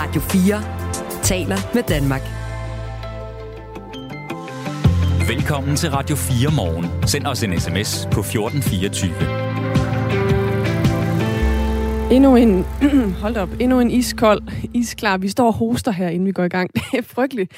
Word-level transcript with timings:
Radio 0.00 0.20
4 0.20 0.62
taler 1.22 1.56
med 1.74 1.82
Danmark. 1.82 2.20
Velkommen 5.28 5.76
til 5.76 5.90
Radio 5.90 6.16
4 6.16 6.50
morgen. 6.56 7.08
Send 7.08 7.26
os 7.26 7.42
en 7.42 7.60
sms 7.60 8.08
på 8.12 8.20
1424. 8.20 9.14
Endnu 12.12 12.36
en, 12.36 12.64
hold 13.22 13.36
op, 13.36 13.48
endnu 13.60 13.80
en 13.80 13.90
iskold, 13.90 14.42
isklar. 14.74 15.16
Vi 15.16 15.28
står 15.28 15.46
og 15.46 15.52
hoster 15.52 15.92
her, 15.92 16.08
inden 16.08 16.26
vi 16.26 16.32
går 16.32 16.44
i 16.44 16.48
gang. 16.48 16.70
Det 16.74 16.98
er 16.98 17.02
frygteligt. 17.02 17.52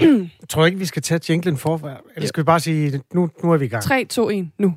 Jeg 0.00 0.28
tror 0.48 0.66
ikke, 0.66 0.78
vi 0.78 0.86
skal 0.86 1.02
tage 1.02 1.20
jinglen 1.28 1.56
for. 1.56 1.98
Eller 2.16 2.28
skal 2.28 2.42
vi 2.42 2.44
bare 2.44 2.60
sige, 2.60 3.00
nu, 3.14 3.30
nu 3.42 3.52
er 3.52 3.56
vi 3.56 3.64
i 3.64 3.68
gang? 3.68 3.82
3, 3.82 4.04
2, 4.04 4.30
1, 4.30 4.50
nu. 4.58 4.74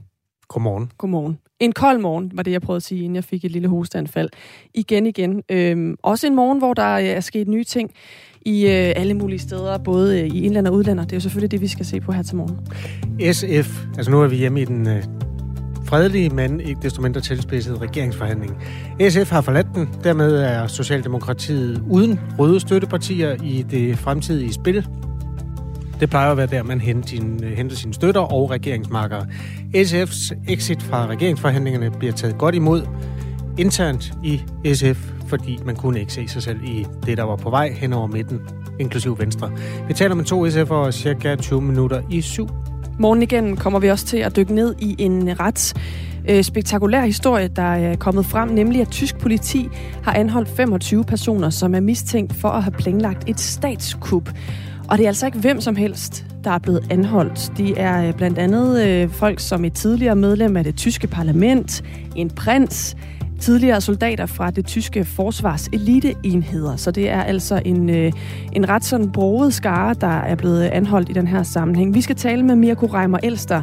Godmorgen. 0.51 0.91
Godmorgen. 0.97 1.37
En 1.59 1.71
kold 1.71 1.99
morgen, 1.99 2.31
var 2.33 2.43
det, 2.43 2.51
jeg 2.51 2.61
prøvede 2.61 2.77
at 2.77 2.83
sige, 2.83 3.03
inden 3.03 3.15
jeg 3.15 3.23
fik 3.23 3.45
et 3.45 3.51
lille 3.51 3.67
hosteanfald. 3.67 4.29
Igen, 4.73 5.05
igen. 5.05 5.43
Øhm, 5.49 5.95
også 6.03 6.27
en 6.27 6.35
morgen, 6.35 6.57
hvor 6.57 6.73
der 6.73 6.83
er 6.83 7.19
sket 7.19 7.47
nye 7.47 7.63
ting 7.63 7.91
i 8.41 8.65
øh, 8.65 8.93
alle 8.95 9.13
mulige 9.13 9.39
steder, 9.39 9.77
både 9.77 10.21
øh, 10.21 10.27
i 10.27 10.45
indland 10.45 10.67
og 10.67 10.73
udland. 10.73 10.99
Det 10.99 11.11
er 11.11 11.15
jo 11.15 11.21
selvfølgelig 11.21 11.51
det, 11.51 11.61
vi 11.61 11.67
skal 11.67 11.85
se 11.85 12.01
på 12.01 12.11
her 12.11 12.23
til 12.23 12.35
morgen. 12.35 12.57
SF, 13.33 13.85
altså 13.97 14.11
nu 14.11 14.21
er 14.21 14.27
vi 14.27 14.35
hjemme 14.35 14.61
i 14.61 14.65
den 14.65 14.87
øh, 14.87 15.03
fredelige, 15.85 16.29
men 16.29 16.59
ikke 16.59 16.81
desto 16.81 17.01
mindre 17.01 17.21
tilspidsede 17.21 17.77
regeringsforhandling. 17.77 18.57
SF 19.09 19.29
har 19.29 19.41
forladt 19.41 19.67
den. 19.75 19.89
Dermed 20.03 20.35
er 20.35 20.67
Socialdemokratiet 20.67 21.83
uden 21.89 22.19
røde 22.39 22.59
støttepartier 22.59 23.35
i 23.43 23.65
det 23.71 23.97
fremtidige 23.97 24.53
spil. 24.53 24.87
Det 26.01 26.09
plejer 26.09 26.31
at 26.31 26.37
være 26.37 26.47
der, 26.47 26.63
man 26.63 26.81
henter, 26.81 27.09
sin, 27.09 27.43
øh, 27.43 27.51
henter 27.51 27.75
sine 27.75 27.93
støtter 27.93 28.21
og 28.21 28.51
regeringsmarkere. 28.51 29.25
SF's 29.75 30.51
exit 30.51 30.83
fra 30.83 31.07
regeringsforhandlingerne 31.07 31.91
bliver 31.91 32.13
taget 32.13 32.37
godt 32.37 32.55
imod 32.55 32.87
internt 33.57 34.13
i 34.23 34.41
SF, 34.73 35.11
fordi 35.27 35.59
man 35.65 35.75
kunne 35.75 35.99
ikke 35.99 36.13
se 36.13 36.27
sig 36.27 36.43
selv 36.43 36.63
i 36.63 36.85
det, 37.05 37.17
der 37.17 37.23
var 37.23 37.35
på 37.35 37.49
vej 37.49 37.71
hen 37.71 37.93
over 37.93 38.07
midten, 38.07 38.39
inklusiv 38.79 39.19
Venstre. 39.19 39.51
Vi 39.87 39.93
taler 39.93 40.15
med 40.15 40.25
to 40.25 40.47
SF'ere 40.47 40.91
cirka 40.91 41.35
20 41.35 41.61
minutter 41.61 42.01
i 42.09 42.21
syv. 42.21 42.49
Morgen 42.99 43.21
igen 43.21 43.57
kommer 43.57 43.79
vi 43.79 43.89
også 43.89 44.05
til 44.05 44.17
at 44.17 44.35
dykke 44.35 44.55
ned 44.55 44.75
i 44.79 44.95
en 44.99 45.39
ret 45.39 45.73
øh, 46.29 46.43
spektakulær 46.43 47.05
historie, 47.05 47.47
der 47.47 47.61
er 47.61 47.91
øh, 47.91 47.97
kommet 47.97 48.25
frem, 48.25 48.49
nemlig 48.49 48.81
at 48.81 48.89
tysk 48.89 49.17
politi 49.17 49.69
har 50.03 50.13
anholdt 50.13 50.49
25 50.49 51.03
personer, 51.03 51.49
som 51.49 51.75
er 51.75 51.79
mistænkt 51.79 52.33
for 52.33 52.49
at 52.49 52.63
have 52.63 52.71
planlagt 52.71 53.29
et 53.29 53.39
statskup. 53.39 54.29
Og 54.91 54.97
det 54.97 55.03
er 55.03 55.07
altså 55.07 55.25
ikke 55.25 55.37
hvem 55.37 55.61
som 55.61 55.75
helst, 55.75 56.25
der 56.43 56.51
er 56.51 56.59
blevet 56.59 56.87
anholdt. 56.89 57.57
De 57.57 57.77
er 57.77 58.07
øh, 58.07 58.13
blandt 58.13 58.37
andet 58.37 58.87
øh, 58.87 59.09
folk 59.09 59.39
som 59.39 59.65
et 59.65 59.73
tidligere 59.73 60.15
medlem 60.15 60.57
af 60.57 60.63
det 60.63 60.75
tyske 60.75 61.07
parlament, 61.07 61.83
en 62.15 62.29
prins, 62.29 62.95
tidligere 63.41 63.81
soldater 63.81 64.25
fra 64.25 64.51
det 64.51 64.65
tyske 64.65 65.05
forsvars 65.05 65.67
eliteenheder. 65.73 66.75
Så 66.75 66.91
det 66.91 67.09
er 67.09 67.23
altså 67.23 67.61
en, 67.65 67.89
øh, 67.89 68.11
en 68.51 68.69
ret 68.69 68.85
sådan 68.85 69.11
broget 69.11 69.53
skare, 69.53 69.95
der 70.01 70.07
er 70.07 70.35
blevet 70.35 70.63
anholdt 70.63 71.09
i 71.09 71.13
den 71.13 71.27
her 71.27 71.43
sammenhæng. 71.43 71.93
Vi 71.93 72.01
skal 72.01 72.15
tale 72.15 72.43
med 72.43 72.55
Mirko 72.55 72.85
Reimer 72.85 73.17
Elster. 73.23 73.61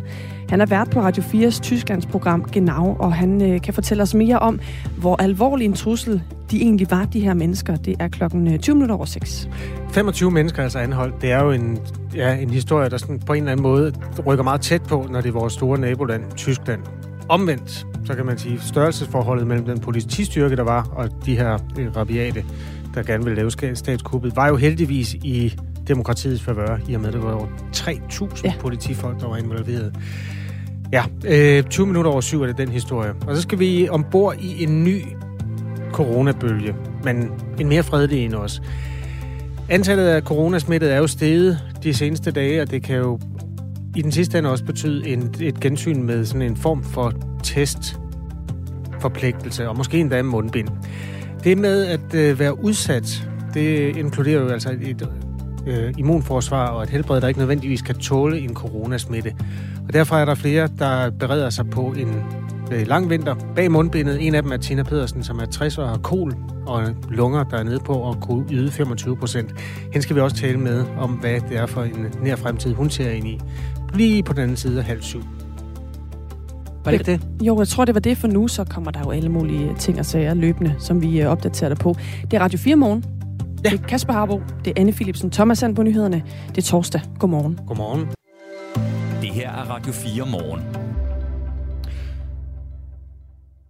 Han 0.49 0.61
er 0.61 0.67
vært 0.67 0.91
på 0.91 1.01
Radio 1.01 1.23
4's 1.23 1.61
Tysklandsprogram 1.61 2.45
Genau, 2.45 2.97
og 2.99 3.13
han 3.13 3.43
øh, 3.43 3.61
kan 3.61 3.75
fortælle 3.75 4.03
os 4.03 4.15
mere 4.15 4.39
om, 4.39 4.61
hvor 4.97 5.23
alvorlig 5.23 5.65
en 5.65 5.73
trussel 5.73 6.23
de 6.51 6.63
egentlig 6.63 6.91
var, 6.91 7.05
de 7.05 7.21
her 7.21 7.35
mennesker. 7.35 7.77
Det 7.77 7.97
er 7.99 8.09
klokken 8.09 8.53
øh, 8.53 8.59
20 8.59 8.75
minutter 8.75 8.95
over 8.95 9.05
6. 9.05 9.49
25 9.93 10.31
mennesker 10.31 10.59
er 10.59 10.65
altså 10.65 10.79
anholdt. 10.79 11.23
Det 11.23 11.33
er 11.33 11.45
jo 11.45 11.51
en, 11.51 11.79
ja, 12.15 12.37
en 12.37 12.51
historie, 12.51 12.91
der 12.91 12.97
sådan 12.97 13.19
på 13.19 13.33
en 13.33 13.39
eller 13.39 13.53
anden 13.53 13.63
måde 13.63 13.93
rykker 14.27 14.45
meget 14.45 14.61
tæt 14.61 14.83
på, 14.83 15.07
når 15.11 15.21
det 15.21 15.29
er 15.29 15.33
vores 15.33 15.53
store 15.53 15.79
naboland, 15.79 16.23
Tyskland. 16.37 16.81
Omvendt, 17.29 17.87
så 18.09 18.15
kan 18.15 18.27
man 18.27 18.39
sige, 18.39 18.61
størrelsesforholdet 18.61 19.47
mellem 19.47 19.67
den 19.67 19.81
politistyrke, 19.81 20.57
der 20.57 20.63
var, 20.63 20.89
og 20.93 21.09
de 21.27 21.37
her 21.37 21.59
øh, 21.79 21.97
rabiate, 21.97 22.45
der 22.95 23.03
gerne 23.03 23.25
ville 23.25 23.37
lave 23.37 23.51
statskuppet, 23.75 24.37
var 24.37 24.49
jo 24.49 24.57
heldigvis 24.57 25.15
i 25.15 25.55
demokratiets 25.89 26.43
favør, 26.43 26.79
i 26.89 26.95
og 26.95 27.01
med, 27.01 27.09
at 27.09 27.15
det 27.15 27.23
var 27.23 27.33
over 27.33 27.47
3.000 27.77 28.41
ja. 28.45 28.55
politifolk, 28.61 29.21
der 29.21 29.29
var 29.29 29.37
involveret. 29.37 29.95
Ja, 30.93 31.05
øh, 31.27 31.63
20 31.63 31.87
minutter 31.87 32.11
over 32.11 32.21
syv 32.21 32.43
er 32.43 32.47
det 32.47 32.59
den 32.59 32.69
historie. 32.69 33.13
Og 33.27 33.37
så 33.37 33.43
skal 33.43 33.59
vi 33.59 33.89
ombord 33.89 34.37
i 34.41 34.63
en 34.63 34.85
ny 34.85 35.03
coronabølge, 35.93 36.75
men 37.05 37.31
en 37.61 37.69
mere 37.69 37.83
fredelig 37.83 38.25
en 38.25 38.35
også. 38.35 38.63
Antallet 39.69 40.05
af 40.05 40.23
coronasmittede 40.23 40.93
er 40.93 40.99
jo 40.99 41.07
steget 41.07 41.59
de 41.83 41.95
seneste 41.95 42.31
dage, 42.31 42.63
og 42.63 42.71
det 42.71 42.83
kan 42.83 42.97
jo 42.97 43.21
i 43.97 44.03
den 44.03 44.13
sidste 44.13 44.39
ende 44.39 44.51
også 44.51 44.65
betyde 44.65 45.09
en, 45.09 45.35
et 45.41 45.61
gensyn 45.61 46.03
med 46.03 46.25
sådan 46.25 46.43
en 46.43 46.57
form 46.57 46.83
for 46.83 47.28
testforpligtelse, 47.43 49.69
og 49.69 49.77
måske 49.77 49.99
endda 49.99 50.23
mundbind. 50.23 50.69
Det 51.45 51.59
med 51.59 51.87
at 51.87 52.15
øh, 52.15 52.39
være 52.39 52.65
udsat, 52.65 53.29
det 53.55 53.97
inkluderer 53.97 54.43
jo 54.43 54.49
altså 54.49 54.77
et 54.81 55.09
øh, 55.67 55.95
immunforsvar 55.99 56.69
og 56.69 56.83
et 56.83 56.91
helbred, 56.91 57.21
der 57.21 57.29
ikke 57.29 57.41
nødvendigvis 57.41 57.83
kan 57.83 57.95
tåle 57.95 58.41
en 58.41 58.55
coronasmitte. 58.55 59.35
Og 59.89 59.93
derfor 59.93 60.17
er 60.17 60.25
der 60.25 60.35
flere, 60.35 60.69
der 60.79 61.11
bereder 61.11 61.51
sig 61.51 61.71
på 61.71 61.95
en 61.99 62.23
øh, 62.73 62.87
lang 62.87 63.11
vinter 63.11 63.35
bag 63.57 63.71
mundbindet. 63.71 64.27
En 64.27 64.35
af 64.35 64.43
dem 64.43 64.53
er 64.53 64.57
Tina 64.57 64.83
Pedersen, 64.83 65.23
som 65.23 65.39
er 65.39 65.45
60 65.45 65.79
år 65.79 65.83
og 65.83 65.89
har 65.89 65.99
kol 65.99 66.35
og 66.67 66.83
lunger, 67.11 67.45
der 67.45 67.59
er 67.59 67.63
nede 67.63 67.81
på 67.81 68.11
at 68.11 68.21
kunne 68.21 68.45
yde 68.51 68.71
25 68.71 69.17
procent. 69.17 69.61
Hende 69.83 70.03
skal 70.03 70.17
vi 70.17 70.21
også 70.21 70.37
tale 70.37 70.59
med 70.59 70.85
om, 70.99 71.11
hvad 71.11 71.41
det 71.49 71.57
er 71.57 71.67
for 71.67 71.83
en 71.83 72.07
nær 72.23 72.37
fremtid, 72.37 72.75
hun 72.75 72.91
ser 72.91 73.11
ind 73.11 73.29
i. 73.29 73.41
Lige 73.95 74.23
på 74.23 74.33
den 74.33 74.43
anden 74.43 74.57
side 74.57 74.79
af 74.79 74.85
halv 74.85 75.03
syv. 75.03 75.23
Var 76.85 76.91
det 76.93 77.09
ikke 77.09 77.13
det? 77.13 77.47
Jo, 77.47 77.59
jeg 77.59 77.69
tror, 77.69 77.85
det 77.85 77.95
var 77.95 78.01
det 78.01 78.19
for 78.19 78.29
nu. 78.29 78.49
Så 78.49 78.65
kommer 78.65 78.91
der 78.91 79.01
jo 79.01 79.11
alle 79.11 79.29
mulige 79.29 79.75
ting 79.79 79.99
og 79.99 80.07
sager 80.07 80.35
løbende, 80.35 80.75
som 80.79 81.03
vi 81.03 81.21
øh, 81.21 81.29
opdaterer 81.29 81.69
dig 81.69 81.79
på. 81.79 81.95
Det 82.23 82.35
er 82.35 82.41
Radio 82.41 82.59
4 82.59 82.77
morgen. 82.77 83.05
Ja. 83.65 83.71
Det 83.71 83.81
er 83.81 83.87
Kasper 83.87 84.13
Harbo, 84.13 84.43
det 84.65 84.71
er 84.71 84.81
Anne 84.81 84.93
Philipsen, 84.93 85.31
Thomas 85.31 85.59
Sand 85.59 85.77
på 85.77 85.83
nyhederne. 85.83 86.23
Det 86.49 86.59
er 86.59 86.63
torsdag. 86.63 87.01
Godmorgen. 87.19 87.59
Godmorgen. 87.67 88.07
Det 89.23 89.31
her 89.31 89.51
er 89.51 89.71
Radio 89.71 89.93
4 89.93 90.27
morgen. 90.27 90.63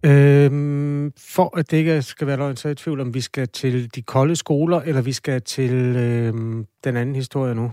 Øhm, 0.05 1.11
for 1.17 1.57
at 1.57 1.71
det 1.71 1.77
ikke 1.77 2.01
skal 2.01 2.27
være 2.27 2.37
løgn, 2.37 2.55
så 2.55 2.67
er 2.67 2.69
jeg 2.69 2.79
i 2.79 2.83
tvivl 2.83 2.99
om, 2.99 3.13
vi 3.13 3.21
skal 3.21 3.47
til 3.47 3.95
de 3.95 4.01
kolde 4.01 4.35
skoler, 4.35 4.81
eller 4.81 5.01
vi 5.01 5.11
skal 5.11 5.41
til 5.41 5.73
øhm, 5.95 6.65
den 6.83 6.97
anden 6.97 7.15
historie 7.15 7.55
nu. 7.55 7.71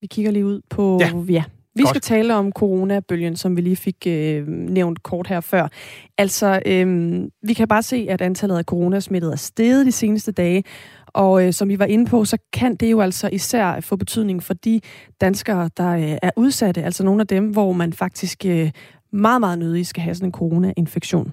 Vi 0.00 0.06
kigger 0.06 0.30
lige 0.30 0.46
ud 0.46 0.60
på... 0.70 0.98
Ja. 1.00 1.10
ja. 1.28 1.44
Vi 1.76 1.82
Godt. 1.82 1.88
skal 1.88 2.00
tale 2.00 2.34
om 2.34 2.52
coronabølgen, 2.52 3.36
som 3.36 3.56
vi 3.56 3.60
lige 3.60 3.76
fik 3.76 4.06
øh, 4.06 4.48
nævnt 4.48 5.02
kort 5.02 5.26
her 5.26 5.40
før. 5.40 5.68
Altså, 6.18 6.62
øh, 6.66 7.20
vi 7.42 7.52
kan 7.52 7.68
bare 7.68 7.82
se, 7.82 8.06
at 8.10 8.20
antallet 8.20 8.58
af 8.58 8.64
coronasmittede 8.64 9.32
er 9.32 9.36
steget 9.36 9.86
de 9.86 9.92
seneste 9.92 10.32
dage, 10.32 10.64
og 11.06 11.46
øh, 11.46 11.52
som 11.52 11.68
vi 11.68 11.78
var 11.78 11.84
inde 11.84 12.10
på, 12.10 12.24
så 12.24 12.38
kan 12.52 12.74
det 12.74 12.90
jo 12.90 13.00
altså 13.00 13.28
især 13.32 13.80
få 13.80 13.96
betydning 13.96 14.42
for 14.42 14.54
de 14.54 14.80
danskere, 15.20 15.70
der 15.76 15.90
øh, 15.90 16.18
er 16.22 16.30
udsatte, 16.36 16.82
altså 16.82 17.04
nogle 17.04 17.20
af 17.20 17.26
dem, 17.26 17.50
hvor 17.50 17.72
man 17.72 17.92
faktisk 17.92 18.44
øh, 18.46 18.70
meget, 19.12 19.40
meget 19.40 19.58
nødig 19.58 19.86
skal 19.86 20.02
have 20.02 20.14
sådan 20.14 20.28
en 20.28 20.32
coronainfektion. 20.32 21.32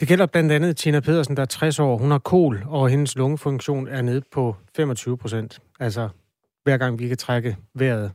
Det 0.00 0.08
gælder 0.08 0.26
blandt 0.26 0.52
andet 0.52 0.76
Tina 0.76 1.00
Pedersen, 1.00 1.36
der 1.36 1.42
er 1.42 1.46
60 1.46 1.78
år. 1.78 1.98
Hun 1.98 2.10
har 2.10 2.18
kol, 2.18 2.64
og 2.66 2.88
hendes 2.88 3.16
lungefunktion 3.16 3.88
er 3.88 4.02
nede 4.02 4.22
på 4.32 4.56
25 4.76 5.16
procent. 5.18 5.58
Altså, 5.80 6.08
hver 6.64 6.76
gang 6.76 6.98
vi 6.98 7.08
kan 7.08 7.16
trække 7.16 7.56
vejret, 7.74 8.12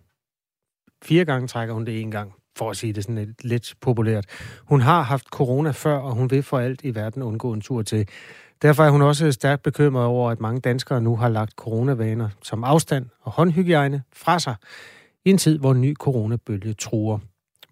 fire 1.04 1.26
gange 1.26 1.48
trækker 1.48 1.74
hun 1.74 1.86
det 1.86 2.02
en 2.02 2.12
gang, 2.12 2.34
for 2.58 2.70
at 2.70 2.78
sige 2.78 2.94
det 2.94 3.04
sådan 3.04 3.16
lidt, 3.16 3.44
lidt 3.44 3.74
populært. 3.82 4.26
Hun 4.70 4.82
har 4.82 5.02
haft 5.02 5.26
corona 5.28 5.72
før, 5.72 5.98
og 5.98 6.12
hun 6.12 6.32
vil 6.32 6.44
for 6.44 6.60
alt 6.60 6.82
i 6.84 6.96
verden 6.96 7.24
undgå 7.24 7.54
en 7.54 7.62
tur 7.62 7.82
til. 7.82 8.08
Derfor 8.62 8.84
er 8.84 8.90
hun 8.90 9.02
også 9.02 9.32
stærkt 9.32 9.64
bekymret 9.64 10.06
over, 10.06 10.32
at 10.32 10.40
mange 10.40 10.62
danskere 10.62 11.02
nu 11.02 11.16
har 11.16 11.30
lagt 11.30 11.52
coronavaner 11.52 12.30
som 12.44 12.64
afstand 12.64 13.06
og 13.22 13.32
håndhygiejne 13.32 14.04
fra 14.14 14.40
sig 14.40 14.56
i 15.26 15.30
en 15.30 15.38
tid, 15.38 15.60
hvor 15.60 15.72
en 15.72 15.82
ny 15.82 15.96
coronabølge 15.96 16.74
truer. 16.74 17.20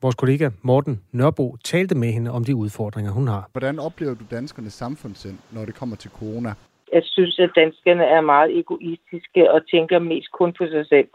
Vores 0.02 0.16
kollega 0.16 0.50
Morten 0.62 1.02
Nørbo 1.12 1.58
talte 1.64 1.96
med 1.96 2.12
hende 2.12 2.32
om 2.32 2.44
de 2.44 2.56
udfordringer, 2.56 3.12
hun 3.12 3.28
har. 3.28 3.50
Hvordan 3.52 3.80
oplever 3.80 4.14
du 4.14 4.26
danskernes 4.32 4.74
samfundssind, 4.74 5.38
når 5.52 5.66
det 5.66 5.76
kommer 5.76 5.96
til 5.96 6.12
corona? 6.12 6.54
Jeg 6.94 7.02
synes, 7.06 7.40
at 7.40 7.52
danskerne 7.56 8.04
er 8.04 8.22
meget 8.22 8.60
egoistiske 8.60 9.52
og 9.52 9.62
tænker 9.72 10.00
mest 10.00 10.32
kun 10.32 10.54
på 10.58 10.64
sig 10.72 10.86
selv. 10.88 11.08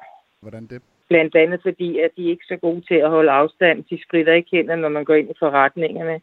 Hvordan 0.43 0.67
det? 0.67 0.83
Blandt 1.09 1.35
andet 1.37 1.61
fordi, 1.63 1.99
at 1.99 2.11
de 2.17 2.27
er 2.27 2.31
ikke 2.31 2.45
så 2.49 2.57
gode 2.57 2.81
til 2.89 2.95
at 2.95 3.11
holde 3.11 3.31
afstand. 3.31 3.85
De 3.91 3.99
spritter 4.07 4.33
ikke 4.33 4.49
hænder, 4.53 4.77
når 4.77 4.89
man 4.89 5.05
går 5.05 5.15
ind 5.15 5.31
i 5.31 5.35
forretningerne. 5.39 6.21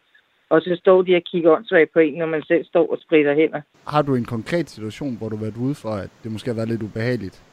Og 0.49 0.61
så 0.61 0.75
står 0.79 1.01
de 1.01 1.15
og 1.15 1.21
kigger 1.31 1.51
åndssvagt 1.51 1.93
på 1.93 1.99
en, 1.99 2.13
når 2.13 2.25
man 2.25 2.43
selv 2.43 2.65
står 2.65 2.91
og 2.91 2.97
spritter 3.01 3.33
hænder. 3.33 3.61
Har 3.87 4.01
du 4.01 4.15
en 4.15 4.25
konkret 4.25 4.69
situation, 4.69 5.17
hvor 5.17 5.29
du 5.29 5.35
har 5.35 5.43
været 5.43 5.57
ude 5.57 5.75
fra, 5.75 6.03
at 6.03 6.09
det 6.23 6.31
måske 6.31 6.49
har 6.49 6.55
været 6.55 6.69
lidt 6.69 6.83
ubehageligt? 6.83 7.43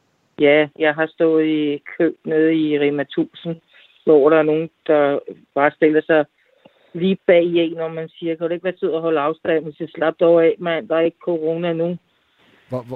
Ja, 0.41 0.69
jeg 0.79 0.95
har 0.95 1.07
stået 1.07 1.47
i 1.47 1.83
kø 1.99 2.13
nede 2.25 2.55
i 2.55 2.79
Rema 2.79 3.03
1000 3.03 3.57
hvor 4.09 4.31
der 4.31 4.39
er 4.39 4.43
nogen, 4.53 4.71
der 4.87 5.19
bare 5.55 5.71
stiller 5.71 6.03
sig 6.07 6.25
lige 6.95 7.19
bag 7.27 7.45
i 7.45 7.59
en, 7.59 7.77
når 7.77 7.89
man 7.89 8.09
siger, 8.09 8.35
kan 8.35 8.47
det 8.47 8.53
ikke 8.53 8.65
være 8.65 8.81
tid 8.83 8.93
at 8.95 9.01
holde 9.01 9.21
afstand, 9.21 9.65
hvis 9.65 9.81
jeg 9.81 9.89
slap 9.89 10.15
dog 10.21 10.45
af, 10.45 10.55
mand, 10.59 10.89
der 10.89 10.97
er 10.97 11.01
ikke 11.01 11.25
corona 11.25 11.73
nu. 11.73 11.99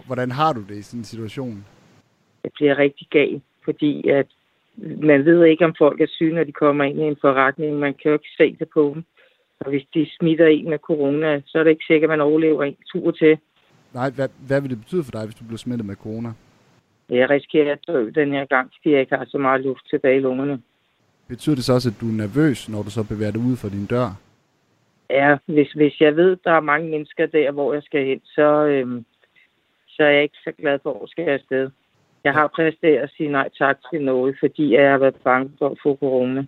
Hvordan 0.07 0.31
har 0.31 0.53
du 0.53 0.61
det 0.69 0.77
i 0.77 0.83
sådan 0.83 1.01
en 1.01 1.05
situation? 1.05 1.67
Jeg 2.45 2.53
bliver 2.55 2.79
rigtig 2.79 3.07
gal, 3.11 3.41
fordi 3.65 4.09
at 4.09 4.27
man 4.77 5.25
ved 5.25 5.45
ikke, 5.45 5.65
om 5.65 5.75
folk 5.79 6.01
er 6.01 6.07
syge, 6.09 6.35
når 6.35 6.45
de 6.45 6.53
kommer 6.53 6.85
ind 6.85 6.99
i 6.99 7.03
en 7.03 7.17
forretning. 7.21 7.79
Man 7.79 7.95
kan 7.95 8.09
jo 8.09 8.13
ikke 8.13 8.37
se 8.37 8.57
det 8.59 8.69
på 8.75 8.93
dem. 8.95 9.05
Og 9.61 9.71
hvis 9.71 9.87
de 9.95 10.07
smitter 10.19 10.47
en 10.47 10.71
med 10.71 10.79
corona, 10.79 11.41
så 11.47 11.59
er 11.59 11.63
det 11.63 11.71
ikke 11.71 11.85
sikkert, 11.87 12.11
at 12.11 12.19
man 12.19 12.21
overlever 12.21 12.63
en 12.65 12.77
tur 12.93 13.11
til. 13.11 13.39
Nej, 13.95 14.11
hvad, 14.11 14.29
hvad 14.47 14.61
vil 14.61 14.71
det 14.71 14.81
betyde 14.81 15.05
for 15.05 15.11
dig, 15.11 15.25
hvis 15.25 15.35
du 15.35 15.45
bliver 15.45 15.59
smittet 15.59 15.87
med 15.87 15.97
corona? 15.97 16.33
Jeg 17.09 17.31
risikerer 17.31 17.73
at 17.73 17.87
dø 17.87 18.11
den 18.15 18.33
her 18.33 18.45
gang, 18.45 18.71
fordi 18.77 18.91
jeg 18.93 19.01
ikke 19.01 19.17
har 19.17 19.25
så 19.25 19.39
meget 19.39 19.61
luft 19.61 19.91
tilbage 19.91 20.17
i 20.17 20.21
lungerne. 20.21 20.63
Betyder 21.29 21.55
det 21.55 21.65
så 21.65 21.73
også, 21.73 21.89
at 21.89 22.01
du 22.01 22.09
er 22.09 22.13
nervøs, 22.25 22.69
når 22.69 22.83
du 22.83 22.91
så 22.91 23.03
bevæger 23.09 23.33
dig 23.33 23.41
ud 23.41 23.57
for 23.57 23.69
din 23.69 23.87
dør? 23.87 24.09
Ja, 25.11 25.37
hvis, 25.47 25.73
hvis 25.73 26.01
jeg 26.01 26.17
ved, 26.17 26.37
der 26.45 26.53
er 26.53 26.61
mange 26.61 26.91
mennesker 26.91 27.27
der, 27.27 27.51
hvor 27.51 27.73
jeg 27.75 27.83
skal 27.83 28.07
hen, 28.07 28.21
så, 28.25 28.67
øhm, 28.67 29.05
så 29.89 30.03
er 30.03 30.11
jeg 30.11 30.23
ikke 30.23 30.43
så 30.45 30.53
glad 30.59 30.79
for, 30.83 31.03
at 31.03 31.09
skal 31.11 31.25
jeg 31.25 31.35
afsted. 31.35 31.71
Jeg 32.25 32.33
har 32.33 32.47
præsteret 32.57 33.03
at 33.03 33.11
sige 33.17 33.29
nej 33.29 33.49
tak 33.59 33.77
til 33.91 34.05
noget, 34.05 34.37
fordi 34.41 34.75
jeg 34.75 34.91
har 34.91 34.99
været 34.99 35.17
bange 35.25 35.53
for 35.59 35.69
at 35.69 35.79
få 35.83 35.97
corona. 35.97 36.45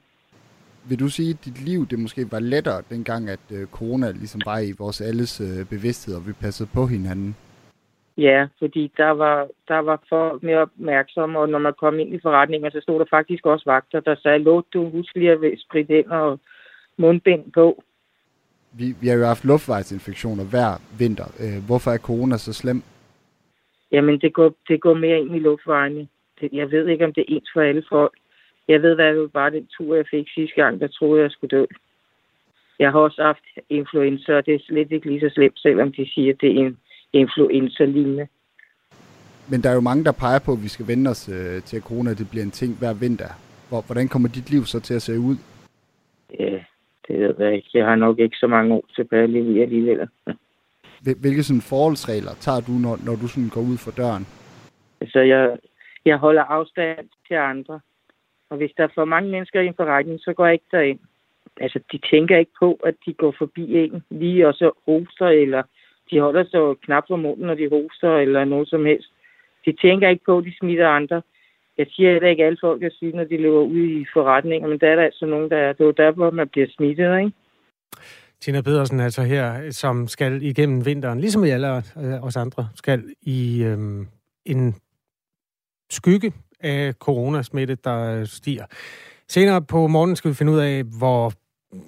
Vil 0.89 0.99
du 1.01 1.09
sige, 1.09 1.31
at 1.31 1.45
dit 1.45 1.65
liv 1.65 1.87
det 1.87 1.99
måske 1.99 2.33
var 2.33 2.39
lettere, 2.39 2.83
dengang 2.91 3.29
at 3.29 3.41
øh, 3.53 3.67
corona 3.67 4.11
ligesom 4.11 4.41
var 4.45 4.59
i 4.59 4.73
vores 4.79 5.01
alles 5.01 5.41
øh, 5.41 5.67
bevidsthed, 5.67 6.17
og 6.17 6.27
vi 6.27 6.33
passede 6.33 6.69
på 6.75 6.87
hinanden? 6.87 7.37
Ja, 8.17 8.47
fordi 8.59 8.93
der 8.97 9.11
var, 9.11 9.49
der 9.69 9.79
var 9.79 10.03
folk 10.09 10.43
mere 10.43 10.59
opmærksomme, 10.59 11.39
og 11.39 11.49
når 11.49 11.59
man 11.59 11.73
kom 11.81 11.99
ind 11.99 12.15
i 12.15 12.21
forretningen, 12.23 12.71
så 12.71 12.81
stod 12.81 12.99
der 12.99 13.05
faktisk 13.11 13.47
også 13.47 13.65
vagter, 13.67 14.01
der 14.01 14.15
sagde, 14.23 14.39
låt 14.39 14.65
du 14.75 14.91
husk 14.91 15.15
lige 15.15 15.31
at 15.31 15.39
spritte 15.59 15.99
ind 15.99 16.07
og 16.07 16.41
mundbind 16.97 17.53
på. 17.53 17.83
Vi, 18.73 18.95
vi 19.01 19.09
har 19.09 19.17
jo 19.17 19.25
haft 19.25 19.45
luftvejsinfektioner 19.45 20.45
hver 20.45 20.81
vinter. 20.99 21.29
Øh, 21.41 21.67
hvorfor 21.67 21.91
er 21.91 21.99
corona 21.99 22.37
så 22.37 22.53
slem? 22.53 22.83
Jamen, 23.95 24.21
det 24.21 24.33
går, 24.33 24.55
det 24.69 24.81
går 24.81 24.95
mere 24.95 25.21
ind 25.21 25.37
i 25.37 25.39
luftvejene. 25.39 26.09
Det, 26.41 26.49
jeg 26.53 26.71
ved 26.71 26.89
ikke, 26.89 27.05
om 27.05 27.13
det 27.13 27.21
er 27.21 27.35
ens 27.35 27.51
for 27.53 27.61
alle 27.61 27.85
folk. 27.89 28.15
Jeg 28.69 28.83
ved, 28.83 28.95
hvad 28.95 29.15
det 29.15 29.31
var 29.35 29.51
den 29.51 29.67
tur, 29.67 29.95
jeg 29.97 30.05
fik 30.11 30.29
sidste 30.35 30.63
gang, 30.63 30.81
der 30.81 30.89
troede 30.89 31.23
jeg 31.23 31.31
skulle 31.31 31.59
dø. 31.59 31.65
Jeg 32.79 32.91
har 32.93 32.99
også 32.99 33.23
haft 33.23 33.45
influenza, 33.71 34.37
og 34.37 34.47
det 34.47 34.55
er 34.55 34.59
slet 34.67 34.93
ikke 34.93 35.07
lige 35.07 35.21
så 35.21 35.31
slemt, 35.35 35.59
selvom 35.59 35.93
de 35.93 36.11
siger, 36.15 36.33
at 36.33 36.41
det 36.41 36.51
er 36.51 36.67
en 36.67 36.79
influenza-lignende. 37.13 38.27
Men 39.51 39.63
der 39.63 39.71
er 39.71 39.75
jo 39.75 39.81
mange, 39.81 40.05
der 40.05 40.13
peger 40.13 40.39
på, 40.47 40.53
at 40.53 40.63
vi 40.63 40.69
skal 40.69 40.87
vende 40.89 41.11
os 41.11 41.29
øh, 41.29 41.63
til, 41.63 41.77
at 41.77 41.83
corona 41.83 42.11
det 42.15 42.31
bliver 42.31 42.45
en 42.45 42.51
ting 42.61 42.79
hver 42.79 42.95
vinter. 42.95 43.31
Hvor, 43.69 43.81
hvordan 43.87 44.09
kommer 44.09 44.29
dit 44.29 44.51
liv 44.51 44.63
så 44.65 44.81
til 44.81 44.95
at 44.95 45.03
se 45.03 45.19
ud? 45.19 45.37
Ja, 46.39 46.59
det 47.09 47.19
ved 47.19 47.35
jeg 47.39 47.55
ikke. 47.55 47.71
Jeg 47.75 47.87
har 47.87 47.97
nok 47.97 48.19
ikke 48.19 48.37
så 48.37 48.47
mange 48.47 48.75
år 48.75 48.85
tilbage 48.97 49.23
at 49.23 49.31
leve 49.31 49.53
i 49.57 49.61
alligevel. 49.61 50.09
Hvilke 51.23 51.43
sådan 51.43 51.61
forholdsregler 51.61 52.35
tager 52.45 52.61
du, 52.61 52.73
når, 52.73 52.95
når 53.07 53.17
du 53.23 53.27
sådan 53.29 53.49
går 53.49 53.61
ud 53.61 53.79
for 53.85 53.91
døren? 53.91 54.25
Så 55.13 55.21
jeg, 55.21 55.59
jeg 56.05 56.17
holder 56.17 56.43
afstand 56.43 57.09
til 57.29 57.35
andre. 57.35 57.81
Og 58.51 58.57
hvis 58.57 58.73
der 58.77 58.85
er 58.85 58.95
for 58.95 59.05
mange 59.05 59.31
mennesker 59.31 59.61
i 59.61 59.67
en 59.67 59.75
forretning, 59.77 60.21
så 60.21 60.33
går 60.33 60.45
jeg 60.47 60.53
ikke 60.53 60.73
derind. 60.73 60.99
Altså, 61.61 61.79
de 61.93 61.99
tænker 62.11 62.37
ikke 62.39 62.53
på, 62.59 62.81
at 62.85 62.95
de 63.07 63.13
går 63.13 63.35
forbi 63.39 63.75
en 63.75 64.05
lige 64.11 64.49
og 64.49 64.55
så 64.55 64.71
hoster, 64.87 65.27
eller 65.27 65.63
de 66.11 66.21
holder 66.21 66.45
så 66.45 66.75
knap 66.85 67.05
på 67.09 67.17
munden, 67.17 67.47
når 67.47 67.55
de 67.55 67.69
hoster, 67.69 68.17
eller 68.17 68.45
noget 68.45 68.69
som 68.69 68.85
helst. 68.85 69.09
De 69.67 69.73
tænker 69.73 70.09
ikke 70.09 70.25
på, 70.25 70.39
at 70.39 70.45
de 70.45 70.59
smitter 70.59 70.89
andre. 70.89 71.23
Jeg 71.79 71.87
siger 71.91 72.17
at 72.17 72.31
ikke 72.31 72.45
alle 72.45 72.59
folk 72.61 72.83
er 72.83 72.91
syge, 72.91 73.17
når 73.17 73.25
de 73.25 73.37
lever 73.37 73.63
ude 73.63 74.01
i 74.01 74.07
forretninger, 74.13 74.69
men 74.69 74.79
der 74.79 74.89
er 74.89 74.97
der 74.97 75.03
altså 75.03 75.27
nogen, 75.27 75.51
der 75.51 75.57
er. 75.57 75.73
Det 75.73 75.87
er 75.87 75.93
derfor, 75.93 76.31
man 76.31 76.49
bliver 76.49 76.67
smittet, 76.71 77.19
ikke? 77.19 77.33
Tina 78.45 78.61
Pedersen 78.61 79.01
altså 79.01 79.23
her, 79.23 79.71
som 79.71 80.09
skal 80.09 80.43
igennem 80.43 80.87
vinteren, 80.87 81.21
ligesom 81.21 81.43
vi 81.43 81.51
alle 81.51 81.77
øh, 81.77 82.25
os 82.25 82.37
andre, 82.37 82.69
skal 82.75 83.05
i 83.23 83.63
øhm, 83.63 84.09
en 84.45 84.75
skygge 85.91 86.33
af 86.61 86.95
coronasmitte, 86.95 87.75
der 87.85 88.21
øh, 88.21 88.27
stiger. 88.27 88.65
Senere 89.29 89.63
på 89.63 89.87
morgen 89.87 90.17
skal 90.17 90.29
vi 90.29 90.35
finde 90.35 90.53
ud 90.53 90.59
af, 90.59 90.83
hvor 90.83 91.33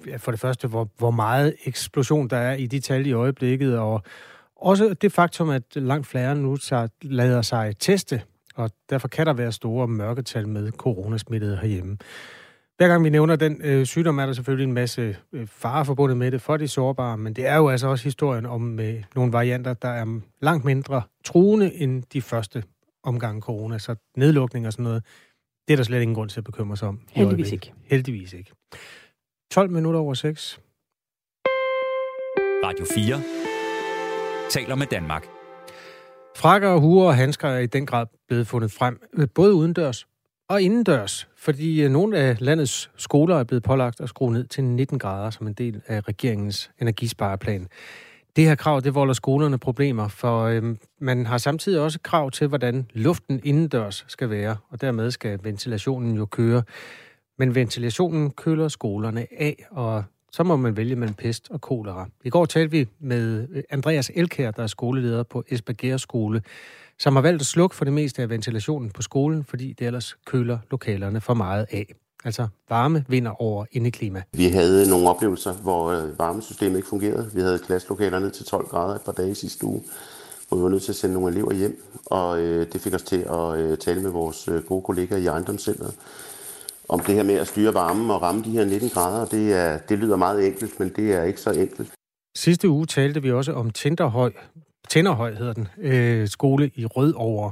ja, 0.07 0.15
for 0.15 0.31
det 0.31 0.39
første, 0.39 0.67
hvor, 0.67 0.89
hvor 0.97 1.11
meget 1.11 1.55
eksplosion 1.65 2.27
der 2.27 2.37
er 2.37 2.53
i 2.53 2.65
de 2.65 2.79
tal 2.79 3.05
i 3.05 3.11
øjeblikket, 3.11 3.77
og 3.77 4.03
også 4.55 4.93
det 4.93 5.11
faktum, 5.11 5.49
at 5.49 5.63
langt 5.75 6.07
flere 6.07 6.35
nu 6.35 6.57
tager, 6.57 6.87
lader 7.01 7.41
sig 7.41 7.75
teste, 7.79 8.21
og 8.55 8.71
derfor 8.89 9.07
kan 9.07 9.25
der 9.25 9.33
være 9.33 9.51
store 9.51 9.87
mørketal 9.87 10.47
med 10.47 10.71
coronasmittede 10.71 11.57
herhjemme. 11.57 11.97
Hver 12.77 12.87
gang 12.87 13.03
vi 13.03 13.09
nævner 13.09 13.35
den 13.35 13.61
øh, 13.63 13.85
sygdom, 13.85 14.19
er 14.19 14.25
der 14.25 14.33
selvfølgelig 14.33 14.63
en 14.63 14.73
masse 14.73 15.17
øh, 15.33 15.47
fare 15.47 15.85
forbundet 15.85 16.17
med 16.17 16.31
det 16.31 16.41
for 16.41 16.57
de 16.57 16.67
sårbare, 16.67 17.17
men 17.17 17.33
det 17.33 17.47
er 17.47 17.55
jo 17.55 17.69
altså 17.69 17.87
også 17.87 18.03
historien 18.03 18.45
om 18.45 18.79
øh, 18.79 19.03
nogle 19.15 19.33
varianter, 19.33 19.73
der 19.73 19.89
er 19.89 20.19
langt 20.41 20.65
mindre 20.65 21.01
truende 21.25 21.73
end 21.73 22.03
de 22.13 22.21
første 22.21 22.63
omgange 23.03 23.41
corona, 23.41 23.77
så 23.77 23.95
nedlukning 24.17 24.67
og 24.67 24.73
sådan 24.73 24.83
noget, 24.83 25.03
det 25.67 25.73
er 25.73 25.77
der 25.77 25.83
slet 25.83 26.01
ingen 26.01 26.15
grund 26.15 26.29
til 26.29 26.39
at 26.39 26.43
bekymre 26.43 26.77
sig 26.77 26.87
om. 26.87 27.01
Heldigvis 27.11 27.51
ikke. 27.51 27.73
Heldigvis 27.85 28.33
ikke. 28.33 28.51
12 29.51 29.69
minutter 29.69 29.99
over 29.99 30.13
6. 30.13 30.59
Radio 32.63 32.85
4 32.95 33.21
taler 34.49 34.75
med 34.75 34.87
Danmark. 34.87 35.27
Frakker 36.35 36.69
og 36.69 36.81
huer 36.81 37.07
og 37.07 37.15
handsker 37.15 37.47
er 37.47 37.59
i 37.59 37.67
den 37.67 37.85
grad 37.85 38.05
blevet 38.27 38.47
fundet 38.47 38.71
frem, 38.71 39.01
øh, 39.13 39.27
både 39.35 39.53
udendørs 39.53 40.07
og 40.49 40.61
indendørs, 40.61 41.27
fordi 41.37 41.81
øh, 41.81 41.91
nogle 41.91 42.17
af 42.17 42.37
landets 42.39 42.89
skoler 42.95 43.35
er 43.39 43.43
blevet 43.43 43.63
pålagt 43.63 44.01
at 44.01 44.09
skrue 44.09 44.33
ned 44.33 44.43
til 44.43 44.63
19 44.63 44.99
grader 44.99 45.29
som 45.29 45.47
en 45.47 45.53
del 45.53 45.81
af 45.87 46.07
regeringens 46.07 46.71
energispareplan. 46.81 47.67
Det 48.35 48.45
her 48.45 48.55
krav, 48.55 48.81
det 48.81 48.95
volder 48.95 49.13
skolerne 49.13 49.57
problemer, 49.57 50.07
for 50.07 50.43
øhm, 50.43 50.77
man 50.99 51.25
har 51.25 51.37
samtidig 51.37 51.81
også 51.81 51.99
krav 52.03 52.31
til, 52.31 52.47
hvordan 52.47 52.85
luften 52.93 53.41
indendørs 53.43 54.05
skal 54.07 54.29
være, 54.29 54.57
og 54.69 54.81
dermed 54.81 55.11
skal 55.11 55.39
ventilationen 55.43 56.15
jo 56.15 56.25
køre. 56.25 56.63
Men 57.37 57.55
ventilationen 57.55 58.31
køler 58.31 58.67
skolerne 58.67 59.27
af, 59.39 59.65
og 59.71 60.03
så 60.31 60.43
må 60.43 60.55
man 60.55 60.77
vælge 60.77 60.95
mellem 60.95 61.13
pest 61.13 61.47
og 61.49 61.61
kolera. 61.61 62.07
I 62.23 62.29
går 62.29 62.45
talte 62.45 62.71
vi 62.71 62.87
med 62.99 63.47
øh, 63.51 63.63
Andreas 63.69 64.11
Elkær, 64.15 64.51
der 64.51 64.63
er 64.63 64.67
skoleleder 64.67 65.23
på 65.23 65.43
Esbjerg 65.49 65.99
Skole, 65.99 66.41
som 66.99 67.15
har 67.15 67.21
valgt 67.21 67.41
at 67.41 67.47
slukke 67.47 67.75
for 67.75 67.85
det 67.85 67.93
meste 67.93 68.21
af 68.21 68.29
ventilationen 68.29 68.91
på 68.91 69.01
skolen, 69.01 69.43
fordi 69.43 69.73
det 69.73 69.87
ellers 69.87 70.17
køler 70.25 70.57
lokalerne 70.71 71.21
for 71.21 71.33
meget 71.33 71.65
af. 71.71 71.93
Altså 72.25 72.47
varme 72.69 73.05
vinder 73.07 73.41
over 73.41 73.65
indeklima. 73.71 74.21
Vi 74.33 74.47
havde 74.47 74.89
nogle 74.89 75.09
oplevelser, 75.09 75.53
hvor 75.53 75.87
øh, 75.87 76.19
varmesystemet 76.19 76.77
ikke 76.77 76.89
fungerede. 76.89 77.31
Vi 77.33 77.41
havde 77.41 77.59
klasselokaler 77.59 78.19
ned 78.19 78.31
til 78.31 78.45
12 78.45 78.67
grader 78.67 78.95
et 78.95 79.01
par 79.01 79.11
dage 79.11 79.35
sidste 79.35 79.65
uge, 79.65 79.83
hvor 80.47 80.57
vi 80.57 80.63
var 80.63 80.69
nødt 80.69 80.83
til 80.83 80.91
at 80.91 80.95
sende 80.95 81.13
nogle 81.13 81.31
elever 81.31 81.53
hjem. 81.53 81.83
Og 82.05 82.39
øh, 82.39 82.67
det 82.73 82.81
fik 82.81 82.93
os 82.93 83.03
til 83.03 83.17
at 83.29 83.79
tale 83.79 84.01
med 84.01 84.09
vores 84.09 84.49
gode 84.67 84.81
kollegaer 84.81 85.19
i 85.19 85.25
ejendomscenteret 85.25 85.95
om 86.89 86.99
det 86.99 87.15
her 87.15 87.23
med 87.23 87.35
at 87.35 87.47
styre 87.47 87.73
varmen 87.73 88.11
og 88.11 88.21
ramme 88.21 88.43
de 88.43 88.49
her 88.49 88.65
19 88.65 88.89
grader. 88.89 89.25
Det, 89.25 89.53
er, 89.53 89.77
det 89.77 89.99
lyder 89.99 90.15
meget 90.15 90.47
enkelt, 90.47 90.79
men 90.79 90.89
det 90.95 91.13
er 91.13 91.23
ikke 91.23 91.41
så 91.41 91.51
enkelt. 91.51 91.91
Sidste 92.35 92.69
uge 92.69 92.85
talte 92.85 93.21
vi 93.21 93.31
også 93.31 93.53
om 93.53 93.69
Tinderhøj, 93.69 94.31
Tinderhøj 94.89 95.33
hedder 95.33 95.53
den, 95.53 95.67
øh, 95.77 96.27
skole 96.27 96.71
i 96.75 96.85
Rødovre, 96.85 97.51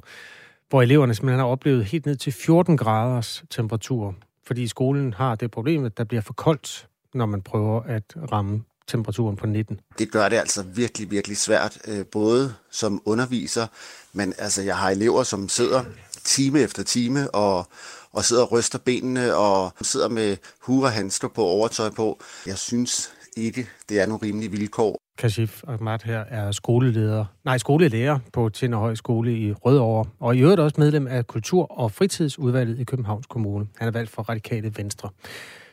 hvor 0.70 0.82
eleverne 0.82 1.16
simpelthen 1.16 1.40
har 1.40 1.48
oplevet 1.48 1.86
helt 1.86 2.06
ned 2.06 2.16
til 2.16 2.34
14 2.34 2.78
graders 2.78 3.44
temperatur, 3.50 4.16
fordi 4.48 4.68
skolen 4.68 5.14
har 5.14 5.36
det 5.36 5.52
problem, 5.52 5.86
at 5.86 5.98
der 5.98 6.04
bliver 6.04 6.22
for 6.22 6.34
koldt, 6.34 6.88
når 7.14 7.26
man 7.26 7.42
prøver 7.42 7.82
at 7.82 8.04
ramme 8.32 8.64
temperaturen 8.88 9.36
på 9.36 9.48
19. 9.48 9.80
Det 10.00 10.12
gør 10.12 10.30
det 10.30 10.36
altså 10.36 10.64
virkelig, 10.64 11.12
virkelig 11.12 11.38
svært, 11.38 11.78
øh, 11.88 12.06
både 12.06 12.54
som 12.72 13.02
underviser, 13.06 13.68
men 14.14 14.34
altså 14.38 14.62
jeg 14.62 14.78
har 14.78 14.90
elever, 14.90 15.24
som 15.24 15.50
sidder 15.50 15.84
time 16.24 16.60
efter 16.60 16.84
time 16.84 17.32
og, 17.32 17.68
og 18.16 18.24
sidder 18.24 18.44
og 18.44 18.52
ryster 18.52 18.80
benene 18.86 19.36
og 19.36 19.72
sidder 19.82 20.10
med 20.10 20.38
hue 20.62 20.86
og 20.86 20.92
handsker 20.92 21.28
på 21.28 21.42
overtøj 21.42 21.90
på. 21.90 22.20
Jeg 22.48 22.58
synes 22.58 23.14
ikke, 23.38 23.68
det 23.90 24.02
er 24.02 24.06
nogle 24.06 24.24
rimelige 24.24 24.52
vilkår. 24.52 24.98
Kashif 25.18 25.64
Ahmad 25.68 26.00
her 26.04 26.20
er 26.20 26.52
skoleleder, 26.52 27.26
nej, 27.46 27.58
skolelærer 27.58 28.20
på 28.34 28.50
Tinderhøj 28.50 28.96
Skole 28.96 29.38
i 29.38 29.54
Rødovre, 29.54 30.06
og 30.20 30.36
i 30.36 30.40
øvrigt 30.40 30.60
også 30.60 30.76
medlem 30.80 31.08
af 31.08 31.28
Kultur- 31.28 31.80
og 31.80 31.92
Fritidsudvalget 31.92 32.80
i 32.80 32.84
Københavns 32.84 33.26
Kommune. 33.26 33.68
Han 33.78 33.88
er 33.88 33.92
valgt 33.92 34.12
for 34.12 34.22
Radikale 34.22 34.72
Venstre. 34.78 35.10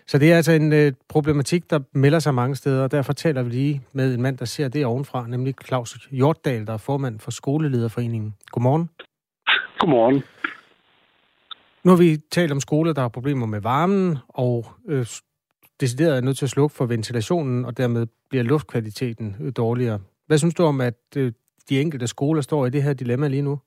Så 0.06 0.18
det 0.18 0.32
er 0.32 0.36
altså 0.36 0.52
en 0.52 0.72
øh, 0.72 0.92
problematik, 1.08 1.70
der 1.70 1.80
melder 1.92 2.18
sig 2.18 2.34
mange 2.34 2.56
steder, 2.56 2.82
og 2.82 2.90
derfor 2.90 3.12
taler 3.12 3.42
vi 3.42 3.50
lige 3.50 3.82
med 3.92 4.14
en 4.14 4.22
mand, 4.22 4.38
der 4.38 4.44
ser 4.44 4.68
det 4.68 4.86
ovenfra, 4.86 5.26
nemlig 5.26 5.54
Claus 5.66 6.08
Hjortdal, 6.10 6.66
der 6.66 6.72
er 6.72 6.76
formand 6.76 7.20
for 7.20 7.30
Skolelederforeningen. 7.30 8.34
Godmorgen. 8.50 8.90
Godmorgen. 9.80 10.22
Nu 11.84 11.90
har 11.90 11.98
vi 11.98 12.16
talt 12.30 12.52
om 12.52 12.60
skoler, 12.60 12.92
der 12.92 13.00
har 13.00 13.08
problemer 13.08 13.46
med 13.46 13.60
varmen, 13.60 14.18
og 14.28 14.66
øh, 14.88 15.06
decideret 15.80 16.16
er 16.16 16.20
nødt 16.26 16.38
til 16.38 16.46
at 16.46 16.54
slukke 16.56 16.76
for 16.76 16.86
ventilationen, 16.86 17.64
og 17.64 17.76
dermed 17.76 18.06
bliver 18.30 18.44
luftkvaliteten 18.44 19.36
øh, 19.42 19.52
dårligere. 19.56 19.98
Hvad 20.26 20.38
synes 20.38 20.54
du 20.54 20.62
om, 20.62 20.80
at 20.80 21.00
øh, 21.16 21.32
de 21.68 21.80
enkelte 21.80 22.06
skoler 22.06 22.42
står 22.42 22.66
i 22.66 22.70
det 22.70 22.82
her 22.82 22.92
dilemma 22.92 23.28
lige 23.28 23.42
nu? 23.42 23.58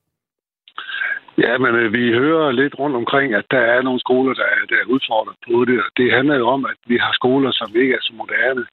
Ja, 1.37 1.57
men 1.57 1.75
øh, 1.75 1.93
vi 1.93 2.03
hører 2.21 2.51
lidt 2.51 2.79
rundt 2.79 2.95
omkring, 2.95 3.33
at 3.33 3.45
der 3.51 3.63
er 3.75 3.81
nogle 3.81 3.99
skoler, 3.99 4.33
der 4.33 4.47
er, 4.55 4.65
der 4.69 4.75
er 4.75 4.91
udfordret 4.95 5.35
på 5.47 5.65
det. 5.65 5.77
Og 5.85 5.91
Det 5.97 6.11
handler 6.17 6.35
jo 6.35 6.47
om, 6.47 6.65
at 6.65 6.79
vi 6.87 6.97
har 6.97 7.13
skoler, 7.13 7.51
som 7.51 7.69
ikke 7.75 7.93
er 7.93 8.01
så 8.01 8.13
moderne. 8.21 8.65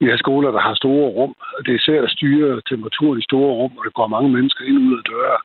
Vi 0.00 0.06
har 0.10 0.16
skoler, 0.16 0.50
der 0.50 0.60
har 0.60 0.74
store 0.74 1.08
rum. 1.16 1.34
Det 1.66 1.74
er 1.74 1.84
svært 1.86 2.04
at 2.04 2.14
styre 2.16 2.62
temperaturen 2.70 3.18
i 3.18 3.28
store 3.30 3.52
rum, 3.60 3.72
og 3.78 3.84
der 3.84 3.90
går 3.90 4.06
mange 4.06 4.30
mennesker 4.36 4.64
ind 4.64 4.76
og 4.76 4.82
ud 4.88 4.98
af 5.00 5.04
døre. 5.12 5.38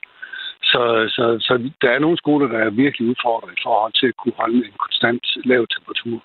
Så, 0.72 0.82
så, 1.15 1.24
så 1.48 1.72
der 1.82 1.89
er 1.89 2.00
nogle 2.00 2.17
skoler, 2.17 2.48
der 2.48 2.60
er 2.60 2.70
virkelig 2.70 3.10
udfordret 3.10 3.51
i 3.58 3.62
forhold 3.63 3.93
til 4.00 4.08
at 4.08 4.17
kunne 4.17 4.38
holde 4.38 4.58
en 4.58 4.77
konstant 4.86 5.25
lav 5.46 5.65
temperatur. 5.75 6.24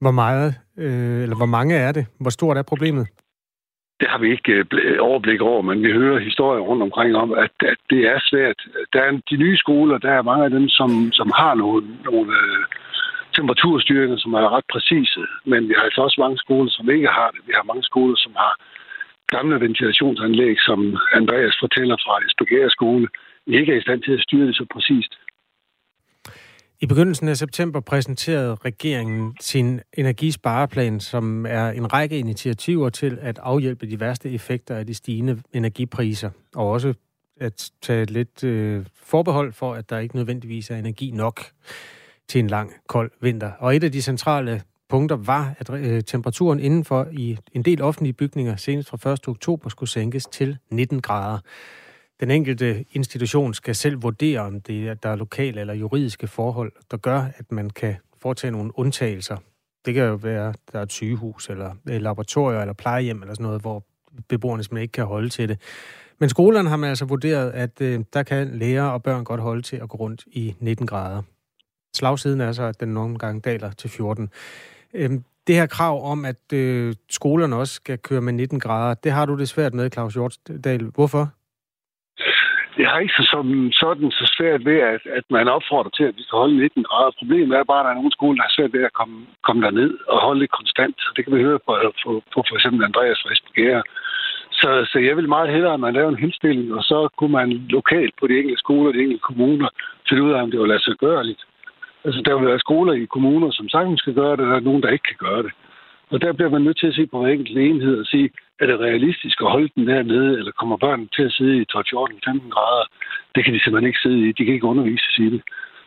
Hvor 0.00 0.10
meget, 0.10 0.54
øh, 0.78 1.22
eller 1.22 1.36
hvor 1.36 1.52
mange 1.56 1.74
er 1.74 1.92
det? 1.92 2.06
Hvor 2.20 2.30
stort 2.30 2.56
er 2.56 2.62
problemet? 2.62 3.06
det 4.00 4.08
har 4.08 4.18
vi 4.18 4.30
ikke 4.30 4.52
øh, 4.52 4.98
overblik 5.00 5.40
over, 5.40 5.62
men 5.62 5.82
vi 5.82 5.92
hører 5.92 6.18
historier 6.18 6.60
rundt 6.60 6.82
omkring 6.82 7.16
om, 7.16 7.32
at, 7.32 7.54
at 7.72 7.80
det 7.90 8.00
er 8.12 8.18
svært. 8.30 8.58
Der 8.92 9.00
er 9.02 9.10
de 9.30 9.36
nye 9.36 9.56
skoler, 9.56 9.98
der 9.98 10.12
er 10.12 10.22
mange 10.30 10.44
af 10.44 10.50
dem, 10.50 10.68
som, 10.68 10.90
som 11.12 11.28
har 11.40 11.54
nogle, 11.54 11.86
nogle 12.04 12.32
øh, 12.40 12.64
temperaturstyringer, 13.36 14.16
som 14.16 14.34
er 14.34 14.56
ret 14.56 14.66
præcise, 14.72 15.22
men 15.44 15.68
vi 15.68 15.74
har 15.76 15.84
altså 15.84 16.00
også 16.06 16.18
mange 16.24 16.38
skoler, 16.38 16.70
som 16.70 16.90
ikke 16.90 17.08
har 17.08 17.30
det. 17.34 17.40
Vi 17.46 17.52
har 17.56 17.64
mange 17.70 17.82
skoler, 17.82 18.16
som 18.16 18.32
har 18.42 18.52
gamle 19.34 19.60
ventilationsanlæg, 19.60 20.56
som 20.68 20.80
Andreas 21.18 21.56
fortæller 21.60 21.96
fra 22.04 22.14
Esbjerg 22.26 22.70
skole, 22.70 23.08
ikke 23.46 23.72
er 23.72 23.76
i 23.76 23.80
stand 23.80 24.02
til 24.02 24.12
at 24.12 24.20
styre 24.20 24.46
det 24.46 24.56
så 24.56 24.66
præcist. 24.72 25.12
I 26.80 26.86
begyndelsen 26.86 27.28
af 27.28 27.36
september 27.36 27.80
præsenterede 27.80 28.54
regeringen 28.54 29.36
sin 29.40 29.80
energispareplan, 29.92 31.00
som 31.00 31.46
er 31.46 31.68
en 31.70 31.92
række 31.92 32.18
initiativer 32.18 32.88
til 32.88 33.18
at 33.20 33.38
afhjælpe 33.42 33.86
de 33.90 34.00
værste 34.00 34.30
effekter 34.30 34.76
af 34.76 34.86
de 34.86 34.94
stigende 34.94 35.42
energipriser, 35.52 36.30
og 36.54 36.70
også 36.70 36.94
at 37.40 37.70
tage 37.82 38.04
lidt 38.04 38.44
øh, 38.44 38.86
forbehold 38.94 39.52
for, 39.52 39.74
at 39.74 39.90
der 39.90 39.98
ikke 39.98 40.16
nødvendigvis 40.16 40.70
er 40.70 40.76
energi 40.76 41.10
nok 41.10 41.40
til 42.28 42.38
en 42.38 42.46
lang, 42.46 42.72
kold 42.88 43.10
vinter. 43.20 43.52
Og 43.58 43.76
et 43.76 43.84
af 43.84 43.92
de 43.92 44.02
centrale 44.02 44.62
punkter 44.88 45.16
var, 45.16 45.54
at 45.58 45.70
øh, 45.70 46.02
temperaturen 46.02 46.60
indenfor 46.60 47.08
i 47.12 47.38
en 47.52 47.62
del 47.62 47.82
offentlige 47.82 48.12
bygninger 48.12 48.56
senest 48.56 48.90
fra 48.90 49.12
1. 49.12 49.28
oktober 49.28 49.68
skulle 49.68 49.90
sænkes 49.90 50.26
til 50.26 50.58
19 50.70 51.02
grader. 51.02 51.38
Den 52.20 52.30
enkelte 52.30 52.84
institution 52.92 53.54
skal 53.54 53.74
selv 53.74 54.02
vurdere, 54.02 54.40
om 54.40 54.60
det 54.60 54.88
er, 54.88 54.94
der 54.94 55.08
er 55.08 55.16
lokale 55.16 55.60
eller 55.60 55.74
juridiske 55.74 56.26
forhold, 56.26 56.72
der 56.90 56.96
gør, 56.96 57.28
at 57.36 57.52
man 57.52 57.70
kan 57.70 57.96
foretage 58.22 58.50
nogle 58.50 58.78
undtagelser. 58.78 59.36
Det 59.86 59.94
kan 59.94 60.04
jo 60.04 60.14
være, 60.14 60.48
at 60.48 60.56
der 60.72 60.78
er 60.78 60.82
et 60.82 60.92
sygehus, 60.92 61.48
eller 61.50 61.74
et 61.90 62.02
laboratorium, 62.02 62.60
eller 62.60 62.72
plejehjem, 62.72 63.22
eller 63.22 63.34
sådan 63.34 63.44
noget, 63.44 63.60
hvor 63.60 63.84
beboerne 64.28 64.62
simpelthen 64.62 64.82
ikke 64.82 64.92
kan 64.92 65.04
holde 65.04 65.28
til 65.28 65.48
det. 65.48 65.60
Men 66.18 66.28
skolerne 66.28 66.68
har 66.68 66.76
man 66.76 66.88
altså 66.88 67.04
vurderet, 67.04 67.50
at 67.50 67.80
øh, 67.80 68.04
der 68.12 68.22
kan 68.22 68.48
lærere 68.58 68.92
og 68.92 69.02
børn 69.02 69.24
godt 69.24 69.40
holde 69.40 69.62
til 69.62 69.76
at 69.76 69.88
gå 69.88 69.96
rundt 69.96 70.24
i 70.26 70.54
19 70.60 70.86
grader. 70.86 71.22
Slagsiden 71.96 72.40
er 72.40 72.52
så, 72.52 72.62
at 72.62 72.80
den 72.80 72.88
nogle 72.88 73.18
gange 73.18 73.40
daler 73.40 73.70
til 73.70 73.90
14. 73.90 74.30
Øhm, 74.94 75.24
det 75.46 75.54
her 75.54 75.66
krav 75.66 76.10
om, 76.10 76.24
at 76.24 76.52
øh, 76.52 76.94
skolerne 77.10 77.56
også 77.56 77.74
skal 77.74 77.98
køre 77.98 78.20
med 78.20 78.32
19 78.32 78.60
grader, 78.60 78.94
det 78.94 79.12
har 79.12 79.26
du 79.26 79.38
det 79.38 79.48
svært 79.48 79.74
med, 79.74 79.90
Claus 79.90 80.14
Hjortdal. 80.14 80.84
Hvorfor? 80.84 81.35
Jeg 82.78 82.88
har 82.90 82.98
ikke 83.00 83.18
så 83.18 83.24
sådan, 83.34 83.72
sådan 83.72 84.10
så 84.10 84.24
svært 84.36 84.64
ved, 84.64 84.78
at, 84.94 85.02
at 85.18 85.24
man 85.30 85.48
opfordrer 85.48 85.90
til, 85.90 86.04
at 86.04 86.16
vi 86.16 86.22
skal 86.22 86.36
holde 86.42 86.56
19 86.56 86.82
grader. 86.88 87.18
Problemet 87.18 87.58
er 87.58 87.70
bare, 87.70 87.80
at 87.80 87.84
der 87.84 87.90
er 87.90 88.00
nogle 88.00 88.16
skoler, 88.16 88.36
der 88.36 88.48
har 88.48 88.56
svært 88.56 88.72
ved 88.72 88.84
at 88.84 88.92
komme, 88.92 89.16
komme 89.46 89.62
derned 89.66 89.92
og 90.08 90.18
holde 90.26 90.40
det 90.40 90.50
konstant. 90.58 90.98
Det 91.16 91.24
kan 91.24 91.36
vi 91.36 91.42
høre 91.48 91.58
på, 91.66 91.72
øh, 91.76 91.92
på, 92.02 92.10
på 92.32 92.38
for 92.48 92.54
eksempel 92.56 92.84
Andreas 92.84 93.22
fra 93.22 93.82
Så, 94.60 94.70
så 94.90 94.98
jeg 94.98 95.16
vil 95.16 95.28
meget 95.28 95.52
hellere, 95.54 95.74
at 95.74 95.80
man 95.80 95.94
laver 95.94 96.08
en 96.08 96.24
henstilling, 96.24 96.74
og 96.74 96.82
så 96.90 97.08
kunne 97.18 97.32
man 97.40 97.48
lokalt 97.76 98.14
på 98.20 98.26
de 98.26 98.38
enkelte 98.38 98.64
skoler, 98.64 98.92
de 98.92 99.02
enkelte 99.04 99.28
kommuner, 99.30 99.68
finde 100.08 100.22
ud 100.22 100.32
af, 100.32 100.42
om 100.42 100.50
det 100.50 100.60
var 100.60 100.66
lade 100.66 100.82
sig 100.82 100.96
gøre 101.06 101.24
lidt. 101.24 101.42
Altså, 102.04 102.20
der 102.26 102.38
vil 102.38 102.48
være 102.48 102.66
skoler 102.66 102.92
i 102.92 103.04
kommuner, 103.04 103.50
som 103.50 103.68
sagtens 103.68 104.00
skal 104.00 104.14
gøre 104.14 104.36
det, 104.36 104.44
og 104.44 104.50
der 104.50 104.56
er 104.56 104.68
nogen, 104.68 104.82
der 104.82 104.88
ikke 104.88 105.08
kan 105.12 105.20
gøre 105.26 105.42
det. 105.42 105.52
Og 106.10 106.22
der 106.22 106.32
bliver 106.32 106.50
man 106.50 106.62
nødt 106.62 106.78
til 106.78 106.86
at 106.86 106.94
se 106.94 107.06
på 107.06 107.18
hver 107.18 107.32
enkelt 107.32 107.58
enhed 107.58 108.00
og 108.00 108.06
sige, 108.06 108.30
er 108.60 108.66
det 108.66 108.80
realistisk 108.80 109.40
at 109.40 109.50
holde 109.50 109.70
den 109.74 109.86
dernede, 109.86 110.38
eller 110.38 110.52
kommer 110.60 110.76
børn 110.76 111.08
til 111.08 111.22
at 111.22 111.32
sidde 111.32 111.56
i 111.56 111.64
12, 111.64 111.86
14, 111.90 112.20
15 112.24 112.50
grader? 112.50 112.86
Det 113.34 113.44
kan 113.44 113.54
de 113.54 113.60
simpelthen 113.60 113.88
ikke 113.88 114.04
sidde 114.04 114.28
i. 114.28 114.32
De 114.32 114.44
kan 114.44 114.54
ikke 114.54 114.72
undervise 114.72 115.04
i 115.18 115.30
det. 115.34 115.42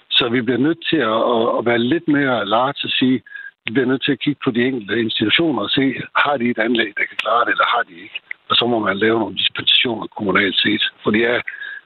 Så 0.09 0.29
vi 0.29 0.41
bliver 0.41 0.65
nødt 0.67 0.81
til 0.89 1.01
at, 1.13 1.21
at 1.57 1.65
være 1.69 1.87
lidt 1.93 2.07
mere 2.07 2.45
large 2.45 2.81
at 2.83 2.93
sige, 2.99 3.21
vi 3.65 3.71
bliver 3.73 3.87
nødt 3.91 4.03
til 4.03 4.11
at 4.11 4.19
kigge 4.19 4.41
på 4.43 4.51
de 4.51 4.65
enkelte 4.65 4.99
institutioner 4.99 5.61
og 5.61 5.69
se, 5.69 5.83
har 6.15 6.37
de 6.37 6.49
et 6.49 6.59
anlæg, 6.67 6.91
der 6.97 7.05
kan 7.09 7.17
klare 7.23 7.45
det, 7.45 7.51
eller 7.51 7.67
har 7.75 7.83
de 7.89 7.93
ikke? 8.05 8.19
Og 8.49 8.55
så 8.55 8.65
må 8.67 8.79
man 8.79 8.97
lave 8.97 9.19
nogle 9.19 9.37
dispensationer 9.37 10.07
kommunalt 10.07 10.57
set. 10.57 10.83
Fordi 11.03 11.21
jeg 11.21 11.41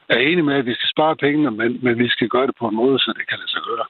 er 0.10 0.18
enig 0.18 0.46
med, 0.46 0.56
at 0.56 0.66
vi 0.66 0.74
skal 0.74 0.90
spare 0.90 1.16
pengene, 1.16 1.52
men, 1.52 1.80
men 1.82 2.00
vi 2.00 2.08
skal 2.10 2.30
gøre 2.30 2.48
det 2.48 2.56
på 2.60 2.68
en 2.68 2.76
måde, 2.76 3.00
så 3.00 3.14
det 3.18 3.28
kan 3.30 3.38
lade 3.40 3.52
sig 3.52 3.62
gøre. 3.70 3.86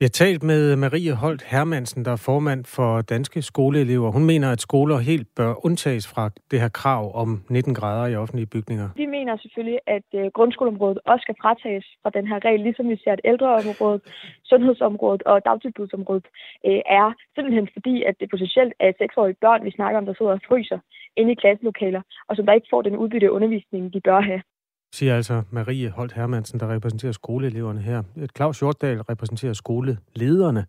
Jeg 0.00 0.06
har 0.06 0.18
talt 0.24 0.42
med 0.42 0.76
Marie 0.76 1.14
Holt 1.22 1.42
Hermansen, 1.52 2.04
der 2.04 2.12
er 2.12 2.22
formand 2.30 2.64
for 2.76 3.00
Danske 3.00 3.42
Skoleelever. 3.42 4.10
Hun 4.10 4.24
mener, 4.24 4.48
at 4.52 4.60
skoler 4.60 4.98
helt 4.98 5.28
bør 5.36 5.64
undtages 5.66 6.06
fra 6.12 6.30
det 6.50 6.60
her 6.60 6.68
krav 6.68 7.04
om 7.22 7.28
19 7.50 7.74
grader 7.74 8.06
i 8.06 8.16
offentlige 8.16 8.46
bygninger. 8.46 8.88
Vi 8.96 9.06
mener 9.06 9.36
selvfølgelig, 9.36 9.80
at 9.86 10.08
øh, 10.14 10.26
grundskoleområdet 10.36 10.98
også 11.04 11.22
skal 11.22 11.36
fratages 11.42 11.86
fra 12.02 12.10
den 12.10 12.26
her 12.26 12.38
regel, 12.44 12.60
ligesom 12.60 12.88
vi 12.88 12.96
ser, 13.04 13.12
at 13.12 13.20
ældreområdet, 13.24 14.02
sundhedsområdet 14.44 15.22
og 15.22 15.44
dagtilbudsområdet 15.44 16.26
øh, 16.66 16.80
er 17.00 17.06
simpelthen 17.34 17.68
fordi, 17.72 18.02
at 18.08 18.14
det 18.20 18.30
potentielt 18.30 18.74
er 18.80 18.92
seksårige 18.98 19.40
børn, 19.44 19.64
vi 19.64 19.70
snakker 19.70 19.98
om, 19.98 20.06
der 20.06 20.14
sidder 20.18 20.32
og 20.32 20.40
fryser 20.48 20.78
inde 21.16 21.32
i 21.32 21.40
klasselokaler, 21.42 22.02
og 22.28 22.36
som 22.36 22.46
der 22.46 22.52
ikke 22.52 22.72
får 22.72 22.82
den 22.82 22.96
udbytte 22.96 23.32
undervisning, 23.32 23.92
de 23.94 24.00
bør 24.00 24.20
have 24.20 24.42
siger 24.92 25.16
altså 25.16 25.42
Marie 25.50 25.90
Holt 25.90 26.12
Hermansen, 26.12 26.60
der 26.60 26.74
repræsenterer 26.74 27.12
skoleeleverne 27.12 27.80
her. 27.80 28.02
Claus 28.36 28.58
Hjortdal 28.60 29.00
repræsenterer 29.00 29.52
skolelederne. 29.52 30.66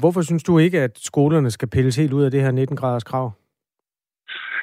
Hvorfor 0.00 0.22
synes 0.22 0.42
du 0.42 0.58
ikke, 0.58 0.80
at 0.80 0.98
skolerne 0.98 1.50
skal 1.50 1.68
pilles 1.68 1.96
helt 1.96 2.12
ud 2.12 2.22
af 2.22 2.30
det 2.30 2.40
her 2.40 2.52
19-graders 2.52 3.04
krav? 3.04 3.32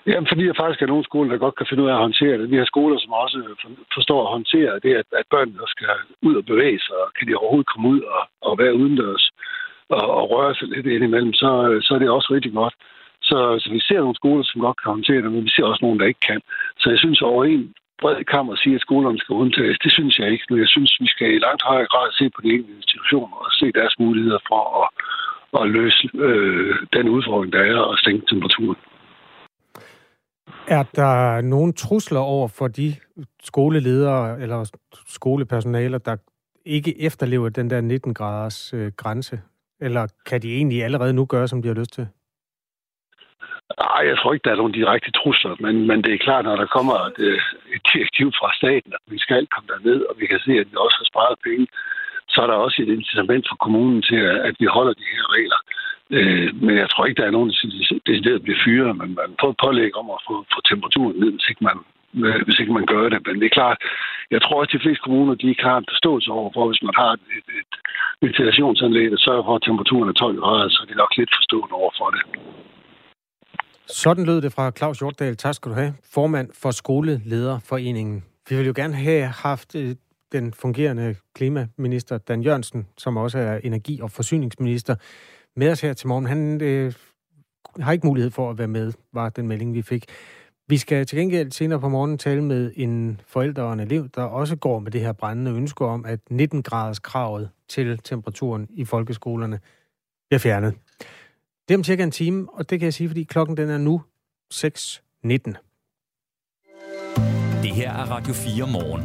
Jamen, 0.08 0.28
fordi 0.32 0.44
der 0.48 0.62
faktisk 0.62 0.82
er 0.82 0.92
nogle 0.94 1.10
skoler, 1.10 1.32
der 1.32 1.46
godt 1.46 1.58
kan 1.58 1.68
finde 1.70 1.84
ud 1.84 1.90
af 1.90 1.94
at 1.94 2.06
håndtere 2.08 2.38
det. 2.38 2.52
Vi 2.52 2.58
har 2.58 2.66
skoler, 2.66 2.98
som 3.00 3.12
også 3.24 3.38
forstår 3.94 4.20
at 4.24 4.34
håndtere 4.36 4.80
det, 4.86 4.94
at, 5.02 5.08
at 5.20 5.26
børnene 5.34 5.68
skal 5.68 5.88
ud 6.28 6.36
og 6.36 6.46
bevæge 6.46 6.80
sig, 6.80 6.96
og 7.04 7.10
kan 7.18 7.28
de 7.28 7.36
overhovedet 7.36 7.72
komme 7.72 7.90
ud 7.94 8.02
og, 8.02 8.24
og 8.42 8.54
være 8.58 8.76
udendørs 8.82 9.26
og, 9.90 10.04
og 10.18 10.24
røre 10.32 10.56
sig 10.56 10.68
lidt 10.68 10.86
indimellem, 10.86 11.34
så, 11.34 11.50
så 11.86 11.92
er 11.96 12.00
det 12.00 12.10
også 12.10 12.30
rigtig 12.36 12.54
godt. 12.54 12.76
Så, 13.22 13.38
så 13.62 13.70
vi 13.76 13.80
ser 13.80 14.00
nogle 14.00 14.16
skoler, 14.16 14.44
som 14.44 14.62
godt 14.62 14.82
kan 14.82 14.90
håndtere 14.96 15.22
det, 15.22 15.32
men 15.32 15.44
vi 15.44 15.50
ser 15.50 15.64
også 15.64 15.86
nogle, 15.86 16.00
der 16.00 16.06
ikke 16.06 16.26
kan. 16.30 16.42
Så 16.80 16.90
jeg 16.90 17.00
synes 17.00 17.22
over 17.22 17.46
en 17.46 17.74
bred 18.04 18.24
kamp 18.34 18.48
og 18.54 18.58
sige, 18.58 18.76
at 18.76 18.86
skolerne 18.88 19.20
skal 19.20 19.34
undtages. 19.44 19.78
Det 19.86 19.92
synes 19.98 20.14
jeg 20.20 20.28
ikke. 20.34 20.46
Men 20.50 20.60
jeg 20.64 20.70
synes, 20.76 20.92
vi 21.04 21.08
skal 21.14 21.28
i 21.36 21.40
langt 21.46 21.64
højere 21.70 21.90
grad 21.94 22.08
se 22.20 22.26
på 22.36 22.40
de 22.44 22.50
enkelte 22.56 22.76
institutioner 22.82 23.38
og 23.46 23.52
se 23.60 23.66
deres 23.80 23.96
muligheder 24.04 24.42
for 24.50 24.62
at, 24.82 24.88
at 25.60 25.66
løse 25.78 26.10
øh, 26.28 26.76
den 26.96 27.06
udfordring, 27.16 27.54
der 27.54 27.62
er 27.72 27.92
at 27.92 28.00
sænke 28.06 28.26
temperaturen. 28.32 28.80
Er 30.68 30.84
der 30.96 31.42
nogle 31.42 31.74
trusler 31.74 32.20
over 32.20 32.48
for 32.48 32.68
de 32.68 32.96
skoleledere 33.44 34.42
eller 34.42 34.72
skolepersonaler, 35.08 35.98
der 35.98 36.16
ikke 36.66 37.02
efterlever 37.02 37.50
den 37.50 37.70
der 37.70 37.82
19 37.82 38.14
graders 38.14 38.74
øh, 38.74 38.92
grænse? 38.98 39.42
Eller 39.82 40.08
kan 40.26 40.42
de 40.42 40.56
egentlig 40.56 40.84
allerede 40.84 41.14
nu 41.14 41.26
gøre, 41.26 41.48
som 41.48 41.62
de 41.62 41.68
har 41.68 41.76
lyst 41.76 41.94
til? 41.94 42.08
Nej, 43.80 44.02
jeg 44.10 44.18
tror 44.18 44.34
ikke, 44.34 44.46
der 44.46 44.52
er 44.52 44.62
nogen 44.62 44.78
direkte 44.80 45.12
trusler, 45.12 45.56
men, 45.60 45.88
men 45.88 45.98
det 46.04 46.14
er 46.14 46.26
klart, 46.28 46.46
når 46.46 46.56
der 46.56 46.76
kommer 46.78 46.96
et, 47.10 47.20
øh, 47.30 47.42
et 47.76 47.84
direktiv 47.94 48.28
fra 48.40 48.50
staten, 48.60 48.92
at 48.98 49.04
vi 49.14 49.20
skal 49.26 49.48
komme 49.48 49.68
derned, 49.74 50.00
og 50.10 50.16
vi 50.20 50.26
kan 50.28 50.40
se, 50.46 50.52
at 50.62 50.68
vi 50.72 50.76
også 50.86 50.98
har 51.02 51.08
sparet 51.12 51.38
penge, 51.48 51.68
så 52.34 52.38
er 52.42 52.48
der 52.48 52.66
også 52.66 52.78
et 52.82 52.92
incitament 52.98 53.46
for 53.50 53.56
kommunen 53.66 54.02
til, 54.02 54.20
at 54.50 54.56
vi 54.60 54.66
holder 54.66 54.94
de 54.94 55.12
her 55.14 55.26
regler. 55.36 55.60
Øh, 56.18 56.50
men 56.66 56.76
jeg 56.82 56.90
tror 56.90 57.06
ikke, 57.06 57.20
der 57.22 57.28
er 57.28 57.38
nogen, 57.38 57.50
der 57.50 58.00
decideret 58.08 58.44
bliver 58.44 58.60
fyret, 58.66 58.98
men 59.02 59.10
man 59.22 59.30
får 59.40 59.50
et 59.50 59.62
pålæg 59.66 59.92
om 60.02 60.08
at 60.16 60.24
få, 60.28 60.36
få 60.54 60.60
temperaturen 60.70 61.16
ned, 61.22 61.32
hvis 61.36 61.50
ikke, 61.52 61.64
man, 61.70 61.78
øh, 62.26 62.42
hvis 62.46 62.60
ikke 62.60 62.74
man 62.80 62.86
gør 62.94 63.06
det. 63.10 63.20
Men 63.28 63.36
det 63.40 63.46
er 63.46 63.58
klart, 63.60 63.78
jeg 64.32 64.42
tror 64.42 64.60
også, 64.60 64.72
at 64.72 64.76
de 64.78 64.84
fleste 64.86 65.04
kommuner, 65.06 65.34
de 65.36 65.50
ikke 65.50 65.68
har 65.70 65.78
en 65.78 65.92
forståelse 65.94 66.30
over, 66.32 66.50
for 66.54 66.68
hvis 66.68 66.84
man 66.88 66.96
har 67.02 67.12
et, 67.18 67.26
et, 67.38 67.48
et 67.62 67.74
ventilationsanlæg, 68.22 69.12
der 69.12 69.26
sørger 69.26 69.44
for, 69.46 69.56
at 69.56 69.64
temperaturen 69.68 70.10
er 70.10 70.14
12 70.14 70.40
grader, 70.44 70.70
så 70.70 70.80
er 70.84 70.88
de 70.92 71.02
nok 71.04 71.12
lidt 71.18 71.34
forstående 71.40 71.76
over 71.82 71.92
for 72.00 72.10
det. 72.16 72.24
Sådan 73.88 74.26
lød 74.26 74.42
det 74.42 74.54
fra 74.54 74.72
Claus 74.72 75.00
Hjortdal. 75.00 75.38
Tak 75.38 75.56
skal 75.56 75.72
du 75.72 75.76
have. 75.76 75.94
Formand 76.04 76.50
for 76.54 76.72
Skolelederforeningen. 76.72 78.24
Vi 78.50 78.58
vil 78.58 78.66
jo 78.66 78.74
gerne 78.76 78.96
have 78.96 79.26
haft 79.26 79.76
øh, 79.76 79.96
den 80.32 80.54
fungerende 80.54 81.16
klimaminister 81.36 82.18
Dan 82.18 82.42
Jørgensen, 82.42 82.88
som 82.98 83.18
også 83.18 83.40
er 83.40 83.60
energi- 83.64 84.02
og 84.02 84.12
forsyningsminister, 84.12 84.96
med 85.56 85.72
os 85.72 85.82
her 85.82 85.94
til 85.94 86.08
morgen. 86.08 86.26
Han 86.26 86.62
øh, 86.62 86.94
har 87.80 87.92
ikke 87.92 88.08
mulighed 88.08 88.32
for 88.32 88.50
at 88.50 88.58
være 88.58 88.68
med, 88.68 88.94
var 89.14 89.30
den 89.30 89.48
melding, 89.48 89.74
vi 89.74 89.82
fik. 89.82 90.06
Vi 90.68 90.78
skal 90.78 91.06
til 91.06 91.18
gengæld 91.18 91.52
senere 91.52 91.80
på 91.80 91.90
morgenen 91.90 92.18
tale 92.18 92.44
med 92.44 92.72
en 92.76 93.22
forælder 93.28 93.64
og 93.64 93.74
en 93.74 93.80
elev, 93.80 94.10
der 94.16 94.24
også 94.24 94.56
går 94.56 94.80
med 94.80 94.92
det 94.92 95.02
her 95.02 95.12
brændende 95.12 95.52
ønske 95.52 95.86
om, 95.86 96.06
at 96.06 96.20
19 96.30 96.64
graders 96.64 97.00
kravet 97.00 97.50
til 97.70 98.00
temperaturen 98.04 98.68
i 98.70 98.86
folkeskolerne 98.86 99.60
bliver 100.30 100.40
fjernet. 100.40 100.74
Det 101.68 101.74
er 101.74 101.78
om 101.78 101.84
cirka 101.84 102.04
en 102.04 102.12
time, 102.12 102.48
og 102.54 102.70
det 102.70 102.80
kan 102.80 102.86
jeg 102.86 102.94
sige, 102.94 103.10
fordi 103.10 103.24
klokken 103.24 103.58
den 103.58 103.70
er 103.70 103.78
nu 103.78 104.02
6.19. 104.54 105.30
Det 107.62 107.72
her 107.72 107.92
er 107.92 108.06
Radio 108.12 108.34
4 108.34 108.68
morgen. 108.68 109.02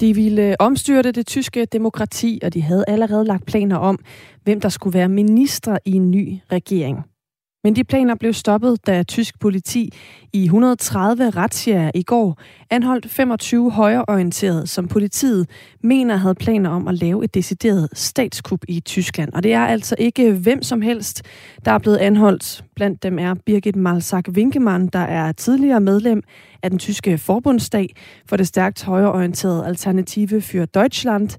De 0.00 0.14
ville 0.14 0.56
omstyrte 0.60 1.12
det 1.12 1.26
tyske 1.26 1.64
demokrati, 1.64 2.40
og 2.44 2.54
de 2.54 2.62
havde 2.62 2.84
allerede 2.88 3.24
lagt 3.24 3.46
planer 3.46 3.76
om, 3.76 3.98
hvem 4.42 4.60
der 4.60 4.68
skulle 4.68 4.94
være 4.94 5.08
minister 5.08 5.78
i 5.84 5.92
en 5.92 6.10
ny 6.10 6.38
regering. 6.52 7.11
Men 7.64 7.76
de 7.76 7.84
planer 7.84 8.14
blev 8.14 8.32
stoppet, 8.32 8.86
da 8.86 9.02
tysk 9.02 9.40
politi 9.40 9.92
i 10.32 10.44
130 10.44 11.30
retsjager 11.30 11.90
i 11.94 12.02
går 12.02 12.38
anholdt 12.70 13.10
25 13.10 13.70
højreorienterede, 13.70 14.66
som 14.66 14.88
politiet 14.88 15.48
mener 15.82 16.16
havde 16.16 16.34
planer 16.34 16.70
om 16.70 16.88
at 16.88 16.94
lave 16.94 17.24
et 17.24 17.34
decideret 17.34 17.88
statskup 17.92 18.60
i 18.68 18.80
Tyskland. 18.80 19.32
Og 19.32 19.42
det 19.42 19.52
er 19.52 19.66
altså 19.66 19.96
ikke 19.98 20.32
hvem 20.32 20.62
som 20.62 20.82
helst, 20.82 21.22
der 21.64 21.72
er 21.72 21.78
blevet 21.78 21.96
anholdt. 21.96 22.64
Blandt 22.76 23.02
dem 23.02 23.18
er 23.18 23.34
Birgit 23.34 23.76
Malsak 23.76 24.28
Winkemann, 24.28 24.86
der 24.86 24.98
er 24.98 25.32
tidligere 25.32 25.80
medlem 25.80 26.22
af 26.62 26.70
den 26.70 26.78
tyske 26.78 27.18
forbundsdag 27.18 27.88
for 28.26 28.36
det 28.36 28.46
stærkt 28.46 28.84
højreorienterede 28.84 29.66
Alternative 29.66 30.40
für 30.40 30.64
Deutschland, 30.64 31.30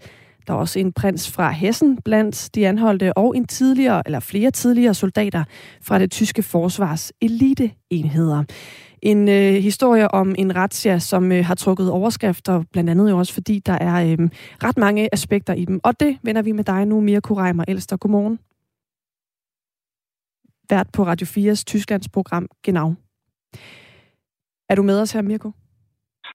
der 0.48 0.54
er 0.54 0.58
også 0.58 0.80
en 0.80 0.94
prins 0.94 1.32
fra 1.32 1.52
Hessen 1.52 1.98
blandt 2.02 2.50
de 2.56 2.68
anholdte, 2.68 3.18
og 3.18 3.38
en 3.38 3.46
tidligere, 3.46 4.02
eller 4.06 4.20
flere 4.20 4.52
tidligere 4.52 4.94
soldater 4.94 5.44
fra 5.82 6.00
det 6.00 6.12
tyske 6.12 6.44
forsvars 6.44 7.12
eliteenheder. 7.22 8.44
En 9.02 9.30
øh, 9.30 9.54
historie 9.54 10.12
om 10.12 10.36
en 10.38 10.56
razzia, 10.56 11.00
som 11.00 11.32
øh, 11.32 11.46
har 11.46 11.56
trukket 11.56 11.92
overskrifter, 11.92 12.64
blandt 12.72 12.90
andet 12.90 13.10
jo 13.10 13.18
også 13.18 13.34
fordi 13.34 13.60
der 13.60 13.74
er 13.74 14.12
øh, 14.12 14.30
ret 14.64 14.78
mange 14.78 15.10
aspekter 15.14 15.54
i 15.54 15.66
dem. 15.66 15.80
Og 15.84 16.00
det 16.00 16.18
vender 16.24 16.42
vi 16.42 16.52
med 16.52 16.64
dig 16.64 16.86
nu, 16.86 17.02
Mirko 17.02 17.34
Reimer 17.34 17.64
Elster. 17.68 17.98
Godmorgen. 17.98 18.40
Vært 20.70 20.88
på 20.94 21.06
Radio 21.06 21.28
4's 21.28 21.64
Tysklands 21.64 22.10
program 22.10 22.48
Genau. 22.64 22.94
Er 24.70 24.76
du 24.76 24.84
med 24.84 25.02
os 25.02 25.12
her, 25.12 25.22
Mirko? 25.22 25.52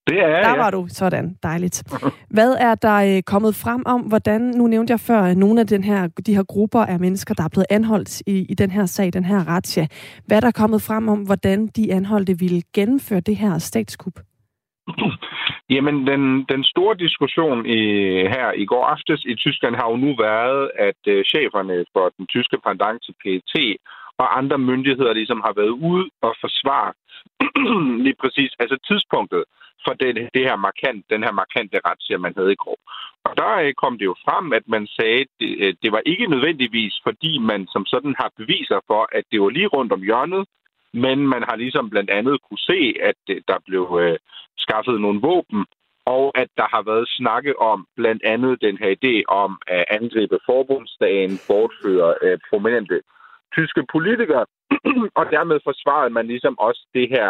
Det 0.08 0.18
er 0.18 0.42
Der 0.42 0.54
ja. 0.54 0.56
var 0.56 0.70
du. 0.70 0.86
Sådan. 0.88 1.36
Dejligt. 1.42 1.82
Hvad 2.36 2.52
er 2.60 2.74
der 2.74 3.16
øh, 3.16 3.22
kommet 3.22 3.54
frem 3.54 3.82
om, 3.86 4.00
hvordan, 4.00 4.40
nu 4.40 4.66
nævnte 4.66 4.90
jeg 4.90 5.00
før, 5.00 5.34
nogle 5.34 5.60
af 5.60 5.66
den 5.66 5.84
her, 5.84 6.08
de 6.26 6.34
her 6.34 6.44
grupper 6.54 6.80
af 6.80 7.00
mennesker, 7.00 7.34
der 7.34 7.44
er 7.44 7.48
blevet 7.48 7.66
anholdt 7.70 8.20
i, 8.20 8.46
i 8.48 8.54
den 8.54 8.70
her 8.70 8.86
sag, 8.86 9.12
den 9.12 9.24
her 9.24 9.38
razzia. 9.48 9.86
Hvad 10.26 10.36
er 10.36 10.40
der 10.40 10.50
kommet 10.50 10.82
frem 10.82 11.08
om, 11.08 11.18
hvordan 11.18 11.66
de 11.66 11.92
anholdte 11.92 12.38
ville 12.38 12.62
gennemføre 12.74 13.20
det 13.20 13.36
her 13.36 13.58
statskup? 13.58 14.16
Jamen, 15.74 16.06
den, 16.06 16.22
den 16.52 16.64
store 16.64 16.96
diskussion 16.96 17.66
i, 17.66 17.80
her 18.34 18.48
i 18.62 18.64
går 18.64 18.84
aftes 18.84 19.24
i 19.24 19.34
Tyskland 19.34 19.74
har 19.76 19.86
jo 19.90 19.96
nu 19.96 20.10
været, 20.28 20.70
at 20.88 21.02
øh, 21.06 21.24
cheferne 21.24 21.84
for 21.92 22.12
den 22.16 22.26
tyske 22.26 22.58
pendant 22.66 22.98
til 23.04 23.14
PET 23.22 23.54
og 24.18 24.38
andre 24.38 24.58
myndigheder 24.58 25.12
ligesom 25.12 25.40
har 25.46 25.52
været 25.60 25.74
ude 25.88 26.10
og 26.22 26.34
forsvare 26.40 26.92
lige 28.04 28.18
præcis 28.22 28.52
altså 28.58 28.76
tidspunktet 28.88 29.44
for 29.84 29.92
det, 30.00 30.28
det 30.34 30.42
her 30.48 30.56
markant, 30.56 31.04
den 31.10 31.22
her 31.22 31.32
markante 31.32 31.78
razzia, 31.86 32.18
man 32.18 32.34
havde 32.36 32.52
i 32.52 32.62
går. 32.64 32.78
Og 33.24 33.32
der 33.36 33.52
øh, 33.64 33.74
kom 33.82 33.98
det 33.98 34.04
jo 34.04 34.16
frem, 34.24 34.52
at 34.52 34.64
man 34.74 34.86
sagde, 34.86 35.20
at 35.20 35.32
det, 35.40 35.52
øh, 35.64 35.74
det 35.82 35.92
var 35.92 36.02
ikke 36.06 36.26
nødvendigvis, 36.26 36.94
fordi 37.06 37.38
man 37.38 37.66
som 37.72 37.86
sådan 37.86 38.14
har 38.20 38.30
beviser 38.36 38.80
for, 38.86 39.02
at 39.12 39.24
det 39.32 39.40
var 39.40 39.50
lige 39.50 39.66
rundt 39.76 39.92
om 39.92 40.02
hjørnet, 40.02 40.46
men 40.92 41.18
man 41.28 41.42
har 41.48 41.56
ligesom 41.56 41.90
blandt 41.90 42.10
andet 42.10 42.42
kunne 42.46 42.64
se, 42.70 42.94
at 43.10 43.20
øh, 43.30 43.40
der 43.48 43.58
blev 43.66 43.98
øh, 44.02 44.18
skaffet 44.58 45.00
nogle 45.00 45.20
våben, 45.20 45.66
og 46.06 46.24
at 46.42 46.48
der 46.56 46.66
har 46.74 46.82
været 46.82 47.08
snakke 47.08 47.52
om 47.60 47.86
blandt 47.96 48.22
andet 48.24 48.62
den 48.66 48.76
her 48.82 48.90
idé 48.98 49.14
om 49.28 49.58
at 49.66 49.84
angribe 49.90 50.38
forbundsdagen, 50.46 51.32
bortføre 51.48 52.14
øh, 52.22 52.38
prominente 52.50 53.00
tyske 53.56 53.82
politikere, 53.92 54.44
og 55.20 55.24
dermed 55.36 55.58
forsvarede 55.68 56.10
man 56.10 56.26
ligesom 56.26 56.58
også 56.58 56.82
det 56.94 57.08
her 57.14 57.28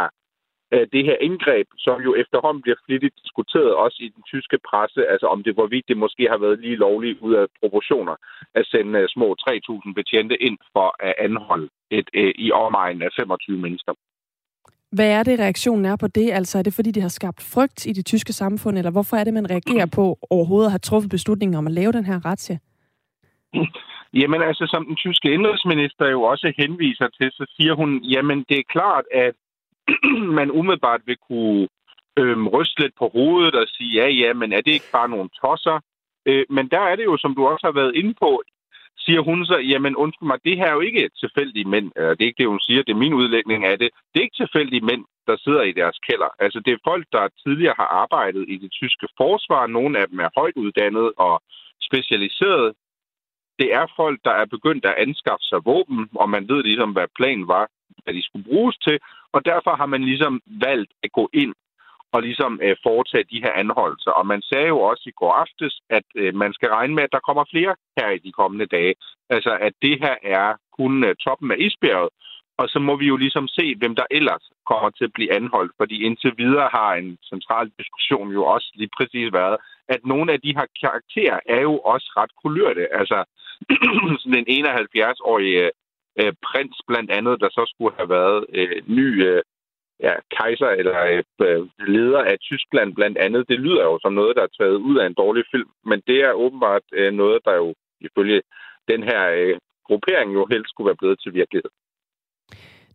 øh, 0.74 0.86
det 0.94 1.02
her 1.08 1.16
indgreb, 1.28 1.66
som 1.78 1.96
jo 2.06 2.14
efterhånden 2.22 2.62
bliver 2.62 2.80
flittigt 2.86 3.14
diskuteret 3.22 3.74
også 3.84 3.98
i 4.06 4.08
den 4.16 4.22
tyske 4.32 4.58
presse, 4.68 5.00
altså 5.12 5.26
om 5.26 5.42
det 5.42 5.54
hvorvidt 5.54 5.88
det 5.88 5.96
måske 5.96 6.24
har 6.32 6.38
været 6.44 6.58
lige 6.60 6.76
lovligt 6.76 7.18
ud 7.26 7.34
af 7.34 7.46
proportioner 7.60 8.16
at 8.54 8.66
sende 8.66 8.98
øh, 8.98 9.08
små 9.08 9.36
3.000 9.40 9.94
betjente 9.94 10.36
ind 10.42 10.58
for 10.72 10.88
at 11.08 11.14
anholde 11.18 11.68
et 11.90 12.08
øh, 12.14 12.32
i 12.46 12.52
omegnen 12.52 13.02
af 13.02 13.10
25 13.20 13.58
mennesker. 13.58 13.92
Hvad 14.92 15.10
er 15.10 15.22
det, 15.22 15.38
reaktionen 15.38 15.84
er 15.84 15.96
på 15.96 16.06
det? 16.06 16.30
Altså 16.32 16.58
er 16.58 16.62
det, 16.62 16.74
fordi 16.74 16.90
det 16.90 17.02
har 17.02 17.08
skabt 17.08 17.40
frygt 17.54 17.86
i 17.86 17.92
det 17.92 18.06
tyske 18.06 18.32
samfund, 18.32 18.78
eller 18.78 18.90
hvorfor 18.90 19.16
er 19.16 19.24
det, 19.24 19.34
man 19.34 19.50
reagerer 19.50 19.86
på 19.86 20.18
overhovedet 20.30 20.66
at 20.66 20.72
have 20.72 20.78
truffet 20.78 21.10
beslutningen 21.10 21.58
om 21.58 21.66
at 21.66 21.72
lave 21.72 21.92
den 21.92 22.04
her 22.04 22.24
retssag? 22.24 22.58
Jamen 24.20 24.42
altså, 24.42 24.66
som 24.66 24.86
den 24.86 24.96
tyske 24.96 25.32
indrigsminister 25.32 26.08
jo 26.08 26.22
også 26.22 26.52
henviser 26.58 27.08
til, 27.08 27.30
så 27.32 27.46
siger 27.56 27.74
hun, 27.74 27.98
jamen 27.98 28.44
det 28.48 28.58
er 28.58 28.72
klart, 28.72 29.04
at 29.14 29.34
man 30.38 30.50
umiddelbart 30.50 31.00
vil 31.06 31.16
kunne 31.16 31.68
øhm, 32.18 32.48
ryste 32.48 32.80
lidt 32.80 32.94
på 32.98 33.08
hovedet 33.08 33.54
og 33.54 33.66
sige, 33.68 33.92
ja, 34.00 34.08
ja, 34.08 34.32
men 34.32 34.52
er 34.52 34.60
det 34.60 34.72
ikke 34.72 34.92
bare 34.92 35.08
nogle 35.08 35.30
tosser? 35.44 35.80
Øh, 36.26 36.44
men 36.50 36.68
der 36.68 36.80
er 36.80 36.96
det 36.96 37.04
jo, 37.04 37.16
som 37.16 37.34
du 37.34 37.46
også 37.46 37.66
har 37.66 37.72
været 37.80 37.94
inde 37.94 38.14
på, 38.14 38.42
siger 38.98 39.20
hun 39.20 39.46
så, 39.46 39.56
jamen 39.72 39.96
undskyld 39.96 40.26
mig, 40.26 40.38
det 40.44 40.56
her 40.56 40.66
er 40.66 40.72
jo 40.72 40.80
ikke 40.80 41.10
tilfældige 41.22 41.68
mænd. 41.74 41.92
Øh, 41.98 42.10
det 42.10 42.22
er 42.22 42.30
ikke 42.30 42.42
det, 42.42 42.54
hun 42.54 42.60
siger, 42.60 42.82
det 42.82 42.92
er 42.92 43.04
min 43.04 43.18
udlægning 43.20 43.64
af 43.64 43.78
det. 43.78 43.90
Det 44.10 44.16
er 44.18 44.26
ikke 44.26 44.42
tilfældige 44.42 44.86
mænd, 44.90 45.04
der 45.26 45.36
sidder 45.44 45.62
i 45.62 45.72
deres 45.72 45.98
kælder. 46.06 46.30
Altså 46.38 46.58
det 46.64 46.72
er 46.72 46.86
folk, 46.90 47.06
der 47.12 47.34
tidligere 47.42 47.74
har 47.80 47.88
arbejdet 48.02 48.44
i 48.48 48.56
det 48.56 48.70
tyske 48.72 49.08
forsvar. 49.16 49.66
Nogle 49.66 49.98
af 50.00 50.08
dem 50.08 50.18
er 50.18 50.30
højt 50.36 50.56
uddannet 50.56 51.12
og 51.16 51.42
specialiseret. 51.88 52.74
Det 53.58 53.74
er 53.74 53.86
folk, 53.96 54.18
der 54.24 54.30
er 54.30 54.46
begyndt 54.46 54.84
at 54.84 54.98
anskaffe 54.98 55.44
sig 55.50 55.60
våben, 55.64 56.08
og 56.14 56.30
man 56.30 56.48
ved 56.48 56.62
ligesom, 56.62 56.90
hvad 56.92 57.08
planen 57.18 57.48
var, 57.48 57.68
hvad 58.04 58.14
de 58.14 58.22
skulle 58.24 58.44
bruges 58.50 58.76
til. 58.86 58.98
Og 59.32 59.44
derfor 59.44 59.72
har 59.76 59.86
man 59.86 60.02
ligesom 60.04 60.40
valgt 60.46 60.92
at 61.02 61.12
gå 61.12 61.28
ind 61.32 61.54
og 62.12 62.22
ligesom 62.22 62.60
øh, 62.62 62.76
foretage 62.82 63.30
de 63.32 63.42
her 63.44 63.52
anholdelser. 63.52 64.10
Og 64.10 64.26
man 64.26 64.42
sagde 64.42 64.66
jo 64.66 64.80
også 64.80 65.04
i 65.06 65.16
går 65.20 65.32
aftes, 65.32 65.80
at 65.90 66.06
øh, 66.14 66.34
man 66.34 66.52
skal 66.52 66.68
regne 66.68 66.94
med, 66.94 67.02
at 67.02 67.12
der 67.12 67.26
kommer 67.28 67.44
flere 67.50 67.74
her 67.98 68.10
i 68.10 68.18
de 68.18 68.32
kommende 68.32 68.66
dage. 68.66 68.94
Altså, 69.30 69.52
at 69.60 69.72
det 69.82 69.98
her 70.04 70.14
er 70.22 70.54
kun 70.78 71.04
øh, 71.04 71.14
toppen 71.24 71.50
af 71.50 71.56
isbjerget. 71.58 72.10
Og 72.60 72.68
så 72.68 72.78
må 72.78 72.96
vi 72.96 73.06
jo 73.06 73.16
ligesom 73.16 73.48
se, 73.48 73.74
hvem 73.76 73.94
der 73.96 74.06
ellers 74.10 74.44
kommer 74.70 74.90
til 74.90 75.04
at 75.04 75.12
blive 75.12 75.32
anholdt. 75.32 75.72
Fordi 75.80 75.96
indtil 76.06 76.32
videre 76.36 76.68
har 76.72 76.94
en 76.94 77.18
central 77.32 77.70
diskussion 77.78 78.28
jo 78.32 78.44
også 78.44 78.68
lige 78.74 78.90
præcis 78.96 79.32
været, 79.32 79.56
at 79.88 80.00
nogle 80.04 80.32
af 80.32 80.40
de 80.40 80.54
her 80.58 80.66
karakterer 80.82 81.40
er 81.46 81.60
jo 81.60 81.78
også 81.78 82.12
ret 82.16 82.32
kulørte. 82.42 82.84
Altså, 83.00 83.24
sådan 84.20 84.44
en 84.46 84.66
71-årig 84.66 85.52
øh, 85.64 85.70
øh, 86.20 86.32
prins 86.46 86.76
blandt 86.88 87.10
andet, 87.10 87.40
der 87.40 87.48
så 87.48 87.72
skulle 87.72 87.94
have 87.96 88.08
været 88.08 88.46
øh, 88.58 88.82
ny 88.86 89.26
øh, 89.28 89.42
ja, 90.00 90.14
kejser 90.36 90.68
eller 90.68 91.22
øh, 91.40 91.66
leder 91.94 92.22
af 92.32 92.36
Tyskland 92.38 92.94
blandt 92.94 93.18
andet. 93.18 93.48
Det 93.48 93.58
lyder 93.60 93.82
jo 93.84 93.98
som 94.02 94.12
noget, 94.12 94.36
der 94.36 94.42
er 94.42 94.56
taget 94.58 94.78
ud 94.88 94.96
af 94.98 95.06
en 95.06 95.14
dårlig 95.14 95.44
film, 95.50 95.70
men 95.84 96.02
det 96.06 96.18
er 96.24 96.32
åbenbart 96.32 96.82
øh, 96.92 97.12
noget, 97.12 97.38
der 97.44 97.54
jo 97.54 97.74
ifølge 98.00 98.42
den 98.88 99.02
her 99.02 99.22
øh, 99.38 99.56
gruppering 99.86 100.34
jo 100.34 100.46
helst 100.50 100.70
skulle 100.70 100.88
være 100.90 101.00
blevet 101.02 101.20
til 101.20 101.34
virkelighed. 101.34 101.70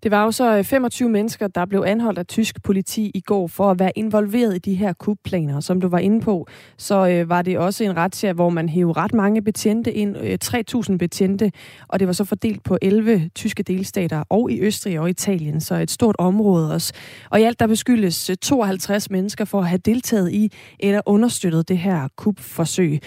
Det 0.03 0.11
var 0.11 0.23
jo 0.23 0.31
så 0.31 0.57
øh, 0.57 0.63
25 0.63 1.09
mennesker, 1.09 1.47
der 1.47 1.65
blev 1.65 1.83
anholdt 1.87 2.19
af 2.19 2.25
tysk 2.25 2.63
politi 2.63 3.11
i 3.15 3.19
går 3.19 3.47
for 3.47 3.71
at 3.71 3.79
være 3.79 3.91
involveret 3.95 4.55
i 4.55 4.59
de 4.59 4.73
her 4.73 4.93
kupplaner. 4.93 5.59
Som 5.59 5.81
du 5.81 5.87
var 5.87 5.97
inde 5.97 6.21
på, 6.21 6.47
så 6.77 7.07
øh, 7.07 7.29
var 7.29 7.41
det 7.41 7.57
også 7.57 7.83
en 7.83 7.97
razzia, 7.97 8.33
hvor 8.33 8.49
man 8.49 8.69
hævde 8.69 8.93
ret 8.93 9.13
mange 9.13 9.41
betjente 9.41 9.93
ind, 9.93 10.17
øh, 10.17 10.37
3.000 10.43 10.97
betjente, 10.97 11.51
og 11.87 11.99
det 11.99 12.07
var 12.07 12.13
så 12.13 12.23
fordelt 12.23 12.63
på 12.63 12.77
11 12.81 13.29
tyske 13.35 13.63
delstater 13.63 14.23
og 14.29 14.51
i 14.51 14.61
Østrig 14.61 14.99
og 14.99 15.09
Italien, 15.09 15.61
så 15.61 15.75
et 15.75 15.91
stort 15.91 16.15
område 16.19 16.73
også. 16.73 16.93
Og 17.29 17.41
i 17.41 17.43
alt 17.43 17.59
der 17.59 17.67
beskyldes 17.67 18.29
øh, 18.29 18.35
52 18.35 19.09
mennesker 19.09 19.45
for 19.45 19.59
at 19.59 19.67
have 19.67 19.81
deltaget 19.85 20.31
i 20.31 20.51
eller 20.79 21.01
understøttet 21.05 21.69
det 21.69 21.77
her 21.77 22.07
kupforsøg. 22.15 22.99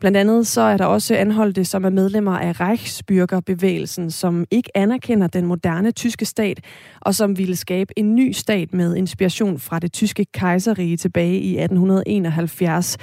Blandt 0.00 0.16
andet 0.16 0.46
så 0.46 0.60
er 0.60 0.76
der 0.76 0.84
også 0.84 1.14
anholdte, 1.14 1.64
som 1.64 1.84
er 1.84 1.90
medlemmer 1.90 2.38
af 2.38 2.60
Reichsbürgerbevægelsen, 2.60 4.10
som 4.10 4.44
ikke 4.50 4.76
anerkender 4.76 5.26
den 5.26 5.46
moderne 5.46 5.90
tyske 5.90 6.24
stat, 6.24 6.43
og 7.00 7.14
som 7.14 7.38
ville 7.38 7.56
skabe 7.56 7.98
en 7.98 8.14
ny 8.14 8.32
stat 8.32 8.74
med 8.74 8.96
inspiration 8.96 9.58
fra 9.58 9.78
det 9.78 9.92
tyske 9.92 10.26
kejserrige 10.34 10.96
tilbage 10.96 11.38
i 11.38 11.58
1871. 11.58 12.96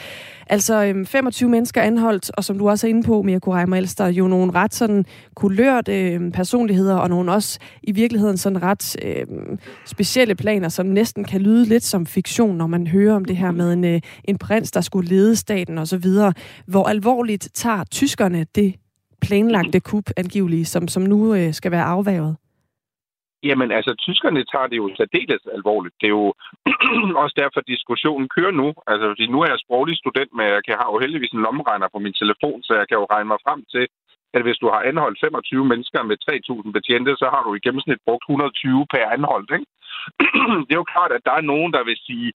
Altså 0.48 0.84
øhm, 0.86 1.06
25 1.06 1.50
mennesker 1.50 1.82
anholdt, 1.82 2.32
og 2.38 2.44
som 2.44 2.58
du 2.58 2.70
også 2.70 2.88
er 2.88 2.90
inde 2.90 3.04
på, 3.04 3.22
Mirko 3.22 3.54
Reimer 3.54 3.78
Elster, 3.78 4.08
jo 4.08 4.28
nogle 4.28 4.52
ret 4.52 4.74
sådan 4.74 5.06
kulørte 5.36 6.12
øhm, 6.12 6.32
personligheder, 6.32 6.96
og 6.96 7.10
nogle 7.10 7.32
også 7.32 7.60
i 7.84 7.92
virkeligheden 7.92 8.38
sådan 8.38 8.64
ret 8.64 8.96
øh, 9.06 9.26
specielle 9.86 10.36
planer, 10.36 10.70
som 10.70 10.86
næsten 10.86 11.24
kan 11.24 11.42
lyde 11.42 11.66
lidt 11.66 11.84
som 11.84 12.06
fiktion, 12.06 12.58
når 12.58 12.68
man 12.68 12.88
hører 12.88 13.16
om 13.16 13.26
det 13.26 13.38
her 13.38 13.52
med 13.52 13.74
en, 13.74 13.84
øh, 13.84 14.02
en 14.24 14.38
prins, 14.38 14.72
der 14.72 14.82
skulle 14.82 15.10
lede 15.10 15.36
staten 15.36 15.78
osv., 15.78 16.06
hvor 16.66 16.90
alvorligt 16.90 17.50
tager 17.54 17.84
tyskerne 17.84 18.46
det 18.56 18.76
planlagte 19.22 19.80
kup 19.80 20.10
angiveligt, 20.18 20.68
som, 20.68 20.88
som 20.88 21.04
nu 21.04 21.34
øh, 21.34 21.54
skal 21.54 21.72
være 21.72 21.84
afværget? 21.84 22.36
Jamen 23.50 23.70
altså, 23.78 23.92
tyskerne 24.06 24.44
tager 24.52 24.68
det 24.72 24.78
jo 24.78 24.88
særdeles 24.98 25.44
alvorligt. 25.58 25.96
Det 26.02 26.08
er 26.08 26.18
jo 26.22 26.28
også 27.24 27.36
derfor, 27.42 27.62
diskussionen 27.74 28.28
kører 28.36 28.54
nu. 28.62 28.68
Altså, 28.92 29.06
fordi 29.12 29.26
nu 29.28 29.38
er 29.42 29.50
jeg 29.50 29.64
sproglig 29.66 29.98
student, 29.98 30.32
men 30.38 30.46
jeg 30.72 30.78
har 30.82 30.90
jo 30.92 31.02
heldigvis 31.04 31.34
en 31.34 31.46
lommeregner 31.46 31.88
på 31.92 32.00
min 32.06 32.20
telefon, 32.22 32.60
så 32.64 32.74
jeg 32.80 32.86
kan 32.88 32.98
jo 33.02 33.06
regne 33.14 33.32
mig 33.32 33.40
frem 33.46 33.62
til, 33.74 33.86
at 34.36 34.42
hvis 34.46 34.62
du 34.62 34.68
har 34.74 34.82
anholdt 34.90 35.20
25 35.20 35.66
mennesker 35.72 36.02
med 36.10 36.18
3.000 36.66 36.72
betjente, 36.78 37.12
så 37.22 37.28
har 37.34 37.42
du 37.44 37.52
i 37.54 37.64
gennemsnit 37.66 38.06
brugt 38.06 38.24
120 38.24 38.86
per 38.94 39.06
anholdt, 39.16 39.52
ikke? 39.58 39.68
det 40.66 40.74
er 40.74 40.82
jo 40.84 40.92
klart, 40.94 41.12
at 41.18 41.26
der 41.28 41.34
er 41.40 41.50
nogen, 41.52 41.72
der 41.76 41.84
vil 41.90 41.98
sige, 42.08 42.30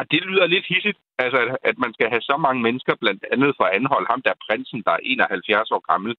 at 0.00 0.06
det 0.12 0.20
lyder 0.28 0.46
lidt 0.46 0.66
hissigt, 0.72 0.98
altså 1.24 1.38
at, 1.44 1.56
at 1.70 1.76
man 1.84 1.92
skal 1.94 2.08
have 2.12 2.24
så 2.30 2.36
mange 2.46 2.60
mennesker 2.66 2.94
blandt 3.02 3.22
andet 3.32 3.52
for 3.56 3.64
at 3.64 3.74
anholde 3.78 4.08
ham, 4.10 4.22
der 4.22 4.30
er 4.30 4.44
prinsen, 4.46 4.82
der 4.86 4.92
er 4.92 5.02
71 5.02 5.70
år 5.70 5.82
gammel. 5.92 6.12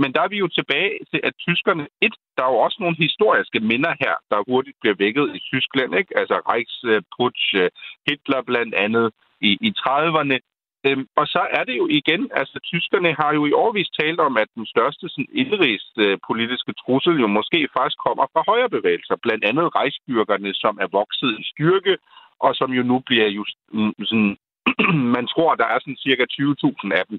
Men 0.00 0.12
der 0.14 0.20
er 0.22 0.28
vi 0.28 0.38
jo 0.44 0.48
tilbage 0.48 0.92
til, 1.10 1.20
at 1.28 1.34
tyskerne, 1.46 1.86
et, 2.06 2.14
der 2.36 2.42
er 2.44 2.52
jo 2.52 2.58
også 2.66 2.78
nogle 2.80 2.96
historiske 3.04 3.60
minder 3.60 3.92
her, 4.02 4.14
der 4.30 4.48
hurtigt 4.50 4.76
bliver 4.80 4.96
vækket 5.04 5.26
i 5.36 5.40
Tyskland, 5.50 5.90
ikke? 6.00 6.18
Altså 6.20 6.36
Reichsputsch, 6.50 7.46
øh, 7.62 7.70
Hitler 8.06 8.42
blandt 8.50 8.74
andet 8.74 9.06
i, 9.40 9.50
i 9.68 9.70
30'erne. 9.82 10.38
Øhm, 10.86 11.06
og 11.20 11.26
så 11.34 11.42
er 11.58 11.64
det 11.64 11.76
jo 11.76 11.86
igen, 12.00 12.22
altså 12.40 12.56
tyskerne 12.72 13.10
har 13.20 13.30
jo 13.38 13.42
i 13.46 13.52
årvis 13.52 13.90
talt 14.00 14.20
om, 14.20 14.36
at 14.42 14.48
den 14.54 14.66
største 14.66 15.08
sådan, 15.08 15.32
indrigspolitiske 15.42 16.72
øh, 16.72 16.78
trussel 16.82 17.16
jo 17.24 17.28
måske 17.38 17.68
faktisk 17.76 17.98
kommer 18.06 18.26
fra 18.32 18.42
højrebevægelser. 18.50 19.16
Blandt 19.24 19.44
andet 19.44 19.74
rejsbyrkerne, 19.74 20.54
som 20.54 20.74
er 20.84 20.88
vokset 21.00 21.30
i 21.42 21.44
styrke, 21.52 21.94
og 22.40 22.54
som 22.54 22.70
jo 22.78 22.82
nu 22.82 22.96
bliver 23.06 23.28
just, 23.38 23.56
mm, 23.72 23.94
sådan, 24.10 24.36
man 25.16 25.26
tror, 25.32 25.54
der 25.54 25.66
er 25.74 25.78
sådan 25.80 26.02
cirka 26.06 26.24
20.000 26.32 26.98
af 27.00 27.04
dem 27.10 27.18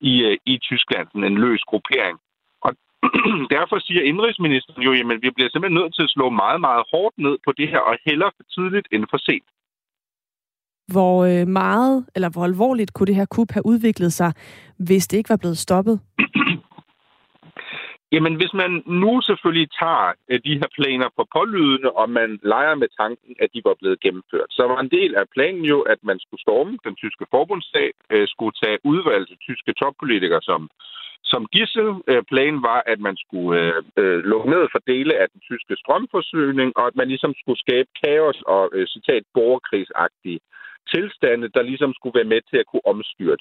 i, 0.00 0.12
øh, 0.22 0.36
i 0.46 0.58
Tyskland, 0.58 1.06
sådan 1.08 1.24
en 1.24 1.38
løs 1.44 1.62
gruppering. 1.70 2.18
Og 2.66 2.70
derfor 3.56 3.78
siger 3.78 4.02
indrigsministeren 4.02 4.82
jo, 4.82 4.92
jamen 4.92 5.22
vi 5.22 5.30
bliver 5.30 5.50
simpelthen 5.50 5.80
nødt 5.80 5.94
til 5.94 6.02
at 6.02 6.10
slå 6.16 6.30
meget, 6.30 6.60
meget 6.60 6.84
hårdt 6.92 7.14
ned 7.18 7.36
på 7.44 7.52
det 7.58 7.68
her, 7.68 7.78
og 7.78 7.96
hellere 8.06 8.30
for 8.36 8.44
tidligt 8.54 8.88
end 8.92 9.04
for 9.10 9.18
sent. 9.28 9.48
Hvor 10.92 11.24
øh, 11.24 11.46
meget, 11.48 12.06
eller 12.14 12.30
hvor 12.30 12.44
alvorligt 12.44 12.92
kunne 12.92 13.06
det 13.06 13.14
her 13.14 13.26
kup 13.36 13.50
have 13.50 13.66
udviklet 13.66 14.12
sig, 14.12 14.32
hvis 14.78 15.08
det 15.08 15.16
ikke 15.16 15.30
var 15.30 15.36
blevet 15.36 15.58
stoppet? 15.58 16.00
Jamen, 18.12 18.34
hvis 18.34 18.52
man 18.62 18.82
nu 18.86 19.20
selvfølgelig 19.20 19.68
tager 19.80 20.12
øh, 20.30 20.40
de 20.46 20.58
her 20.60 20.70
planer 20.78 21.08
på 21.16 21.22
pålydende, 21.36 21.90
og 22.00 22.10
man 22.10 22.30
leger 22.42 22.74
med 22.74 22.88
tanken, 23.00 23.36
at 23.42 23.48
de 23.54 23.60
var 23.64 23.76
blevet 23.80 24.00
gennemført, 24.00 24.50
så 24.50 24.62
var 24.70 24.80
en 24.80 24.94
del 24.98 25.12
af 25.14 25.26
planen 25.34 25.64
jo, 25.64 25.78
at 25.80 26.00
man 26.02 26.18
skulle 26.18 26.40
storme 26.46 26.78
den 26.86 26.94
tyske 27.02 27.26
forbundsstat, 27.34 27.94
øh, 28.12 28.28
skulle 28.28 28.54
tage 28.62 28.78
udvalgte 28.84 29.36
tyske 29.36 29.72
toppolitikere 29.72 30.42
som, 30.42 30.70
som 31.24 31.46
gissel. 31.54 31.88
Øh, 32.10 32.22
planen 32.32 32.62
var, 32.62 32.82
at 32.92 33.00
man 33.00 33.16
skulle 33.24 33.72
øh, 34.00 34.18
lukke 34.30 34.50
ned 34.50 34.64
for 34.72 34.80
dele 34.92 35.12
af 35.22 35.26
den 35.32 35.40
tyske 35.48 35.74
strømforsyning, 35.82 36.68
og 36.78 36.86
at 36.86 36.96
man 36.96 37.08
ligesom 37.08 37.32
skulle 37.40 37.60
skabe 37.64 37.88
kaos 38.04 38.38
og, 38.46 38.70
øh, 38.72 38.86
citat, 38.86 39.22
borgerkrigsagtige 39.34 40.40
tilstande, 40.94 41.46
der 41.54 41.62
ligesom 41.62 41.92
skulle 41.94 42.18
være 42.18 42.32
med 42.34 42.40
til 42.50 42.58
at 42.62 42.66
kunne 42.70 42.86
omstyre 42.92 43.36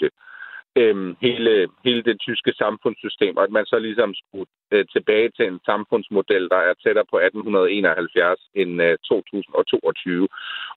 øh, 0.81 1.15
hele, 1.25 1.67
hele 1.85 2.01
det 2.09 2.17
tyske 2.19 2.51
samfundssystem, 2.63 3.37
og 3.37 3.43
at 3.43 3.51
man 3.57 3.65
så 3.65 3.77
ligesom 3.79 4.13
skulle 4.21 4.51
øh, 4.71 4.85
tilbage 4.95 5.29
til 5.37 5.45
en 5.47 5.59
samfundsmodel, 5.65 6.49
der 6.53 6.61
er 6.69 6.73
tættere 6.83 7.09
på 7.11 7.17
1871 7.17 8.39
end 8.55 8.81
øh, 8.81 8.97
2022. 8.97 10.27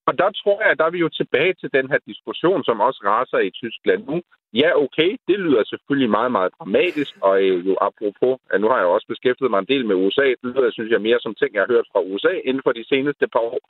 Og 0.06 0.12
der 0.20 0.30
tror 0.40 0.58
jeg, 0.62 0.70
at 0.70 0.78
der 0.78 0.84
er 0.84 0.96
vi 0.96 0.98
jo 1.06 1.08
tilbage 1.08 1.54
til 1.60 1.70
den 1.76 1.86
her 1.90 2.00
diskussion, 2.10 2.64
som 2.64 2.80
også 2.80 3.00
raser 3.04 3.38
i 3.38 3.50
Tyskland 3.50 4.02
nu. 4.10 4.16
Ja, 4.62 4.70
okay, 4.84 5.10
det 5.28 5.38
lyder 5.40 5.62
selvfølgelig 5.64 6.10
meget, 6.10 6.32
meget 6.32 6.52
dramatisk, 6.58 7.12
og 7.20 7.34
øh, 7.42 7.66
jo 7.68 7.74
apropos, 7.88 8.34
at 8.52 8.60
nu 8.60 8.68
har 8.68 8.78
jeg 8.78 8.86
også 8.86 9.06
beskæftiget 9.12 9.50
mig 9.50 9.58
en 9.60 9.72
del 9.72 9.86
med 9.86 10.00
USA, 10.04 10.26
det 10.40 10.48
lyder, 10.54 10.70
synes 10.70 10.90
jeg, 10.90 11.00
mere 11.00 11.20
som 11.20 11.34
ting, 11.34 11.50
jeg 11.54 11.62
har 11.62 11.74
hørt 11.74 11.90
fra 11.92 12.00
USA 12.10 12.32
inden 12.48 12.62
for 12.66 12.72
de 12.72 12.84
seneste 12.92 13.26
par 13.34 13.44
år. 13.54 13.62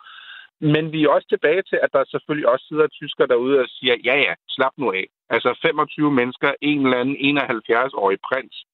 Men 0.60 0.92
vi 0.92 1.04
er 1.04 1.08
også 1.08 1.28
tilbage 1.28 1.62
til, 1.62 1.78
at 1.82 1.92
der 1.92 2.04
selvfølgelig 2.04 2.48
også 2.48 2.64
sidder 2.68 2.86
tysker 2.86 3.26
derude 3.26 3.60
og 3.60 3.66
siger, 3.68 3.96
ja 4.04 4.16
ja, 4.16 4.34
slap 4.48 4.72
nu 4.76 4.92
af. 4.92 5.06
Altså 5.30 5.58
25 5.62 6.10
mennesker, 6.10 6.52
en 6.60 6.84
eller 6.84 6.98
anden 6.98 7.38
71-årig 7.38 8.18
prins. 8.28 8.64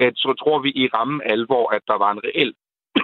Øh, 0.00 0.12
så 0.16 0.34
tror 0.40 0.58
vi 0.58 0.70
i 0.70 0.88
ramme 0.94 1.24
alvor, 1.24 1.74
at 1.76 1.82
der 1.86 1.98
var 1.98 2.10
en 2.12 2.20
reel, 2.24 2.54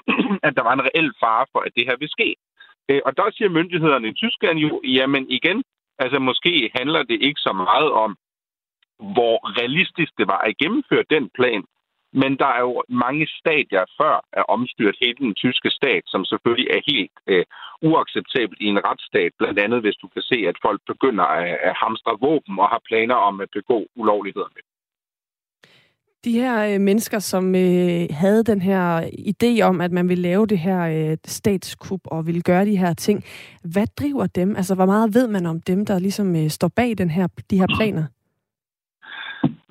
at 0.47 0.57
der 0.57 0.63
var 0.63 0.73
en 0.73 0.87
reel 0.89 1.13
fare 1.23 1.47
for, 1.53 1.61
at 1.61 1.73
det 1.77 1.85
her 1.89 1.97
vil 1.97 2.09
ske. 2.09 2.37
Øh, 2.89 3.01
og 3.05 3.17
der 3.17 3.31
siger 3.31 3.49
myndighederne 3.49 4.09
i 4.09 4.15
Tyskland 4.23 4.59
jo, 4.59 4.81
jamen 4.85 5.31
igen, 5.31 5.65
altså 5.99 6.19
måske 6.19 6.71
handler 6.75 7.03
det 7.03 7.19
ikke 7.23 7.41
så 7.41 7.53
meget 7.53 7.91
om, 8.05 8.17
hvor 9.15 9.37
realistisk 9.61 10.13
det 10.19 10.27
var 10.27 10.39
at 10.39 10.59
gennemføre 10.59 11.05
den 11.11 11.31
plan, 11.39 11.65
men 12.13 12.39
der 12.39 12.47
er 12.47 12.61
jo 12.61 12.83
mange 12.89 13.27
stadier 13.41 13.85
før 14.01 14.15
at 14.33 14.45
omstyret 14.49 14.97
hele 15.03 15.19
den 15.27 15.35
tyske 15.35 15.71
stat, 15.71 16.03
som 16.07 16.25
selvfølgelig 16.25 16.69
er 16.77 16.81
helt 16.93 17.17
øh, 17.27 17.45
uacceptabelt 17.83 18.61
i 18.61 18.67
en 18.67 18.85
retsstat. 18.85 19.33
Blandt 19.39 19.59
andet 19.59 19.81
hvis 19.81 19.97
du 20.03 20.09
kan 20.09 20.23
se, 20.23 20.39
at 20.51 20.57
folk 20.63 20.81
begynder 20.87 21.25
at, 21.25 21.59
at 21.69 21.75
hamstre 21.83 22.19
våben 22.21 22.59
og 22.59 22.69
har 22.69 22.81
planer 22.89 23.15
om 23.15 23.41
at 23.41 23.49
begå 23.53 23.87
ulovligheder 23.97 24.51
med. 24.55 24.63
De 26.25 26.33
her 26.33 26.75
øh, 26.75 26.81
mennesker, 26.81 27.19
som 27.19 27.55
øh, 27.55 28.07
havde 28.11 28.45
den 28.45 28.61
her 28.63 29.11
idé 29.33 29.63
om, 29.63 29.81
at 29.81 29.93
man 29.93 30.09
ville 30.09 30.23
lave 30.23 30.47
det 30.47 30.59
her 30.59 31.11
øh, 31.11 31.17
statskup 31.25 32.01
og 32.05 32.27
ville 32.27 32.43
gøre 32.43 32.65
de 32.65 32.77
her 32.77 32.95
ting, 32.95 33.25
hvad 33.73 33.87
driver 34.01 34.27
dem? 34.27 34.57
Altså, 34.57 34.75
hvor 34.75 34.87
meget 34.87 35.15
ved 35.15 35.29
man 35.29 35.47
om 35.47 35.61
dem, 35.61 35.87
der 35.87 35.99
ligesom 35.99 36.37
øh, 36.37 36.49
står 36.49 36.69
bag 36.77 36.99
den 36.99 37.11
her, 37.11 37.27
de 37.51 37.59
her 37.59 37.67
planer? 37.77 38.05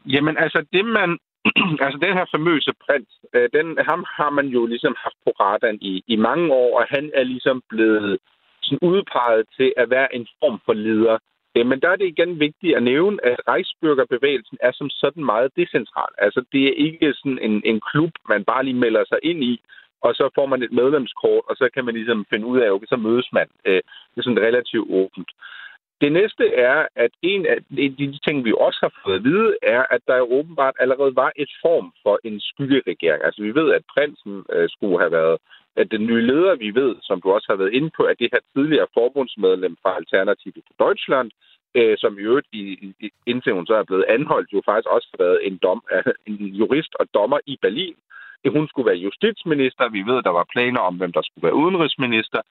Jamen, 0.05 0.37
altså, 0.37 0.65
det 0.73 0.85
man 0.85 1.17
altså 1.85 1.99
den 2.05 2.13
her 2.17 2.25
famøse 2.35 2.71
prins, 2.85 3.11
øh, 3.33 3.49
den, 3.53 3.77
ham 3.89 4.05
har 4.17 4.29
man 4.29 4.47
jo 4.47 4.65
ligesom 4.65 4.95
haft 5.03 5.19
på 5.25 5.31
radaren 5.39 5.77
i, 5.81 6.03
i 6.07 6.15
mange 6.15 6.53
år, 6.53 6.79
og 6.79 6.85
han 6.89 7.11
er 7.13 7.23
ligesom 7.23 7.63
blevet 7.69 8.19
sådan 8.61 8.79
udpeget 8.81 9.45
til 9.57 9.73
at 9.77 9.89
være 9.89 10.15
en 10.15 10.27
form 10.39 10.59
for 10.65 10.73
leder. 10.73 11.17
Øh, 11.55 11.65
men 11.65 11.79
der 11.81 11.89
er 11.89 11.95
det 11.95 12.07
igen 12.07 12.39
vigtigt 12.39 12.75
at 12.75 12.83
nævne, 12.83 13.17
at 13.25 13.47
rejsbyrgerbevægelsen 13.47 14.57
er 14.61 14.71
som 14.73 14.89
sådan 14.89 15.25
meget 15.25 15.55
decentral. 15.55 16.13
Altså 16.17 16.43
det 16.51 16.63
er 16.67 16.73
ikke 16.87 17.13
sådan 17.13 17.39
en, 17.41 17.61
en 17.65 17.81
klub, 17.91 18.11
man 18.29 18.43
bare 18.43 18.63
lige 18.63 18.83
melder 18.85 19.03
sig 19.07 19.19
ind 19.23 19.43
i, 19.43 19.61
og 20.01 20.15
så 20.15 20.29
får 20.35 20.45
man 20.45 20.63
et 20.63 20.71
medlemskort, 20.71 21.43
og 21.49 21.55
så 21.55 21.69
kan 21.73 21.85
man 21.85 21.93
ligesom 21.93 22.25
finde 22.29 22.45
ud 22.45 22.59
af, 22.59 22.69
okay, 22.71 22.87
så 22.89 22.97
mødes 22.97 23.29
man. 23.33 23.47
Øh, 23.65 23.81
det 24.11 24.17
er 24.17 24.23
sådan 24.23 24.45
relativt 24.47 24.87
åbent. 24.89 25.29
Det 26.01 26.11
næste 26.11 26.45
er, 26.55 26.87
at 26.95 27.11
en 27.21 27.45
af 27.45 27.57
de 27.71 28.19
ting, 28.25 28.45
vi 28.45 28.53
også 28.57 28.79
har 28.81 28.93
fået 29.03 29.15
at 29.15 29.23
vide, 29.23 29.55
er, 29.61 29.83
at 29.95 30.01
der 30.07 30.31
åbenbart 30.37 30.75
allerede 30.79 31.15
var 31.15 31.31
et 31.35 31.51
form 31.61 31.93
for 32.03 32.19
en 32.23 32.39
skyggeregering. 32.39 33.23
Altså 33.23 33.41
vi 33.41 33.55
ved, 33.55 33.73
at 33.73 33.83
prinsen 33.93 34.43
øh, 34.53 34.69
skulle 34.69 34.99
have 34.99 35.11
været, 35.11 35.37
at 35.75 35.91
den 35.91 36.05
nye 36.05 36.21
leder, 36.31 36.55
vi 36.55 36.69
ved, 36.81 36.95
som 37.01 37.21
du 37.21 37.31
også 37.31 37.47
har 37.49 37.55
været 37.55 37.73
inde 37.73 37.91
på, 37.97 38.03
at 38.03 38.19
det 38.19 38.29
her 38.33 38.39
tidligere 38.55 38.87
forbundsmedlem 38.93 39.77
fra 39.81 39.95
Alternative 39.95 40.61
for 40.67 40.85
Deutschland, 40.85 41.31
øh, 41.75 41.97
som 41.97 42.19
i 42.19 42.21
øvrigt, 42.21 42.47
i, 42.51 42.63
i, 42.99 43.09
indtil 43.25 43.53
hun 43.53 43.65
så 43.67 43.75
er 43.75 43.83
blevet 43.83 44.05
anholdt, 44.15 44.53
jo 44.53 44.61
faktisk 44.65 44.89
også 44.95 45.07
har 45.11 45.23
været 45.25 45.39
en, 45.47 45.57
dom, 45.63 45.81
en 46.29 46.35
jurist 46.61 46.93
og 46.99 47.05
dommer 47.13 47.39
i 47.45 47.57
Berlin. 47.61 47.95
Hun 48.47 48.67
skulle 48.67 48.89
være 48.91 49.05
justitsminister. 49.07 49.89
Vi 49.89 50.01
ved, 50.09 50.17
at 50.17 50.23
der 50.23 50.37
var 50.39 50.51
planer 50.55 50.79
om, 50.79 50.95
hvem 50.97 51.11
der 51.11 51.21
skulle 51.21 51.43
være 51.47 51.61
udenrigsminister. 51.63 52.41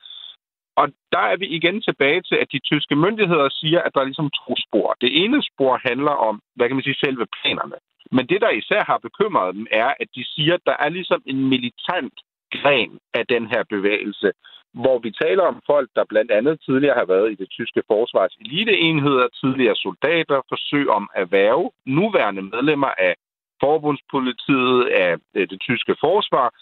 Og 0.76 0.88
der 1.12 1.24
er 1.32 1.36
vi 1.36 1.46
igen 1.46 1.82
tilbage 1.82 2.22
til, 2.22 2.34
at 2.34 2.52
de 2.52 2.58
tyske 2.58 2.96
myndigheder 2.96 3.48
siger, 3.60 3.80
at 3.82 3.94
der 3.94 4.00
er 4.00 4.04
ligesom 4.10 4.30
to 4.30 4.54
spor. 4.66 4.96
Det 5.00 5.24
ene 5.24 5.42
spor 5.42 5.80
handler 5.88 6.14
om, 6.28 6.40
hvad 6.56 6.66
kan 6.66 6.76
man 6.76 6.84
sige, 6.84 7.02
selve 7.04 7.26
planerne. 7.36 7.78
Men 8.12 8.26
det, 8.26 8.40
der 8.40 8.50
især 8.50 8.84
har 8.84 8.98
bekymret 8.98 9.54
dem, 9.54 9.66
er, 9.70 9.94
at 10.00 10.08
de 10.14 10.24
siger, 10.34 10.54
at 10.54 10.66
der 10.66 10.76
er 10.78 10.88
ligesom 10.88 11.22
en 11.26 11.48
militant 11.48 12.14
gren 12.54 12.98
af 13.14 13.26
den 13.26 13.46
her 13.46 13.62
bevægelse, 13.74 14.32
hvor 14.74 14.98
vi 14.98 15.10
taler 15.10 15.42
om 15.42 15.62
folk, 15.66 15.90
der 15.96 16.04
blandt 16.08 16.30
andet 16.30 16.60
tidligere 16.60 16.98
har 16.98 17.04
været 17.04 17.32
i 17.32 17.34
det 17.34 17.50
tyske 17.50 17.82
forsvars 17.86 18.34
eliteenheder, 18.40 19.28
tidligere 19.40 19.76
soldater, 19.76 20.40
forsøg 20.48 20.88
om 20.88 21.10
at 21.14 21.32
være 21.32 21.70
nuværende 21.86 22.42
medlemmer 22.42 22.92
af 22.98 23.14
forbundspolitiet, 23.60 24.84
af 24.86 25.16
øh, 25.34 25.48
det 25.48 25.60
tyske 25.60 25.96
forsvar, 26.00 26.54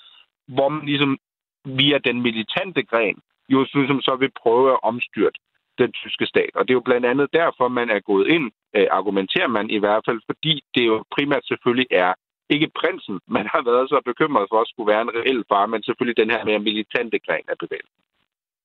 hvor 0.55 0.69
man 0.69 0.87
ligesom 0.87 1.19
via 1.65 1.99
den 1.99 2.23
militante 2.23 2.83
gren 2.83 3.19
jo 3.49 3.67
som 3.73 4.01
så 4.01 4.17
vil 4.17 4.33
prøve 4.43 4.73
at 4.73 4.83
omstyrte 4.83 5.39
den 5.79 5.93
tyske 5.93 6.27
stat. 6.27 6.51
Og 6.55 6.63
det 6.63 6.71
er 6.71 6.81
jo 6.81 6.89
blandt 6.89 7.07
andet 7.07 7.29
derfor, 7.33 7.69
man 7.69 7.91
er 7.91 8.01
gået 8.01 8.27
ind, 8.29 8.51
øh, 8.77 8.87
argumenterer 8.91 9.49
man 9.49 9.71
i 9.71 9.79
hvert 9.79 10.03
fald, 10.07 10.21
fordi 10.31 10.55
det 10.75 10.87
jo 10.87 11.05
primært 11.17 11.45
selvfølgelig 11.47 11.87
er 11.91 12.13
ikke 12.51 12.71
prinsen, 12.81 13.21
man 13.37 13.47
har 13.53 13.63
været 13.71 13.89
så 13.89 14.01
bekymret 14.05 14.47
for 14.51 14.61
at 14.61 14.69
skulle 14.69 14.91
være 14.93 15.03
en 15.03 15.15
reel 15.19 15.45
far, 15.49 15.67
men 15.67 15.83
selvfølgelig 15.83 16.17
den 16.23 16.31
her 16.31 16.45
mere 16.45 16.59
militante 16.69 17.19
gren 17.27 17.47
af 17.49 17.59
bevægelsen. 17.63 17.98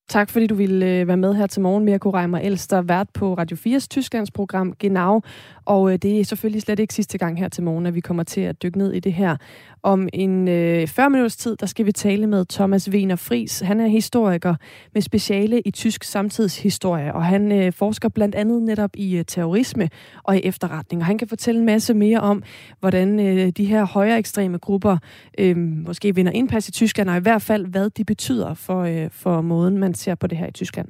Tak 0.10 0.30
fordi 0.30 0.48
du 0.48 0.56
ville 0.56 0.86
øh, 0.86 1.08
være 1.08 1.18
med 1.18 1.34
her 1.34 1.48
til 1.48 1.62
morgen, 1.62 1.86
Mirko 1.86 2.10
Reimer 2.10 2.40
Elster, 2.40 2.82
vært 2.82 3.08
på 3.14 3.34
Radio 3.34 3.58
4's 3.58 3.88
Tysklandsprogram 3.90 4.74
Genau. 4.80 5.22
Og 5.66 5.92
øh, 5.92 5.98
det 6.02 6.20
er 6.20 6.24
selvfølgelig 6.24 6.62
slet 6.62 6.80
ikke 6.80 6.94
sidste 6.94 7.18
gang 7.18 7.40
her 7.40 7.50
til 7.50 7.64
morgen, 7.64 7.86
at 7.86 7.96
vi 7.96 8.00
kommer 8.00 8.24
til 8.24 8.42
at 8.42 8.64
dykke 8.64 8.78
ned 8.78 8.94
i 8.94 9.00
det 9.00 9.14
her. 9.14 9.38
Om 9.84 10.10
en 10.14 10.48
øh, 10.48 10.88
40 10.88 11.10
minutters 11.10 11.36
tid, 11.36 11.56
der 11.56 11.66
skal 11.66 11.86
vi 11.86 11.92
tale 11.92 12.28
med 12.28 12.46
Thomas 12.46 12.90
Wiener 12.90 13.16
Fris. 13.16 13.60
Han 13.60 13.80
er 13.80 13.88
historiker 13.88 14.56
med 14.94 15.02
speciale 15.02 15.62
i 15.62 15.72
tysk 15.72 16.04
samtidshistorie, 16.04 17.14
og 17.14 17.24
han 17.26 17.52
øh, 17.52 17.74
forsker 17.74 18.10
blandt 18.10 18.36
andet 18.36 18.62
netop 18.62 18.90
i 18.94 19.18
øh, 19.18 19.26
terrorisme 19.28 19.90
og 20.24 20.38
i 20.38 20.42
efterretning. 20.44 21.02
Og 21.02 21.06
han 21.06 21.18
kan 21.18 21.28
fortælle 21.28 21.60
en 21.60 21.66
masse 21.66 21.94
mere 21.94 22.20
om, 22.20 22.44
hvordan 22.80 23.20
øh, 23.20 23.50
de 23.50 23.66
her 23.66 23.86
højere 23.86 24.18
ekstreme 24.18 24.58
grupper 24.58 24.98
øh, 25.38 25.58
måske 25.58 26.16
vinder 26.16 26.32
indpas 26.32 26.68
i 26.68 26.72
Tyskland, 26.72 27.10
og 27.10 27.18
i 27.18 27.22
hvert 27.22 27.42
fald, 27.42 27.66
hvad 27.66 27.90
de 27.90 28.04
betyder 28.04 28.54
for, 28.54 28.82
øh, 28.82 29.10
for 29.12 29.42
måden, 29.42 29.78
man 29.78 29.93
ser 29.96 30.16
på 30.16 30.28
det 30.28 30.38
her 30.38 30.48
i 30.48 30.52
Tyskland. 30.52 30.88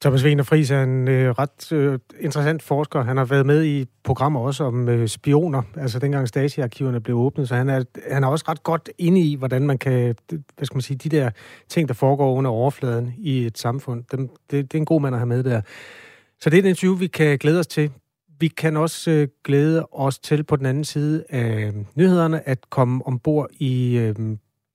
Thomas 0.00 0.24
Wiener 0.24 0.42
Friis 0.42 0.70
er 0.70 0.82
en 0.82 1.08
øh, 1.08 1.30
ret 1.30 1.72
øh, 1.72 1.98
interessant 2.20 2.62
forsker. 2.62 3.02
Han 3.02 3.16
har 3.16 3.24
været 3.24 3.46
med 3.46 3.64
i 3.64 3.86
programmer 4.04 4.40
også 4.40 4.64
om 4.64 4.88
øh, 4.88 5.08
spioner, 5.08 5.62
altså 5.76 5.98
dengang 5.98 6.28
Stasi-arkiverne 6.28 7.00
blev 7.00 7.16
åbnet, 7.16 7.48
så 7.48 7.54
han 7.54 7.68
er, 7.68 7.84
han 8.10 8.24
er 8.24 8.28
også 8.28 8.44
ret 8.48 8.62
godt 8.62 8.90
inde 8.98 9.20
i, 9.20 9.34
hvordan 9.34 9.66
man 9.66 9.78
kan, 9.78 10.14
hvad 10.28 10.66
skal 10.66 10.76
man 10.76 10.82
sige, 10.82 10.96
de 10.96 11.08
der 11.08 11.30
ting, 11.68 11.88
der 11.88 11.94
foregår 11.94 12.34
under 12.34 12.50
overfladen 12.50 13.14
i 13.18 13.46
et 13.46 13.58
samfund, 13.58 14.04
dem, 14.12 14.28
det, 14.50 14.72
det 14.72 14.74
er 14.74 14.78
en 14.78 14.84
god 14.84 15.00
mand 15.00 15.14
at 15.14 15.18
have 15.18 15.26
med 15.26 15.42
der. 15.42 15.60
Så 16.40 16.50
det 16.50 16.58
er 16.58 16.62
et 16.62 16.68
interview, 16.68 16.96
vi 16.96 17.06
kan 17.06 17.38
glæde 17.38 17.58
os 17.58 17.66
til. 17.66 17.90
vi 18.40 18.48
kan 18.48 18.76
også 18.76 19.10
øh, 19.10 19.28
glæde 19.44 19.86
os 19.92 20.18
til 20.18 20.44
på 20.44 20.56
den 20.56 20.66
anden 20.66 20.84
side 20.84 21.24
af 21.28 21.72
nyhederne 21.94 22.48
at 22.48 22.70
komme 22.70 23.06
ombord 23.06 23.48
i... 23.58 23.98
Øh, 23.98 24.14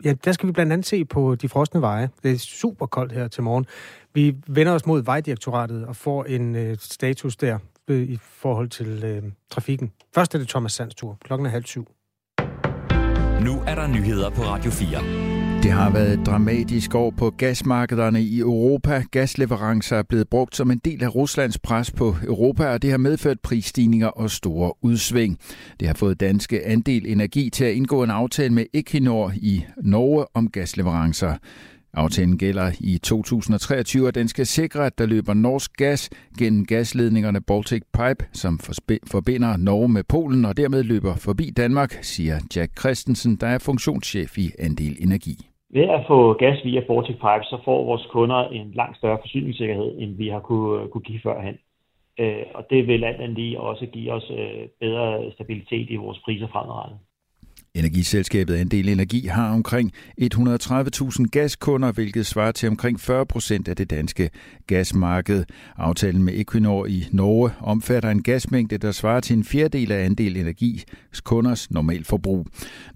ja, 0.05 0.13
der 0.25 0.31
skal 0.31 0.47
vi 0.47 0.51
blandt 0.51 0.73
andet 0.73 0.87
se 0.87 1.05
på 1.05 1.35
de 1.35 1.49
frosne 1.49 1.81
veje. 1.81 2.09
Det 2.23 2.31
er 2.31 2.37
super 2.37 2.85
koldt 2.85 3.11
her 3.11 3.27
til 3.27 3.43
morgen. 3.43 3.65
Vi 4.13 4.35
vender 4.47 4.73
os 4.73 4.85
mod 4.85 5.03
Vejdirektoratet 5.03 5.85
og 5.85 5.95
får 5.95 6.23
en 6.23 6.55
øh, 6.55 6.77
status 6.79 7.35
der 7.35 7.59
øh, 7.87 8.01
i 8.01 8.19
forhold 8.21 8.69
til 8.69 9.03
øh, 9.03 9.23
trafikken. 9.49 9.91
Først 10.15 10.35
er 10.35 10.39
det 10.39 10.47
Thomas 10.47 10.73
Sands 10.73 10.95
tur. 10.95 11.17
Klokken 11.23 11.45
er 11.45 11.51
halv 11.51 11.65
syv. 11.65 11.87
Nu 13.41 13.61
er 13.67 13.75
der 13.75 13.87
nyheder 13.87 14.29
på 14.29 14.41
Radio 14.41 14.71
4. 14.71 15.32
Det 15.63 15.71
har 15.71 15.89
været 15.89 16.19
et 16.19 16.25
dramatisk 16.25 16.95
år 16.95 17.11
på 17.11 17.29
gasmarkederne 17.29 18.21
i 18.21 18.39
Europa. 18.39 19.03
Gasleverancer 19.11 19.97
er 19.97 20.03
blevet 20.03 20.29
brugt 20.29 20.55
som 20.55 20.71
en 20.71 20.77
del 20.77 21.03
af 21.03 21.15
Ruslands 21.15 21.59
pres 21.59 21.91
på 21.91 22.15
Europa, 22.23 22.67
og 22.67 22.81
det 22.81 22.91
har 22.91 22.97
medført 22.97 23.39
prisstigninger 23.39 24.07
og 24.07 24.31
store 24.31 24.73
udsving. 24.81 25.37
Det 25.79 25.87
har 25.87 25.95
fået 25.95 26.19
danske 26.19 26.65
andel 26.65 27.05
energi 27.07 27.49
til 27.49 27.65
at 27.65 27.73
indgå 27.73 28.03
en 28.03 28.09
aftale 28.09 28.53
med 28.53 28.65
Equinor 28.73 29.33
i 29.35 29.65
Norge 29.77 30.25
om 30.33 30.49
gasleverancer. 30.49 31.35
Aftalen 31.93 32.37
gælder 32.37 32.71
i 32.79 32.97
2023, 32.97 34.07
og 34.07 34.15
den 34.15 34.27
skal 34.27 34.45
sikre, 34.45 34.85
at 34.85 34.97
der 34.97 35.05
løber 35.05 35.33
norsk 35.33 35.73
gas 35.77 36.09
gennem 36.39 36.65
gasledningerne 36.65 37.41
Baltic 37.41 37.83
Pipe, 37.93 38.25
som 38.33 38.59
forbinder 39.07 39.57
Norge 39.57 39.89
med 39.89 40.03
Polen 40.03 40.45
og 40.45 40.57
dermed 40.57 40.83
løber 40.83 41.15
forbi 41.15 41.49
Danmark, 41.57 41.99
siger 42.01 42.39
Jack 42.55 42.79
Christensen, 42.79 43.35
der 43.35 43.47
er 43.47 43.57
funktionschef 43.57 44.37
i 44.37 44.51
Andel 44.59 44.97
Energi. 44.99 45.52
Ved 45.73 45.89
at 45.89 46.03
få 46.07 46.33
gas 46.33 46.65
via 46.65 46.79
Baltic 46.79 47.15
Pipe, 47.15 47.43
så 47.43 47.57
får 47.65 47.85
vores 47.85 48.05
kunder 48.05 48.47
en 48.47 48.71
langt 48.71 48.97
større 48.97 49.19
forsyningssikkerhed, 49.21 49.95
end 49.99 50.17
vi 50.17 50.27
har 50.27 50.39
kunne, 50.39 50.89
kunne 50.89 51.01
give 51.01 51.19
førhen. 51.23 51.57
Øh, 52.19 52.45
og 52.53 52.65
det 52.69 52.87
vil 52.87 53.03
alt 53.03 53.21
andet 53.21 53.37
lige 53.37 53.59
også 53.59 53.85
give 53.85 54.11
os 54.11 54.31
øh, 54.31 54.67
bedre 54.79 55.31
stabilitet 55.31 55.89
i 55.89 55.95
vores 55.95 56.19
priser 56.19 56.47
fremadrettet. 56.47 56.99
Energiselskabet 57.75 58.55
Andel 58.55 58.89
Energi 58.89 59.27
har 59.27 59.53
omkring 59.53 59.91
130.000 60.21 61.25
gaskunder, 61.31 61.91
hvilket 61.91 62.25
svarer 62.25 62.51
til 62.51 62.69
omkring 62.69 62.99
40 62.99 63.25
procent 63.25 63.67
af 63.67 63.75
det 63.75 63.89
danske 63.89 64.29
gasmarked. 64.67 65.45
Aftalen 65.77 66.23
med 66.23 66.33
Equinor 66.33 66.85
i 66.85 66.99
Norge 67.11 67.49
omfatter 67.61 68.09
en 68.09 68.23
gasmængde, 68.23 68.77
der 68.77 68.91
svarer 68.91 69.19
til 69.19 69.37
en 69.37 69.43
fjerdedel 69.43 69.91
af 69.91 70.05
Andel 70.05 70.37
Energis 70.37 70.85
kunders 71.25 71.71
normalforbrug. 71.71 72.45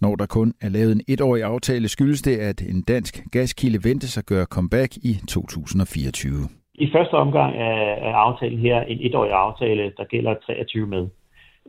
Når 0.01 0.15
der 0.15 0.25
kun 0.25 0.53
er 0.61 0.69
lavet 0.69 0.91
en 0.91 1.01
etårig 1.07 1.43
aftale, 1.43 1.87
skyldes 1.87 2.21
det, 2.21 2.37
at 2.37 2.61
en 2.61 2.81
dansk 2.81 3.23
gaskilde 3.31 3.89
ventes 3.89 4.17
at 4.17 4.25
gøre 4.25 4.45
comeback 4.45 4.91
i 4.97 5.13
2024. 5.27 6.33
I 6.75 6.87
første 6.95 7.13
omgang 7.13 7.55
er 7.55 8.13
aftalen 8.13 8.59
her 8.59 8.81
en 8.81 8.97
etårig 9.01 9.31
aftale, 9.31 9.83
der 9.97 10.03
gælder 10.03 10.33
23 10.45 10.87
med. 10.87 11.07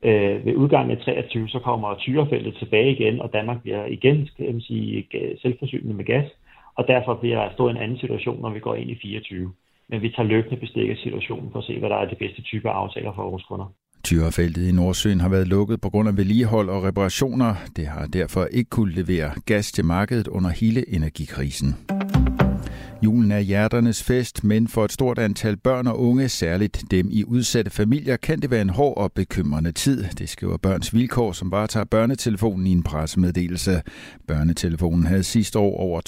Øh, 0.03 0.47
ved 0.47 0.55
udgangen 0.55 0.97
af 0.97 1.05
23, 1.05 1.49
så 1.49 1.59
kommer 1.59 1.95
Tyrefeltet 1.99 2.55
tilbage 2.59 2.93
igen, 2.93 3.21
og 3.21 3.33
Danmark 3.33 3.63
bliver 3.63 3.85
igen 3.87 4.27
skal 4.27 4.53
man 4.53 4.61
sige, 4.61 5.07
selvforsynende 5.43 5.95
med 5.95 6.05
gas, 6.05 6.31
og 6.75 6.85
derfor 6.89 7.15
bliver 7.15 7.37
der 7.43 7.53
stå 7.53 7.69
en 7.69 7.77
anden 7.77 7.99
situation, 7.99 8.43
når 8.43 8.51
vi 8.51 8.61
går 8.61 8.75
ind 8.75 8.91
i 8.91 8.99
24. 9.03 9.53
Men 9.91 10.03
vi 10.03 10.09
tager 10.11 10.29
løbende 10.29 10.57
bestik 10.57 10.91
af 10.91 10.97
situationen 10.97 11.49
for 11.53 11.59
at 11.59 11.65
se, 11.65 11.79
hvad 11.79 11.89
der 11.89 11.97
er 11.97 12.09
det 12.09 12.19
bedste 12.19 12.43
type 12.43 12.71
aftaler 12.71 13.13
for 13.15 13.31
vores 13.31 13.45
kunder. 13.45 13.73
Tyrefeltet 14.05 14.69
i 14.69 14.73
Nordsøen 14.73 15.21
har 15.21 15.29
været 15.29 15.49
lukket 15.49 15.81
på 15.81 15.91
grund 15.91 16.09
af 16.09 16.17
vedligehold 16.17 16.69
og 16.69 16.85
reparationer. 16.85 17.55
Det 17.77 17.87
har 17.87 18.07
derfor 18.07 18.45
ikke 18.45 18.71
kunne 18.71 18.93
levere 18.93 19.31
gas 19.47 19.73
til 19.73 19.85
markedet 19.85 20.29
under 20.29 20.51
hele 20.51 20.95
energikrisen. 20.95 21.69
Julen 23.03 23.31
er 23.31 23.39
hjerternes 23.39 24.03
fest, 24.03 24.45
men 24.45 24.69
for 24.69 24.85
et 24.85 24.93
stort 24.93 25.19
antal 25.19 25.57
børn 25.57 25.87
og 25.87 26.01
unge, 26.01 26.29
særligt 26.29 26.85
dem 26.91 27.09
i 27.11 27.25
udsatte 27.25 27.71
familier, 27.71 28.17
kan 28.17 28.43
det 28.43 28.51
være 28.51 28.63
en 28.63 28.71
hård 28.71 28.97
og 28.97 29.13
bekymrende 29.13 29.73
tid. 29.73 30.05
Det 30.19 30.29
skriver 30.29 30.57
Børns 30.57 30.95
Vilkår, 30.95 31.33
som 31.33 31.51
bare 31.51 31.67
tager 31.67 31.85
børnetelefonen 31.85 32.67
i 32.67 32.73
en 32.73 32.83
pressemeddelelse. 32.83 33.83
Børnetelefonen 34.27 35.07
havde 35.07 35.23
sidste 35.23 35.59
år 35.59 35.77
over 35.77 36.01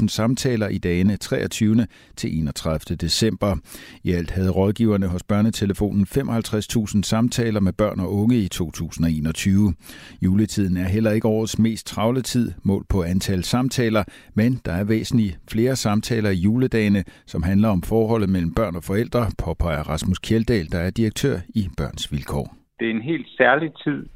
12.000 0.00 0.08
samtaler 0.08 0.68
i 0.68 0.78
dagene 0.78 1.16
23. 1.16 1.86
til 2.16 2.38
31. 2.38 2.96
december. 2.96 3.56
I 4.02 4.12
alt 4.12 4.30
havde 4.30 4.50
rådgiverne 4.50 5.06
hos 5.06 5.22
børnetelefonen 5.22 6.06
55.000 6.16 7.02
samtaler 7.02 7.60
med 7.60 7.72
børn 7.72 8.00
og 8.00 8.14
unge 8.14 8.36
i 8.36 8.48
2021. 8.48 9.74
Juletiden 10.22 10.76
er 10.76 10.88
heller 10.88 11.10
ikke 11.10 11.28
årets 11.28 11.58
mest 11.58 11.86
travle 11.86 12.22
tid, 12.22 12.52
målt 12.62 12.88
på 12.88 13.02
antal 13.02 13.44
samtaler, 13.44 14.04
men 14.34 14.60
der 14.64 14.72
er 14.72 14.84
væsentligt 14.84 15.38
flere 15.48 15.76
samtaler 15.76 16.31
i 16.32 16.42
juledagene, 16.44 17.04
som 17.26 17.42
handler 17.42 17.68
om 17.68 17.82
forholdet 17.82 18.28
mellem 18.28 18.54
børn 18.54 18.76
og 18.76 18.84
forældre, 18.84 19.20
påpeger 19.44 19.82
Rasmus 19.82 20.18
Kjeldahl, 20.18 20.72
der 20.72 20.78
er 20.78 20.90
direktør 20.90 21.36
i 21.48 21.62
Børns 21.78 22.12
Vilkår. 22.12 22.46
Det 22.80 22.86
er 22.86 22.90
en 22.90 23.08
helt 23.12 23.28
særlig 23.36 23.70
tid, 23.84 24.06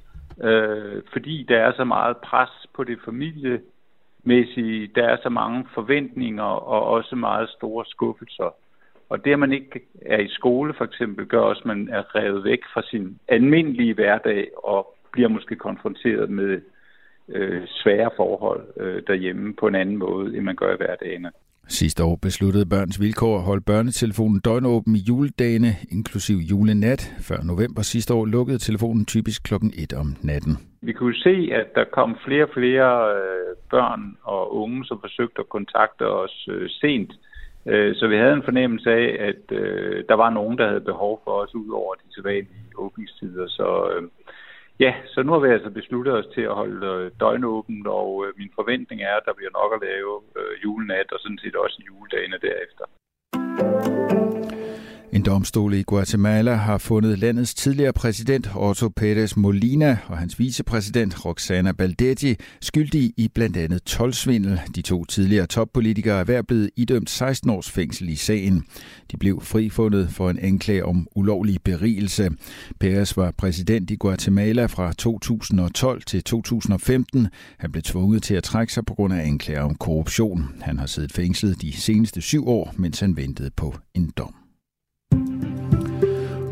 øh, 0.43 1.03
fordi 1.13 1.47
der 1.49 1.59
er 1.59 1.73
så 1.77 1.85
meget 1.85 2.17
pres 2.17 2.51
på 2.75 2.85
det 2.85 2.99
familiemæssige, 3.05 4.91
der 4.95 5.05
er 5.05 5.17
så 5.23 5.29
mange 5.29 5.67
forventninger 5.75 6.51
og 6.73 6.83
også 6.87 7.17
meget 7.17 7.49
store 7.49 7.85
skuffelser. 7.87 8.55
Og 9.09 9.25
det, 9.25 9.33
at 9.33 9.39
man 9.39 9.53
ikke 9.53 9.81
er 10.03 10.19
i 10.19 10.29
skole 10.29 10.75
for 10.75 10.85
eksempel, 10.85 11.27
gør 11.27 11.41
også, 11.41 11.61
at 11.61 11.67
man 11.67 11.89
er 11.89 12.15
revet 12.15 12.45
væk 12.45 12.61
fra 12.75 12.83
sin 12.83 13.19
almindelige 13.29 13.95
hverdag 13.95 14.49
og 14.65 14.97
bliver 15.13 15.29
måske 15.29 15.57
konfronteret 15.57 16.31
med 16.31 16.61
øh, 17.29 17.63
svære 17.67 18.11
forhold 18.17 18.65
øh, 18.77 19.03
derhjemme 19.07 19.55
på 19.55 19.67
en 19.67 19.75
anden 19.75 19.97
måde, 19.97 20.37
end 20.37 20.45
man 20.45 20.57
gør 20.57 20.75
i 20.75 20.77
hverdagen. 20.77 21.27
Sidste 21.69 22.05
år 22.05 22.19
besluttede 22.23 22.67
Børns 22.67 23.01
Vilkår 23.01 23.37
at 23.37 23.43
holde 23.43 23.65
børnetelefonen 23.67 24.41
døgnåben 24.41 24.97
i 24.97 24.99
juledagene, 25.09 25.71
inklusiv 25.93 26.37
julenat. 26.37 27.03
Før 27.29 27.43
november 27.43 27.83
sidste 27.83 28.15
år 28.15 28.25
lukkede 28.25 28.59
telefonen 28.59 29.05
typisk 29.07 29.43
klokken 29.43 29.73
1 29.79 29.93
om 29.93 30.09
natten. 30.23 30.55
Vi 30.83 30.93
kunne 30.93 31.15
se, 31.15 31.49
at 31.53 31.75
der 31.75 31.85
kom 31.85 32.17
flere 32.27 32.45
og 32.45 32.51
flere 32.55 32.91
øh, 33.17 33.57
børn 33.71 34.17
og 34.23 34.57
unge, 34.57 34.85
som 34.85 35.01
forsøgte 35.01 35.41
at 35.41 35.49
kontakte 35.49 36.07
os 36.23 36.49
øh, 36.51 36.69
sent. 36.71 37.13
Øh, 37.67 37.95
så 37.95 38.07
vi 38.07 38.17
havde 38.17 38.33
en 38.33 38.49
fornemmelse 38.51 38.91
af, 38.91 39.17
at 39.29 39.43
der 40.09 40.15
var 40.15 40.31
nogen, 40.31 40.59
der 40.59 40.69
havde 40.69 40.91
behov 40.93 41.21
for 41.25 41.31
os 41.31 41.55
ud 41.55 41.71
over 41.71 41.95
de 41.95 42.15
sædvanlige 42.15 42.77
åbningstider. 42.77 43.47
Så 43.49 43.69
Ja, 44.81 44.95
så 45.07 45.23
nu 45.23 45.33
har 45.33 45.39
vi 45.39 45.49
altså 45.49 45.71
besluttet 45.71 46.15
os 46.15 46.27
til 46.35 46.41
at 46.41 46.55
holde 46.55 46.87
øh, 46.87 47.11
døgnåbent, 47.21 47.87
og 47.87 48.25
øh, 48.27 48.33
min 48.39 48.51
forventning 48.55 49.03
er, 49.03 49.15
at 49.17 49.27
der 49.27 49.35
bliver 49.35 49.51
nok 49.61 49.71
at 49.77 49.89
lave 49.89 50.13
øh, 50.37 50.65
julenat, 50.65 51.13
og 51.13 51.19
sådan 51.21 51.39
set 51.39 51.57
også 51.57 51.83
juledagene 51.89 52.39
derefter. 52.47 52.85
En 55.13 55.23
domstol 55.23 55.75
i 55.75 55.83
Guatemala 55.83 56.55
har 56.55 56.79
fundet 56.79 57.19
landets 57.19 57.55
tidligere 57.55 57.93
præsident 57.93 58.49
Otto 58.57 58.91
Pérez 59.01 59.33
Molina 59.37 59.99
og 60.07 60.19
hans 60.19 60.39
vicepræsident 60.39 61.25
Roxana 61.25 61.73
Baldetti 61.73 62.37
skyldige 62.61 63.13
i 63.17 63.29
blandt 63.29 63.57
andet 63.57 63.83
tolvsvindel. 63.83 64.61
De 64.75 64.83
to 64.83 65.05
tidligere 65.05 65.47
toppolitikere 65.47 66.21
er 66.21 66.25
hver 66.25 66.43
blevet 66.43 66.71
idømt 66.77 67.11
16 67.11 67.51
års 67.51 67.71
fængsel 67.71 68.09
i 68.09 68.17
sagen. 68.17 68.65
De 69.13 69.17
blev 69.17 69.41
frifundet 69.41 70.11
for 70.11 70.31
en 70.31 70.39
anklage 70.39 70.85
om 70.85 71.07
ulovlig 71.15 71.59
berigelse. 71.65 72.31
Pérez 72.85 73.13
var 73.17 73.31
præsident 73.39 73.91
i 73.91 73.97
Guatemala 73.97 74.67
fra 74.67 74.93
2012 74.93 76.03
til 76.03 76.25
2015. 76.25 77.29
Han 77.59 77.73
blev 77.73 77.83
tvunget 77.83 78.23
til 78.23 78.35
at 78.35 78.45
trække 78.45 78.73
sig 78.73 78.87
på 78.87 78.95
grund 78.95 79.15
af 79.15 79.27
anklager 79.27 79.63
om 79.63 79.75
korruption. 79.75 80.49
Han 80.61 80.79
har 80.79 80.87
siddet 80.87 81.13
fængslet 81.13 81.63
de 81.63 81.73
seneste 81.73 82.21
syv 82.21 82.49
år, 82.49 82.75
mens 82.77 83.01
han 83.01 83.17
ventede 83.17 83.51
på 83.57 83.75
en 83.95 84.13
dom. 84.17 84.46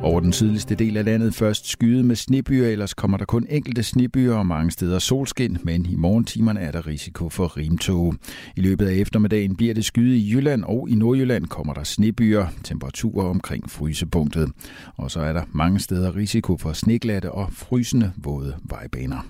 Over 0.04 0.20
den 0.20 0.32
sydligste 0.32 0.74
del 0.74 0.96
af 0.96 1.04
landet 1.04 1.34
først 1.34 1.68
skyde 1.68 2.02
med 2.02 2.16
snebyer, 2.16 2.68
ellers 2.68 2.94
kommer 2.94 3.16
der 3.16 3.24
kun 3.24 3.46
enkelte 3.50 3.82
snebyer 3.82 4.34
og 4.34 4.46
mange 4.46 4.70
steder 4.70 4.98
solskin, 4.98 5.58
men 5.62 5.86
i 5.86 5.96
morgentimerne 5.96 6.60
er 6.60 6.72
der 6.72 6.86
risiko 6.86 7.28
for 7.28 7.56
rimtog. 7.56 8.14
I 8.56 8.60
løbet 8.60 8.86
af 8.86 8.94
eftermiddagen 8.94 9.56
bliver 9.56 9.74
det 9.74 9.84
skyde 9.84 10.16
i 10.16 10.32
Jylland, 10.32 10.64
og 10.64 10.88
i 10.90 10.94
Nordjylland 10.94 11.46
kommer 11.46 11.74
der 11.74 11.84
snebyer, 11.84 12.46
temperaturer 12.64 13.28
omkring 13.28 13.70
frysepunktet. 13.70 14.50
Og 14.96 15.10
så 15.10 15.20
er 15.20 15.32
der 15.32 15.42
mange 15.52 15.80
steder 15.80 16.16
risiko 16.16 16.56
for 16.56 16.72
sneglatte 16.72 17.32
og 17.32 17.52
frysende 17.52 18.12
våde 18.16 18.56
vejbaner. 18.64 19.26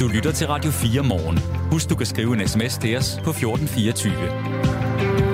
Du 0.00 0.08
lytter 0.14 0.32
til 0.32 0.46
Radio 0.46 0.70
4 0.70 1.02
morgen. 1.02 1.38
Husk, 1.72 1.90
du 1.90 1.94
kan 1.94 2.06
skrive 2.06 2.40
en 2.40 2.48
sms 2.48 2.78
til 2.78 2.96
os 2.96 3.20
på 3.24 3.30
1424. 3.30 5.29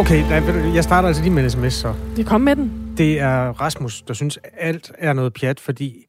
Okay, 0.00 0.30
jeg 0.74 0.84
starter 0.84 1.08
altså 1.08 1.22
lige 1.22 1.34
med 1.34 1.44
en 1.44 1.50
sms 1.50 1.74
så. 1.74 1.94
Det 2.16 2.26
kom 2.26 2.40
med 2.40 2.56
den. 2.56 2.94
Det 2.98 3.20
er 3.20 3.60
Rasmus, 3.60 4.02
der 4.02 4.14
synes, 4.14 4.38
alt 4.58 4.92
er 4.98 5.12
noget 5.12 5.32
pjat, 5.32 5.60
fordi 5.60 6.06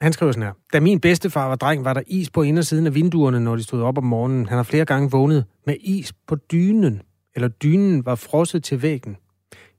han 0.00 0.12
skriver 0.12 0.32
sådan 0.32 0.42
her. 0.42 0.52
Da 0.72 0.80
min 0.80 1.00
bedstefar 1.00 1.48
var 1.48 1.56
dreng, 1.56 1.84
var 1.84 1.94
der 1.94 2.02
is 2.06 2.30
på 2.30 2.42
indersiden 2.42 2.86
af 2.86 2.94
vinduerne, 2.94 3.40
når 3.40 3.56
de 3.56 3.62
stod 3.62 3.82
op 3.82 3.98
om 3.98 4.04
morgenen. 4.04 4.46
Han 4.46 4.56
har 4.56 4.62
flere 4.62 4.84
gange 4.84 5.10
vågnet 5.10 5.44
med 5.66 5.76
is 5.80 6.12
på 6.26 6.36
dynen, 6.36 7.02
eller 7.34 7.48
dynen 7.48 8.06
var 8.06 8.14
frosset 8.14 8.64
til 8.64 8.82
væggen. 8.82 9.16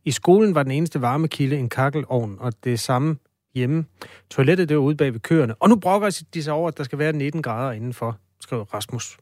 I 0.05 0.11
skolen 0.11 0.55
var 0.55 0.63
den 0.63 0.71
eneste 0.71 1.01
varmekilde 1.01 1.57
en 1.57 1.69
kakkelovn, 1.69 2.37
og 2.39 2.53
det 2.63 2.79
samme 2.79 3.17
hjemme. 3.55 3.85
Toilettet 4.29 4.69
det 4.69 4.77
var 4.77 4.83
ude 4.83 4.95
bag 4.95 5.13
ved 5.13 5.19
køerne. 5.19 5.55
Og 5.55 5.69
nu 5.69 5.75
brokker 5.75 6.23
de 6.33 6.43
sig 6.43 6.53
over, 6.53 6.67
at 6.67 6.77
der 6.77 6.83
skal 6.83 6.99
være 6.99 7.13
19 7.13 7.41
grader 7.41 7.71
indenfor, 7.71 8.17
skriver 8.39 8.63
Rasmus. 8.73 9.17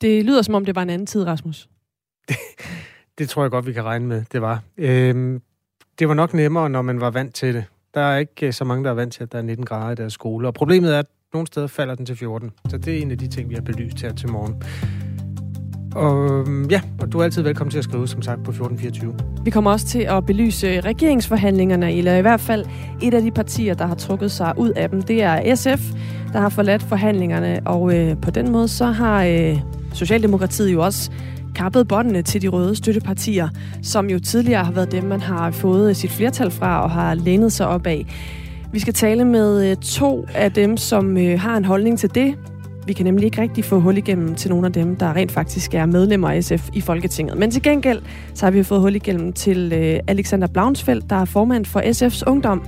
Det 0.00 0.24
lyder 0.24 0.42
som 0.42 0.54
om, 0.54 0.64
det 0.64 0.74
var 0.74 0.82
en 0.82 0.90
anden 0.90 1.06
tid, 1.06 1.26
Rasmus. 1.26 1.68
Det, 2.30 2.36
det 3.18 3.28
tror 3.28 3.42
jeg 3.42 3.50
godt, 3.50 3.66
vi 3.66 3.72
kan 3.72 3.84
regne 3.84 4.06
med, 4.06 4.24
det 4.32 4.42
var. 4.42 4.62
Øhm, 4.78 5.42
det 5.98 6.08
var 6.08 6.14
nok 6.14 6.34
nemmere, 6.34 6.70
når 6.70 6.82
man 6.82 7.00
var 7.00 7.10
vant 7.10 7.34
til 7.34 7.54
det. 7.54 7.64
Der 7.94 8.00
er 8.00 8.18
ikke 8.18 8.46
øh, 8.46 8.52
så 8.52 8.64
mange, 8.64 8.84
der 8.84 8.90
er 8.90 8.94
vant 8.94 9.12
til, 9.12 9.22
at 9.22 9.32
der 9.32 9.38
er 9.38 9.42
19 9.42 9.64
grader 9.64 9.90
i 9.90 9.94
deres 9.94 10.12
skole. 10.12 10.48
Og 10.48 10.54
problemet 10.54 10.94
er, 10.94 10.98
at 10.98 11.06
nogle 11.32 11.46
steder 11.46 11.66
falder 11.66 11.94
den 11.94 12.06
til 12.06 12.16
14. 12.16 12.50
Så 12.68 12.78
det 12.78 12.96
er 12.96 13.02
en 13.02 13.10
af 13.10 13.18
de 13.18 13.26
ting, 13.26 13.50
vi 13.50 13.54
har 13.54 13.62
belyst 13.62 14.02
her 14.02 14.12
til 14.12 14.30
morgen. 14.30 14.62
Og 15.94 16.30
øhm, 16.30 16.70
ja, 16.70 16.80
og 17.00 17.12
du 17.12 17.18
er 17.18 17.24
altid 17.24 17.42
velkommen 17.42 17.70
til 17.70 17.78
at 17.78 17.84
skrive, 17.84 18.08
som 18.08 18.22
sagt, 18.22 18.44
på 18.44 18.50
1424. 18.50 19.14
Vi 19.44 19.50
kommer 19.50 19.70
også 19.70 19.86
til 19.86 19.98
at 19.98 20.26
belyse 20.26 20.80
regeringsforhandlingerne, 20.80 21.92
eller 21.92 22.16
i 22.16 22.20
hvert 22.20 22.40
fald 22.40 22.64
et 23.02 23.14
af 23.14 23.22
de 23.22 23.30
partier, 23.30 23.74
der 23.74 23.86
har 23.86 23.94
trukket 23.94 24.30
sig 24.30 24.54
ud 24.56 24.70
af 24.70 24.90
dem. 24.90 25.02
Det 25.02 25.22
er 25.22 25.54
SF, 25.54 25.80
der 26.32 26.40
har 26.40 26.48
forladt 26.48 26.82
forhandlingerne, 26.82 27.60
og 27.66 27.96
øh, 27.96 28.16
på 28.22 28.30
den 28.30 28.52
måde 28.52 28.68
så 28.68 28.86
har 28.86 29.24
øh, 29.24 29.60
Socialdemokratiet 29.92 30.72
jo 30.72 30.84
også 30.84 31.10
kappet 31.54 31.88
båndene 31.88 32.22
til 32.22 32.42
de 32.42 32.48
røde 32.48 32.74
støttepartier, 32.74 33.48
som 33.82 34.10
jo 34.10 34.18
tidligere 34.18 34.64
har 34.64 34.72
været 34.72 34.92
dem, 34.92 35.04
man 35.04 35.20
har 35.20 35.50
fået 35.50 35.96
sit 35.96 36.10
flertal 36.10 36.50
fra 36.50 36.82
og 36.82 36.90
har 36.90 37.14
lænet 37.14 37.52
sig 37.52 37.66
op 37.66 37.86
af. 37.86 38.06
Vi 38.72 38.78
skal 38.78 38.94
tale 38.94 39.24
med 39.24 39.70
øh, 39.70 39.76
to 39.76 40.26
af 40.34 40.52
dem, 40.52 40.76
som 40.76 41.16
øh, 41.16 41.40
har 41.40 41.56
en 41.56 41.64
holdning 41.64 41.98
til 41.98 42.14
det. 42.14 42.34
Vi 42.86 42.92
kan 42.92 43.04
nemlig 43.04 43.24
ikke 43.24 43.42
rigtig 43.42 43.64
få 43.64 43.80
hul 43.80 43.96
igennem 43.96 44.34
til 44.34 44.50
nogle 44.50 44.66
af 44.66 44.72
dem, 44.72 44.96
der 44.96 45.16
rent 45.16 45.32
faktisk 45.32 45.74
er 45.74 45.86
medlemmer 45.86 46.30
af 46.30 46.44
SF 46.44 46.68
i 46.72 46.80
Folketinget. 46.80 47.38
Men 47.38 47.50
til 47.50 47.62
gengæld, 47.62 48.02
så 48.34 48.46
har 48.46 48.50
vi 48.50 48.62
fået 48.62 48.80
hul 48.80 48.94
igennem 48.96 49.32
til 49.32 49.72
øh, 49.72 50.00
Alexander 50.06 50.46
Blaunsfeldt, 50.46 51.10
der 51.10 51.16
er 51.16 51.24
formand 51.24 51.64
for 51.64 51.80
SF's 51.80 52.22
Ungdom. 52.26 52.62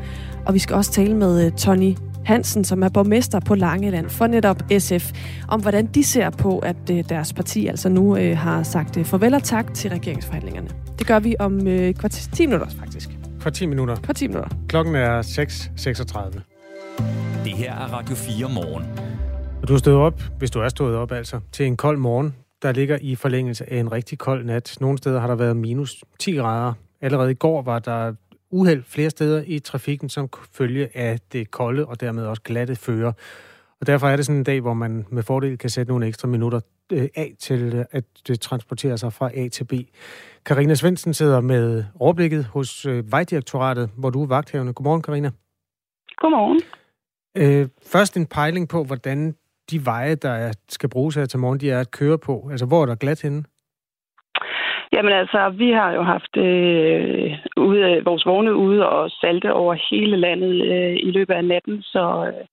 Og 0.46 0.54
vi 0.54 0.58
skal 0.58 0.76
også 0.76 0.92
tale 0.92 1.16
med 1.16 1.50
Tony 1.50 1.96
Hansen, 2.24 2.64
som 2.64 2.82
er 2.82 2.88
borgmester 2.88 3.40
på 3.40 3.54
Langeland 3.54 4.10
for 4.10 4.26
netop 4.26 4.62
SF, 4.78 5.12
om 5.48 5.60
hvordan 5.60 5.86
de 5.86 6.04
ser 6.04 6.30
på, 6.30 6.58
at 6.58 6.76
deres 6.88 7.32
parti 7.32 7.66
altså 7.66 7.88
nu 7.88 8.14
har 8.34 8.62
sagt 8.62 9.06
farvel 9.06 9.34
og 9.34 9.42
tak 9.42 9.74
til 9.74 9.90
regeringsforhandlingerne. 9.90 10.68
Det 10.98 11.06
gør 11.06 11.18
vi 11.18 11.36
om 11.38 11.60
kvarter 11.98 12.30
10 12.32 12.46
minutter 12.46 12.68
faktisk. 12.78 13.10
For 13.40 13.50
10 13.50 13.66
minutter. 13.66 13.96
For 14.04 14.12
10 14.12 14.26
minutter. 14.26 14.50
Klokken 14.68 14.94
er 14.94 15.22
6.36. 15.22 16.40
Det 17.44 17.52
her 17.52 17.72
er 17.72 17.92
Radio 17.92 18.14
4 18.14 18.48
morgen. 18.54 18.84
Og 19.62 19.68
du 19.68 19.72
har 19.72 19.78
stået 19.78 19.96
op, 19.96 20.22
hvis 20.38 20.50
du 20.50 20.60
er 20.60 20.68
stået 20.68 20.96
op 20.96 21.12
altså, 21.12 21.40
til 21.52 21.66
en 21.66 21.76
kold 21.76 21.98
morgen, 21.98 22.34
der 22.62 22.72
ligger 22.72 22.98
i 23.00 23.14
forlængelse 23.14 23.72
af 23.72 23.76
en 23.76 23.92
rigtig 23.92 24.18
kold 24.18 24.44
nat. 24.44 24.76
Nogle 24.80 24.98
steder 24.98 25.20
har 25.20 25.26
der 25.26 25.34
været 25.34 25.56
minus 25.56 26.04
10 26.18 26.32
grader. 26.32 26.72
Allerede 27.00 27.30
i 27.30 27.34
går 27.34 27.62
var 27.62 27.78
der 27.78 28.14
uheld 28.52 28.82
flere 28.86 29.10
steder 29.10 29.44
i 29.46 29.58
trafikken, 29.58 30.08
som 30.08 30.28
følge 30.52 30.88
af 30.94 31.18
det 31.32 31.50
kolde 31.50 31.86
og 31.86 32.00
dermed 32.00 32.26
også 32.26 32.42
glatte 32.42 32.76
fører. 32.76 33.12
Og 33.80 33.86
derfor 33.86 34.08
er 34.08 34.16
det 34.16 34.26
sådan 34.26 34.38
en 34.38 34.44
dag, 34.44 34.60
hvor 34.60 34.74
man 34.74 35.06
med 35.10 35.22
fordel 35.22 35.58
kan 35.58 35.70
sætte 35.70 35.92
nogle 35.92 36.06
ekstra 36.06 36.28
minutter 36.28 36.60
øh, 36.92 37.08
af 37.14 37.34
til 37.38 37.84
at 37.90 38.04
det 38.26 38.40
transporterer 38.40 38.96
sig 38.96 39.12
fra 39.12 39.30
A 39.34 39.48
til 39.48 39.64
B. 39.64 39.72
Karina 40.46 40.74
Svendsen 40.74 41.14
sidder 41.14 41.40
med 41.40 41.84
overblikket 41.98 42.44
hos 42.44 42.86
øh, 42.86 43.12
Vejdirektoratet, 43.12 43.90
hvor 43.96 44.10
du 44.10 44.22
er 44.22 44.26
vagthævende. 44.26 44.72
Godmorgen, 44.72 45.02
Karina. 45.02 45.30
Godmorgen. 46.16 46.60
Øh, 47.36 47.68
først 47.86 48.16
en 48.16 48.26
pejling 48.26 48.68
på, 48.68 48.84
hvordan 48.84 49.34
de 49.70 49.86
veje, 49.86 50.14
der 50.14 50.52
skal 50.68 50.88
bruges 50.88 51.14
her 51.14 51.26
til 51.26 51.38
morgen, 51.38 51.60
de 51.60 51.70
er 51.70 51.80
at 51.80 51.90
køre 51.90 52.18
på. 52.18 52.48
Altså, 52.50 52.66
hvor 52.66 52.82
er 52.82 52.86
der 52.86 52.94
glat 52.94 53.22
henne? 53.22 53.44
Jamen 54.94 55.12
altså, 55.12 55.40
vi 55.62 55.70
har 55.70 55.90
jo 55.92 56.02
haft 56.02 56.36
øh, 56.36 57.32
ude, 57.56 58.02
vores 58.04 58.26
vogne 58.26 58.54
ude 58.54 58.88
og 58.88 59.10
salte 59.10 59.52
over 59.52 59.74
hele 59.90 60.16
landet 60.16 60.54
øh, 60.72 60.96
i 61.08 61.10
løbet 61.10 61.34
af 61.34 61.44
natten, 61.44 61.82
så, 61.82 62.04
øh, 62.26 62.44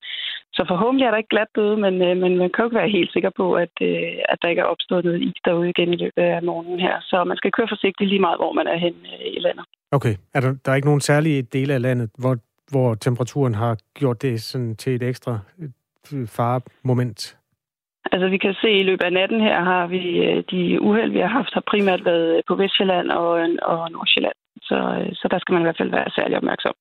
så 0.54 0.66
forhåbentlig 0.68 1.06
er 1.06 1.12
der 1.12 1.18
ikke 1.18 1.36
glat 1.36 1.52
døde, 1.56 1.78
men, 1.78 1.94
øh, 2.02 2.18
men 2.18 2.38
man 2.38 2.50
kan 2.50 2.62
jo 2.62 2.68
ikke 2.68 2.82
være 2.82 2.96
helt 2.98 3.14
sikker 3.14 3.32
på, 3.38 3.54
at, 3.54 3.76
øh, 3.82 4.14
at 4.30 4.38
der 4.42 4.48
ikke 4.50 4.62
er 4.62 4.72
opstået 4.74 5.06
noget 5.06 5.22
is 5.22 5.40
derude 5.46 5.70
igen 5.70 5.94
i 5.94 6.02
løbet 6.04 6.24
af 6.24 6.44
morgenen 6.44 6.80
her. 6.80 6.96
Så 7.02 7.24
man 7.24 7.38
skal 7.38 7.52
køre 7.52 7.72
forsigtigt 7.74 8.10
lige 8.10 8.26
meget, 8.26 8.40
hvor 8.42 8.54
man 8.54 8.68
er 8.68 8.78
hen 8.78 8.96
øh, 9.14 9.28
i 9.38 9.40
landet. 9.40 9.66
Okay. 9.92 10.16
Er 10.34 10.40
der, 10.42 10.56
der 10.66 10.72
er 10.72 10.76
ikke 10.76 10.88
nogen 10.88 11.02
særlige 11.02 11.42
dele 11.42 11.74
af 11.74 11.82
landet, 11.82 12.10
hvor, 12.18 12.38
hvor 12.72 12.96
temperaturen 12.96 13.56
har 13.56 13.78
gjort 13.94 14.22
det 14.22 14.42
sådan 14.42 14.76
til 14.76 14.96
et 14.96 15.04
ekstra 15.04 15.40
øh, 16.14 16.28
faremoment? 16.28 17.39
Altså 18.12 18.28
vi 18.30 18.38
kan 18.38 18.54
se, 18.54 18.68
at 18.68 18.80
i 18.80 18.84
løbet 18.84 19.06
af 19.06 19.14
natten 19.14 19.42
her 19.42 19.64
har 19.64 19.88
vi 19.88 20.04
øh, 20.28 20.44
de 20.52 20.82
uheld, 20.82 21.12
vi 21.12 21.20
har 21.20 21.28
haft, 21.28 21.54
har 21.54 21.64
primært 21.72 22.06
været 22.06 22.38
øh, 22.38 22.44
på 22.48 22.56
Vestjylland 22.56 23.10
og, 23.10 23.40
øh, 23.40 23.50
og 23.62 23.92
Nordsjælland. 23.92 24.38
Så, 24.62 24.78
så 25.14 25.28
der 25.32 25.40
skal 25.40 25.54
man 25.54 25.62
i 25.62 25.66
hvert 25.66 25.78
fald 25.78 25.92
være 25.92 26.10
særlig 26.10 26.38
opmærksom. 26.38 26.74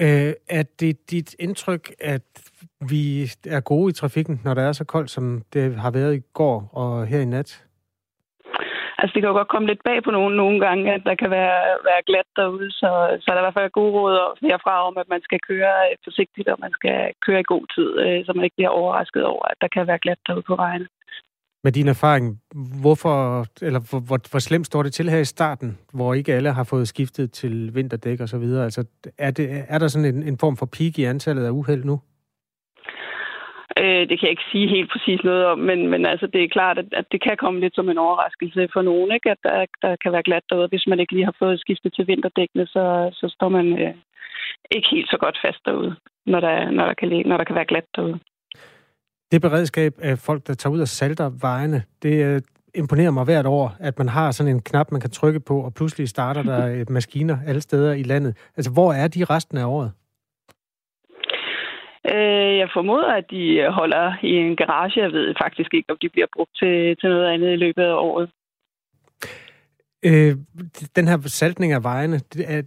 Øh, 0.00 0.32
er 0.58 0.64
det 0.80 1.10
dit 1.10 1.34
indtryk, 1.38 1.94
at 2.00 2.22
vi 2.90 3.30
er 3.46 3.60
gode 3.60 3.90
i 3.90 3.92
trafikken, 3.92 4.40
når 4.44 4.54
det 4.54 4.64
er 4.64 4.72
så 4.72 4.84
koldt, 4.84 5.10
som 5.10 5.42
det 5.52 5.76
har 5.76 5.90
været 5.90 6.16
i 6.16 6.22
går 6.32 6.70
og 6.72 7.06
her 7.06 7.20
i 7.20 7.24
nat? 7.24 7.67
Altså, 9.00 9.12
det 9.14 9.20
kan 9.22 9.30
jo 9.30 9.38
godt 9.40 9.52
komme 9.54 9.68
lidt 9.68 9.82
bag 9.88 9.98
på 10.04 10.10
nogen 10.10 10.34
nogle 10.42 10.58
gange, 10.66 10.84
at 10.96 11.02
der 11.08 11.14
kan 11.22 11.30
være, 11.38 11.60
være 11.88 12.02
glat 12.08 12.28
derude, 12.36 12.70
så, 12.80 12.90
så 13.20 13.26
er 13.28 13.34
der 13.34 13.42
i 13.42 13.46
hvert 13.46 13.58
fald 13.58 13.78
gode 13.80 13.92
råd 13.96 14.14
herfra 14.48 14.74
om, 14.88 14.94
at 15.02 15.08
man 15.14 15.22
skal 15.26 15.40
køre 15.50 15.74
øh, 15.86 15.96
forsigtigt, 16.06 16.48
og 16.52 16.58
man 16.64 16.72
skal 16.78 16.98
køre 17.26 17.40
i 17.40 17.50
god 17.52 17.64
tid, 17.76 17.90
øh, 18.04 18.18
så 18.24 18.30
man 18.36 18.44
ikke 18.44 18.58
bliver 18.58 18.74
overrasket 18.80 19.24
over, 19.32 19.44
at 19.52 19.58
der 19.62 19.68
kan 19.74 19.86
være 19.86 20.02
glat 20.04 20.20
derude 20.26 20.48
på 20.50 20.56
vejene. 20.56 20.86
Med 21.64 21.72
din 21.72 21.88
erfaring, 21.88 22.24
hvorfor, 22.82 23.16
eller 23.68 23.80
hvor, 23.90 24.00
hvor, 24.08 24.18
hvor 24.30 24.38
slemt 24.38 24.66
står 24.66 24.82
det 24.82 24.92
til 24.92 25.10
her 25.10 25.18
i 25.18 25.32
starten, 25.36 25.78
hvor 25.92 26.14
ikke 26.14 26.34
alle 26.34 26.52
har 26.52 26.64
fået 26.64 26.88
skiftet 26.88 27.32
til 27.32 27.74
vinterdæk 27.74 28.20
og 28.20 28.28
så 28.28 28.38
videre? 28.38 28.64
Altså, 28.64 28.84
er, 29.18 29.30
det, 29.30 29.64
er 29.68 29.78
der 29.78 29.88
sådan 29.88 30.14
en, 30.14 30.22
en 30.22 30.38
form 30.38 30.56
for 30.56 30.66
peak 30.66 30.98
i 30.98 31.04
antallet 31.04 31.44
af 31.44 31.50
uheld 31.50 31.84
nu? 31.84 32.00
Øh, 33.80 34.02
det 34.08 34.14
kan 34.16 34.26
jeg 34.26 34.36
ikke 34.36 34.50
sige 34.52 34.68
helt 34.68 34.90
præcis 34.92 35.20
noget 35.24 35.44
om, 35.46 35.58
men, 35.58 35.88
men 35.92 36.06
altså, 36.06 36.26
det 36.26 36.40
er 36.44 36.48
klart, 36.48 36.78
at, 36.78 36.88
at 36.92 37.06
det 37.12 37.20
kan 37.22 37.36
komme 37.36 37.60
lidt 37.60 37.74
som 37.74 37.88
en 37.88 37.98
overraskelse 37.98 38.68
for 38.72 38.82
nogen, 38.82 39.10
ikke? 39.12 39.30
at 39.30 39.40
der, 39.42 39.66
der 39.82 39.96
kan 40.02 40.12
være 40.12 40.22
glat 40.28 40.42
derude. 40.50 40.68
Hvis 40.68 40.86
man 40.86 41.00
ikke 41.00 41.12
lige 41.12 41.24
har 41.24 41.36
fået 41.38 41.60
skiftet 41.60 41.94
til 41.94 42.06
vinterdækkene, 42.06 42.66
så, 42.66 42.84
så 43.12 43.26
står 43.36 43.48
man 43.48 43.66
øh, 43.82 43.94
ikke 44.70 44.88
helt 44.90 45.10
så 45.10 45.16
godt 45.20 45.38
fast 45.44 45.60
derude, 45.64 45.96
når 46.26 46.40
der, 46.40 46.70
når 46.70 46.86
der, 46.86 46.94
kan, 46.94 47.08
når 47.26 47.36
der 47.36 47.44
kan 47.44 47.56
være 47.56 47.70
glat 47.72 47.88
derude. 47.96 48.18
Det 49.32 49.42
beredskab 49.42 49.92
af 50.02 50.18
folk, 50.18 50.46
der 50.46 50.54
tager 50.54 50.74
ud 50.74 50.80
og 50.80 50.88
salter 50.88 51.30
vejene, 51.40 51.82
det 52.02 52.24
øh, 52.26 52.40
imponerer 52.74 53.10
mig 53.10 53.24
hvert 53.24 53.46
år, 53.46 53.76
at 53.80 53.98
man 53.98 54.08
har 54.08 54.30
sådan 54.30 54.54
en 54.54 54.62
knap, 54.62 54.92
man 54.92 55.00
kan 55.00 55.10
trykke 55.10 55.40
på, 55.40 55.60
og 55.60 55.74
pludselig 55.74 56.08
starter 56.08 56.42
der 56.42 56.84
maskiner 56.96 57.38
alle 57.46 57.60
steder 57.60 57.92
i 57.92 58.02
landet. 58.02 58.36
Altså, 58.56 58.72
hvor 58.72 58.92
er 58.92 59.08
de 59.08 59.24
resten 59.24 59.58
af 59.58 59.64
året? 59.64 59.92
Øh, 62.14 62.58
jeg 62.58 62.68
formoder, 62.72 63.12
at 63.12 63.30
de 63.30 63.70
holder 63.70 64.14
i 64.22 64.32
en 64.32 64.56
garage. 64.56 65.00
Jeg 65.00 65.12
ved 65.12 65.34
faktisk 65.42 65.74
ikke, 65.74 65.90
om 65.90 65.98
de 66.02 66.08
bliver 66.08 66.26
brugt 66.36 66.50
til, 66.56 66.96
til 66.96 67.08
noget 67.08 67.26
andet 67.26 67.52
i 67.52 67.56
løbet 67.56 67.82
af 67.82 67.94
året. 67.94 68.30
Øh, 70.04 70.36
den 70.96 71.08
her 71.08 71.18
saltning 71.26 71.72
af 71.72 71.82
vejene, 71.82 72.18
det, 72.18 72.44
er, 72.48 72.62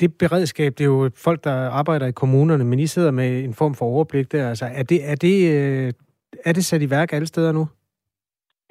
det 0.00 0.18
beredskab, 0.18 0.72
det 0.78 0.80
er 0.80 0.84
jo 0.84 1.10
folk, 1.24 1.44
der 1.44 1.70
arbejder 1.70 2.06
i 2.06 2.12
kommunerne, 2.12 2.64
men 2.64 2.78
I 2.78 2.86
sidder 2.86 3.10
med 3.10 3.44
en 3.44 3.54
form 3.54 3.74
for 3.74 3.86
overblik 3.86 4.32
der. 4.32 4.48
Altså, 4.48 4.64
er, 4.64 4.82
det, 4.82 5.10
er, 5.10 5.14
det, 5.14 5.36
øh, 5.54 5.92
er 6.44 6.52
det 6.52 6.64
sat 6.64 6.82
i 6.82 6.90
værk 6.90 7.12
alle 7.12 7.26
steder 7.26 7.52
nu? 7.52 7.66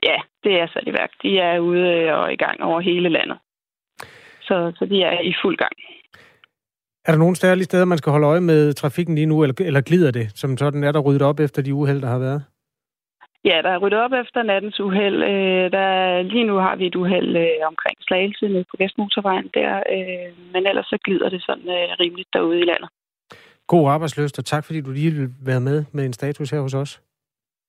Ja, 0.04 0.18
det 0.44 0.60
er 0.62 0.68
sat 0.68 0.88
i 0.88 0.94
værk. 0.94 1.12
De 1.24 1.40
er 1.40 1.60
ude 1.60 2.14
og 2.14 2.34
i 2.34 2.36
gang 2.36 2.64
over 2.64 2.80
hele 2.82 3.10
landet. 3.10 3.38
Så, 4.42 4.72
så 4.76 4.86
de 4.86 5.04
er 5.04 5.22
i 5.22 5.34
fuld 5.42 5.58
gang. 5.58 5.74
Er 7.06 7.12
der 7.12 7.20
nogle 7.20 7.36
særlige 7.36 7.66
steder, 7.66 7.86
man 7.86 7.98
skal 7.98 8.12
holde 8.12 8.28
øje 8.28 8.42
med 8.42 8.74
trafikken 8.74 9.16
lige 9.16 9.26
nu, 9.26 9.44
eller, 9.44 9.56
eller 9.60 9.82
glider 9.82 10.12
det, 10.12 10.32
som 10.36 10.58
sådan 10.58 10.84
er 10.84 10.92
der 10.92 11.00
ryddet 11.00 11.22
op 11.22 11.40
efter 11.40 11.62
de 11.62 11.74
uheld, 11.74 12.02
der 12.02 12.08
har 12.08 12.20
været? 12.20 12.44
Ja, 13.46 13.62
der 13.64 13.70
er 13.70 13.78
ryddet 13.78 14.00
op 14.00 14.14
efter 14.14 14.44
nattens 14.44 14.80
uheld. 14.80 15.24
Øh, 15.24 15.72
der, 15.72 16.22
lige 16.22 16.44
nu 16.44 16.56
har 16.56 16.76
vi 16.76 16.86
et 16.88 16.96
uheld 16.96 17.38
øh, 17.38 17.68
omkring 17.68 17.98
Slagelse 18.02 18.48
nede 18.48 18.66
på 18.72 18.76
Vestmotorvejen 18.80 19.50
der, 19.54 19.72
øh, 19.96 20.28
men 20.54 20.68
ellers 20.68 20.86
så 20.86 20.98
glider 21.06 21.30
det 21.30 21.42
sådan 21.42 21.70
øh, 21.78 21.88
rimeligt 22.00 22.30
derude 22.34 22.60
i 22.60 22.66
landet. 22.66 22.90
God 23.68 23.90
arbejdsløst, 23.90 24.40
og 24.40 24.46
tak 24.46 24.66
fordi 24.66 24.82
du 24.82 24.92
lige 24.92 25.12
vil 25.12 25.30
være 25.46 25.62
med 25.62 25.86
med 25.92 26.06
en 26.06 26.14
status 26.14 26.50
her 26.50 26.62
hos 26.62 26.74
os. 26.74 27.02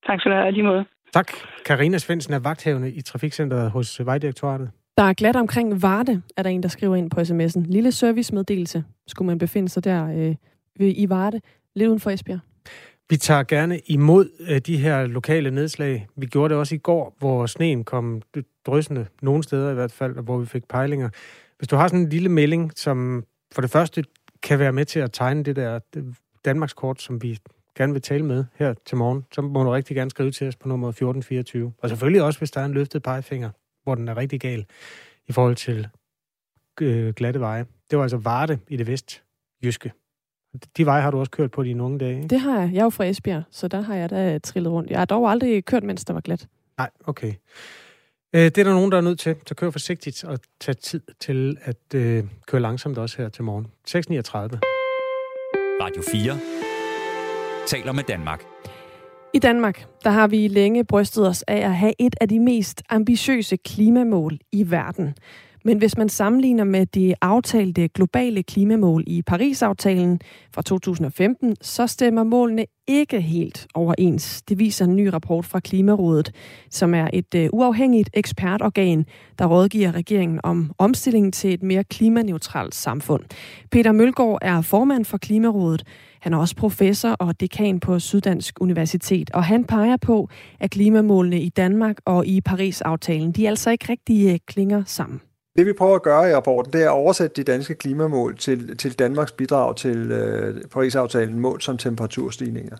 Tak 0.07 0.19
skal 0.19 0.31
du 0.31 0.35
have, 0.35 0.51
lige 0.51 0.63
måde. 0.63 0.85
Tak. 1.13 1.31
Karina 1.65 1.97
Svendsen 1.97 2.33
er 2.33 2.39
vagthævende 2.39 2.91
i 2.91 3.01
Trafikcenteret 3.01 3.71
hos 3.71 4.05
Vejdirektoratet. 4.05 4.71
Der 4.97 5.03
er 5.03 5.13
glat 5.13 5.35
omkring 5.35 5.81
Varde, 5.81 6.21
er 6.37 6.43
der 6.43 6.49
en, 6.49 6.63
der 6.63 6.69
skriver 6.69 6.95
ind 6.95 7.09
på 7.09 7.21
sms'en. 7.21 7.71
Lille 7.71 7.91
servicemeddelelse 7.91 8.83
skulle 9.07 9.25
man 9.25 9.37
befinde 9.37 9.69
sig 9.69 9.83
der 9.83 10.07
øh, 10.07 10.35
i 10.79 11.09
Varde, 11.09 11.41
lidt 11.75 11.87
uden 11.87 11.99
for 11.99 12.11
Esbjerg. 12.11 12.39
Vi 13.09 13.17
tager 13.17 13.43
gerne 13.43 13.79
imod 13.79 14.29
øh, 14.49 14.57
de 14.57 14.77
her 14.77 15.05
lokale 15.05 15.51
nedslag. 15.51 16.07
Vi 16.15 16.25
gjorde 16.25 16.49
det 16.49 16.57
også 16.57 16.75
i 16.75 16.77
går, 16.77 17.15
hvor 17.19 17.45
sneen 17.45 17.83
kom 17.83 18.21
dryssende, 18.65 19.05
nogle 19.21 19.43
steder 19.43 19.71
i 19.71 19.73
hvert 19.73 19.91
fald, 19.91 20.23
hvor 20.23 20.37
vi 20.37 20.45
fik 20.45 20.67
pejlinger. 20.67 21.09
Hvis 21.57 21.67
du 21.67 21.75
har 21.75 21.87
sådan 21.87 21.99
en 21.99 22.09
lille 22.09 22.29
melding, 22.29 22.71
som 22.75 23.23
for 23.51 23.61
det 23.61 23.71
første 23.71 24.03
kan 24.43 24.59
være 24.59 24.73
med 24.73 24.85
til 24.85 24.99
at 24.99 25.11
tegne 25.11 25.43
det 25.43 25.55
der 25.55 25.79
Danmarkskort, 26.45 27.01
som 27.01 27.21
vi 27.21 27.37
gerne 27.77 27.93
vil 27.93 28.01
tale 28.01 28.25
med 28.25 28.45
her 28.55 28.73
til 28.85 28.97
morgen, 28.97 29.25
så 29.31 29.41
må 29.41 29.63
du 29.63 29.69
rigtig 29.69 29.95
gerne 29.95 30.09
skrive 30.09 30.31
til 30.31 30.47
os 30.47 30.55
på 30.55 30.67
nummer 30.67 30.87
1424. 30.87 31.73
Og 31.81 31.89
selvfølgelig 31.89 32.23
også, 32.23 32.39
hvis 32.39 32.51
der 32.51 32.61
er 32.61 32.65
en 32.65 32.73
løftet 32.73 33.03
pegefinger, 33.03 33.49
hvor 33.85 33.95
den 33.95 34.07
er 34.07 34.17
rigtig 34.17 34.39
gal 34.41 34.65
i 35.27 35.31
forhold 35.31 35.55
til 35.55 35.87
øh, 36.81 37.13
glatte 37.13 37.39
veje. 37.39 37.65
Det 37.89 37.97
var 37.97 38.03
altså 38.03 38.17
Varde 38.17 38.59
i 38.67 38.77
det 38.77 38.87
vest 38.87 39.23
jyske. 39.63 39.91
De 40.77 40.85
veje 40.85 41.01
har 41.01 41.11
du 41.11 41.19
også 41.19 41.31
kørt 41.31 41.51
på 41.51 41.63
dine 41.63 41.83
unge 41.83 41.99
dage, 41.99 42.15
ikke? 42.15 42.27
Det 42.27 42.39
har 42.39 42.59
jeg. 42.59 42.69
Jeg 42.73 42.79
er 42.79 42.83
jo 42.83 42.89
fra 42.89 43.05
Esbjerg, 43.05 43.43
så 43.51 43.67
der 43.67 43.81
har 43.81 43.95
jeg 43.95 44.09
da 44.09 44.39
trillet 44.39 44.71
rundt. 44.73 44.89
Jeg 44.89 44.99
har 44.99 45.05
dog 45.05 45.31
aldrig 45.31 45.65
kørt, 45.65 45.83
mens 45.83 46.05
der 46.05 46.13
var 46.13 46.21
glat. 46.21 46.47
Nej, 46.77 46.89
okay. 47.05 47.33
Øh, 48.33 48.41
det 48.41 48.57
er 48.57 48.63
der 48.63 48.73
nogen, 48.73 48.91
der 48.91 48.97
er 48.97 49.01
nødt 49.01 49.19
til. 49.19 49.35
Så 49.47 49.55
kør 49.55 49.69
forsigtigt 49.69 50.23
og 50.23 50.39
tag 50.59 50.77
tid 50.77 51.01
til 51.19 51.57
at 51.61 51.95
øh, 51.95 52.23
køre 52.47 52.61
langsomt 52.61 52.97
også 52.97 53.17
her 53.21 53.29
til 53.29 53.43
morgen. 53.43 53.65
6.39. 53.65 54.59
Radio 55.81 56.03
4 56.11 56.39
taler 57.67 57.91
med 57.91 58.03
Danmark. 58.03 58.43
I 59.33 59.39
Danmark, 59.39 59.85
der 60.03 60.09
har 60.09 60.27
vi 60.27 60.47
længe 60.47 60.83
brystet 60.83 61.27
os 61.27 61.41
af 61.41 61.57
at 61.57 61.75
have 61.75 61.93
et 61.99 62.15
af 62.21 62.29
de 62.29 62.39
mest 62.39 62.81
ambitiøse 62.89 63.57
klimamål 63.57 64.39
i 64.51 64.71
verden. 64.71 65.15
Men 65.65 65.77
hvis 65.77 65.97
man 65.97 66.09
sammenligner 66.09 66.63
med 66.63 66.85
de 66.85 67.15
aftalte 67.21 67.87
globale 67.87 68.43
klimamål 68.43 69.03
i 69.07 69.21
Paris-aftalen 69.21 70.19
fra 70.53 70.61
2015, 70.61 71.55
så 71.61 71.87
stemmer 71.87 72.23
målene 72.23 72.65
ikke 72.87 73.21
helt 73.21 73.67
overens. 73.73 74.41
Det 74.41 74.59
viser 74.59 74.85
en 74.85 74.95
ny 74.95 75.07
rapport 75.07 75.45
fra 75.45 75.59
Klimarådet, 75.59 76.31
som 76.69 76.93
er 76.93 77.07
et 77.13 77.35
øh, 77.35 77.49
uafhængigt 77.53 78.09
ekspertorgan, 78.13 79.05
der 79.39 79.45
rådgiver 79.45 79.91
regeringen 79.91 80.39
om 80.43 80.71
omstillingen 80.77 81.31
til 81.31 81.53
et 81.53 81.63
mere 81.63 81.83
klimaneutralt 81.83 82.75
samfund. 82.75 83.23
Peter 83.71 83.91
Mølgaard 83.91 84.39
er 84.41 84.61
formand 84.61 85.05
for 85.05 85.17
Klimarådet. 85.17 85.83
Han 86.25 86.33
er 86.33 86.37
også 86.37 86.55
professor 86.55 87.09
og 87.09 87.39
dekan 87.39 87.79
på 87.79 87.99
Syddansk 87.99 88.61
Universitet, 88.61 89.29
og 89.33 89.43
han 89.43 89.63
peger 89.63 89.97
på, 89.97 90.29
at 90.59 90.71
klimamålene 90.71 91.41
i 91.41 91.49
Danmark 91.49 91.97
og 92.05 92.25
i 92.25 92.41
Paris-aftalen, 92.41 93.31
de 93.31 93.47
altså 93.47 93.71
ikke 93.71 93.85
rigtig 93.89 94.33
uh, 94.33 94.37
klinger 94.47 94.83
sammen. 94.85 95.21
Det 95.57 95.65
vi 95.65 95.73
prøver 95.73 95.95
at 95.95 96.01
gøre 96.01 96.29
i 96.29 96.33
rapporten, 96.33 96.73
det 96.73 96.81
er 96.81 96.85
at 96.85 96.93
oversætte 96.93 97.35
de 97.35 97.51
danske 97.51 97.75
klimamål 97.75 98.37
til, 98.37 98.77
til 98.77 98.99
Danmarks 98.99 99.31
bidrag 99.31 99.75
til 99.75 100.11
øh, 100.11 100.61
Paris-aftalen 100.73 101.39
mål 101.39 101.61
som 101.61 101.77
temperaturstigninger. 101.77 102.77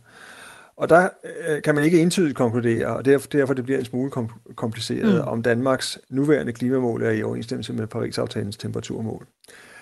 Og 0.78 0.90
der 0.90 1.10
øh, 1.48 1.62
kan 1.62 1.76
man 1.76 1.84
ikke 1.84 2.02
entydigt 2.02 2.38
konkludere, 2.38 2.88
og 2.88 3.06
derfor, 3.06 3.28
derfor 3.28 3.54
det 3.54 3.64
bliver 3.64 3.80
en 3.80 3.86
smule 3.86 4.12
kom, 4.12 4.30
kompliceret, 4.56 5.16
mm. 5.16 5.28
om 5.28 5.42
Danmarks 5.42 6.00
nuværende 6.10 6.54
klimamål 6.54 7.04
er 7.04 7.12
i 7.12 7.24
overensstemmelse 7.24 7.74
med 7.74 7.88
Paris-aftalens 7.88 8.58
temperaturmål. 8.58 9.26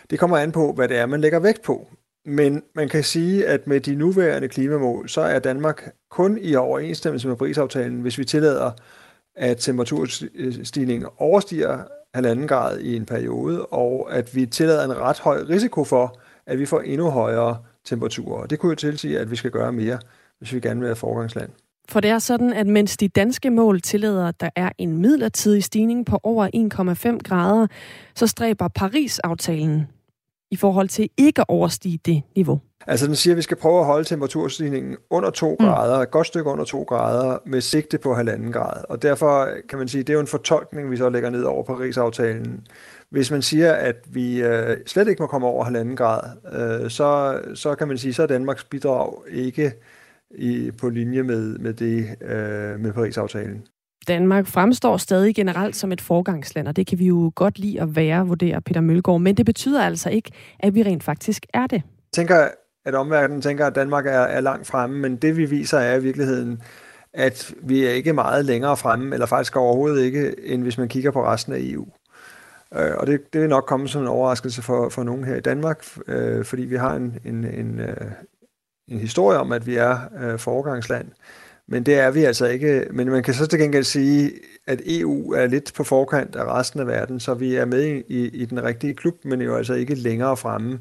Det 0.10 0.20
kommer 0.20 0.38
an 0.38 0.52
på, 0.52 0.74
hvad 0.74 0.88
det 0.88 0.98
er, 0.98 1.06
man 1.06 1.22
lægger 1.22 1.40
vægt 1.40 1.62
på. 1.62 1.88
Men 2.26 2.64
man 2.76 2.90
kan 2.90 3.04
sige, 3.04 3.48
at 3.48 3.68
med 3.68 3.80
de 3.80 3.96
nuværende 3.96 4.48
klimamål, 4.48 5.10
så 5.10 5.22
er 5.22 5.40
Danmark 5.40 5.94
kun 6.10 6.38
i 6.42 6.56
overensstemmelse 6.56 7.28
med 7.28 7.36
Paris-aftalen, 7.36 8.02
hvis 8.02 8.18
vi 8.18 8.26
tillader, 8.26 8.72
at 9.36 9.58
temperaturstigningen 9.58 11.10
overstiger 11.18 11.84
halvanden 12.14 12.48
grad 12.48 12.80
i 12.80 12.96
en 12.96 13.06
periode, 13.06 13.66
og 13.66 14.08
at 14.12 14.36
vi 14.36 14.46
tillader 14.46 14.86
en 14.86 14.98
ret 14.98 15.20
høj 15.20 15.44
risiko 15.50 15.84
for, 15.84 16.20
at 16.46 16.60
vi 16.60 16.66
får 16.66 16.82
endnu 16.82 17.10
højere 17.10 17.58
temperaturer. 17.86 18.42
Og 18.42 18.50
det 18.50 18.60
kunne 18.60 18.70
jo 18.70 18.76
tilsige, 18.76 19.20
at 19.20 19.32
vi 19.32 19.36
skal 19.36 19.52
gøre 19.52 19.72
mere, 19.72 20.00
hvis 20.40 20.54
vi 20.54 20.60
gerne 20.60 20.80
vil 20.80 20.88
være 20.88 20.96
forgangsland. 20.96 21.50
For 21.90 22.00
det 22.00 22.10
er 22.10 22.20
sådan, 22.20 22.54
at 22.54 22.68
mens 22.68 22.98
de 22.98 23.08
danske 23.08 23.50
mål 23.50 23.82
tillader, 23.82 24.28
at 24.28 24.42
der 24.42 24.50
er 24.56 24.70
en 24.78 24.98
midlertidig 24.98 25.64
stigning 25.64 26.06
på 26.06 26.20
over 26.24 26.48
1,5 27.14 27.18
grader, 27.24 27.68
så 28.16 28.28
stræber 28.28 28.68
Paris-aftalen 28.68 29.88
i 30.54 30.56
forhold 30.56 30.90
til 30.90 31.10
ikke 31.18 31.42
at 31.42 31.46
overstige 31.48 32.00
det 32.06 32.22
niveau. 32.36 32.60
Altså 32.88 33.08
den 33.08 33.16
siger, 33.16 33.34
at 33.34 33.38
vi 33.38 33.42
skal 33.42 33.58
prøve 33.58 33.80
at 33.80 33.86
holde 33.86 34.04
temperaturstigningen 34.04 34.98
under 35.10 35.30
2 35.30 35.50
mm. 35.60 35.66
grader, 35.66 35.98
et 35.98 36.12
godt 36.12 36.28
stykke 36.28 36.50
under 36.50 36.66
2 36.66 36.84
grader, 36.84 37.38
med 37.46 37.62
sigte 37.62 37.98
på 37.98 38.14
halvanden 38.14 38.52
grad. 38.52 38.84
Og 38.90 39.02
derfor 39.02 39.50
kan 39.70 39.80
man 39.80 39.88
sige, 39.88 40.00
at 40.00 40.08
det 40.08 40.14
er 40.14 40.18
jo 40.18 40.22
en 40.22 40.28
fortolkning, 40.28 40.92
vi 40.92 40.98
så 40.98 41.10
lægger 41.10 41.30
ned 41.30 41.44
over 41.44 41.64
Paris-aftalen. 41.64 42.68
Hvis 43.10 43.32
man 43.32 43.42
siger, 43.42 43.74
at 43.74 43.96
vi 44.08 44.44
øh, 44.44 44.78
slet 44.86 45.08
ikke 45.08 45.22
må 45.24 45.28
komme 45.28 45.48
over 45.48 45.64
halvanden 45.64 45.96
grad, 45.96 46.22
øh, 46.54 46.90
så, 46.90 47.40
så 47.56 47.76
kan 47.76 47.88
man 47.88 47.98
sige, 47.98 48.14
så 48.14 48.24
er 48.24 48.28
Danmarks 48.28 48.64
bidrag 48.64 49.14
ikke 49.32 49.74
i, 50.32 50.72
på 50.72 50.90
linje 50.90 51.24
med, 51.24 51.58
med 51.58 51.74
det 51.74 52.16
øh, 52.22 52.80
med 52.80 52.94
Paris-aftalen. 52.94 53.68
Danmark 54.08 54.48
fremstår 54.48 54.98
stadig 54.98 55.36
generelt 55.36 55.76
som 55.76 55.92
et 55.92 56.02
forgangsland, 56.02 56.68
og 56.68 56.76
det 56.76 56.88
kan 56.88 57.00
vi 57.00 57.06
jo 57.08 57.32
godt 57.36 57.60
lide 57.60 57.82
at 57.82 57.96
være, 57.96 58.28
vurderer 58.28 58.60
Peter 58.60 58.82
Mølgaard. 58.82 59.22
Men 59.22 59.38
det 59.38 59.46
betyder 59.46 59.84
altså 59.84 60.10
ikke, 60.10 60.32
at 60.60 60.76
vi 60.76 60.84
rent 60.84 61.04
faktisk 61.04 61.46
er 61.54 61.68
det. 61.68 61.82
Jeg 61.84 62.14
tænker, 62.14 62.48
at 62.86 62.96
omverdenen 62.96 63.42
tænker, 63.42 63.68
at 63.68 63.76
Danmark 63.76 64.06
er, 64.06 64.12
er 64.12 64.42
langt 64.42 64.68
fremme, 64.68 65.00
men 65.00 65.16
det 65.16 65.38
vi 65.38 65.46
viser 65.46 65.78
er 65.78 65.96
i 65.96 66.02
virkeligheden, 66.02 66.62
at 67.14 67.54
vi 67.62 67.86
er 67.86 67.92
ikke 67.92 68.14
meget 68.14 68.46
længere 68.46 68.78
fremme, 68.78 69.14
eller 69.14 69.26
faktisk 69.26 69.56
overhovedet 69.56 70.04
ikke, 70.04 70.36
end 70.46 70.64
hvis 70.64 70.78
man 70.78 70.88
kigger 70.88 71.12
på 71.12 71.26
resten 71.26 71.54
af 71.54 71.58
EU. 71.62 71.88
Øh, 72.76 72.92
og 72.98 73.08
det, 73.08 73.34
det 73.34 73.42
vil 73.42 73.50
nok 73.50 73.66
komme 73.66 73.88
som 73.88 74.02
en 74.02 74.08
overraskelse 74.08 74.62
for, 74.62 74.90
for 74.90 75.04
nogen 75.04 75.24
her 75.24 75.36
i 75.36 75.40
Danmark, 75.40 75.86
øh, 76.08 76.46
fordi 76.46 76.62
vi 76.62 76.76
har 76.76 76.96
en, 76.96 77.18
en, 77.26 77.46
en, 77.46 77.80
øh, 77.80 78.12
en 78.88 79.00
historie 79.00 79.40
om, 79.40 79.52
at 79.52 79.68
vi 79.68 79.76
er 79.76 79.98
øh, 80.22 80.40
foregangsland. 80.40 81.08
Men 81.68 81.84
det 81.84 81.94
er 81.94 82.12
vi 82.12 82.24
altså 82.24 82.46
ikke. 82.46 82.86
Men 82.92 83.10
man 83.10 83.24
kan 83.24 83.34
så 83.34 83.48
til 83.48 83.60
gengæld 83.60 83.84
sige, 83.84 84.32
at 84.68 84.82
EU 84.86 85.32
er 85.32 85.48
lidt 85.48 85.74
på 85.76 85.84
forkant 85.84 86.36
af 86.36 86.46
resten 86.46 86.80
af 86.80 86.88
verden, 86.88 87.20
så 87.20 87.34
vi 87.34 87.56
er 87.56 87.66
med 87.66 88.04
i, 88.08 88.28
i 88.28 88.46
den 88.46 88.64
rigtige 88.64 88.94
klub, 88.94 89.26
men 89.26 89.42
jo 89.42 89.56
altså 89.56 89.74
ikke 89.74 89.96
længere 89.96 90.38
fremme 90.38 90.80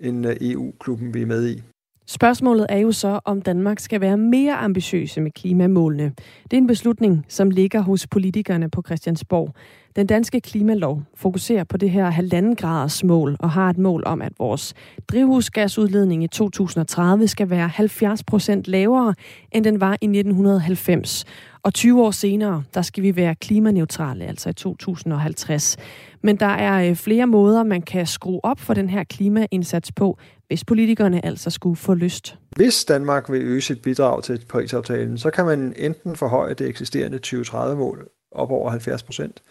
end 0.00 0.26
øh, 0.26 0.36
EU-klubben, 0.40 1.14
vi 1.14 1.22
er 1.22 1.26
med 1.26 1.48
i. 1.48 1.62
Spørgsmålet 2.06 2.66
er 2.68 2.78
jo 2.78 2.92
så, 2.92 3.20
om 3.24 3.42
Danmark 3.42 3.78
skal 3.78 4.00
være 4.00 4.16
mere 4.16 4.54
ambitiøse 4.54 5.20
med 5.20 5.30
klimamålene. 5.30 6.12
Det 6.44 6.52
er 6.52 6.58
en 6.58 6.66
beslutning, 6.66 7.26
som 7.28 7.50
ligger 7.50 7.80
hos 7.80 8.06
politikerne 8.06 8.70
på 8.70 8.82
Christiansborg. 8.86 9.54
Den 9.96 10.06
danske 10.06 10.40
klimalov 10.40 11.02
fokuserer 11.14 11.64
på 11.64 11.76
det 11.76 11.90
her 11.90 12.10
halvanden 12.10 12.56
graders 12.56 13.04
mål 13.04 13.36
og 13.40 13.50
har 13.50 13.70
et 13.70 13.78
mål 13.78 14.02
om, 14.06 14.22
at 14.22 14.32
vores 14.38 14.74
drivhusgasudledning 15.08 16.24
i 16.24 16.26
2030 16.26 17.28
skal 17.28 17.50
være 17.50 17.68
70 17.68 18.24
procent 18.24 18.68
lavere, 18.68 19.14
end 19.52 19.64
den 19.64 19.80
var 19.80 19.92
i 19.92 20.06
1990. 20.06 21.24
Og 21.62 21.74
20 21.74 22.02
år 22.02 22.10
senere, 22.10 22.62
der 22.74 22.82
skal 22.82 23.02
vi 23.02 23.16
være 23.16 23.34
klimaneutrale, 23.34 24.24
altså 24.24 24.48
i 24.48 24.52
2050. 24.52 25.76
Men 26.22 26.36
der 26.36 26.46
er 26.46 26.90
øh, 26.90 26.96
flere 26.96 27.26
måder, 27.26 27.62
man 27.62 27.82
kan 27.82 28.06
skrue 28.06 28.40
op 28.44 28.60
for 28.60 28.74
den 28.74 28.90
her 28.90 29.04
klimaindsats 29.04 29.92
på, 29.92 30.18
hvis 30.46 30.64
politikerne 30.64 31.24
altså 31.24 31.50
skulle 31.50 31.76
få 31.76 31.94
lyst. 31.94 32.38
Hvis 32.56 32.84
Danmark 32.84 33.30
vil 33.32 33.42
øge 33.42 33.60
sit 33.60 33.82
bidrag 33.82 34.22
til 34.22 34.44
Paris-aftalen, 34.48 35.18
så 35.18 35.30
kan 35.30 35.44
man 35.44 35.74
enten 35.76 36.16
forhøje 36.16 36.54
det 36.54 36.68
eksisterende 36.68 37.18
2030-mål 37.26 38.08
op 38.32 38.50
over 38.50 38.70
70 38.70 39.02
procent. 39.02 39.42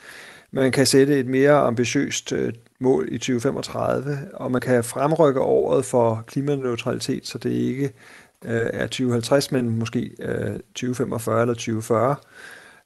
Man 0.51 0.71
kan 0.71 0.85
sætte 0.85 1.19
et 1.19 1.27
mere 1.27 1.53
ambitiøst 1.53 2.31
øh, 2.31 2.53
mål 2.79 3.07
i 3.11 3.17
2035, 3.17 4.17
og 4.33 4.51
man 4.51 4.61
kan 4.61 4.83
fremrykke 4.83 5.41
året 5.41 5.85
for 5.85 6.23
klimaneutralitet, 6.27 7.27
så 7.27 7.37
det 7.37 7.51
ikke 7.51 7.93
øh, 8.45 8.69
er 8.73 8.87
2050, 8.87 9.51
men 9.51 9.79
måske 9.79 10.11
øh, 10.19 10.59
2045 10.75 11.41
eller 11.41 11.53
2040. 11.53 12.15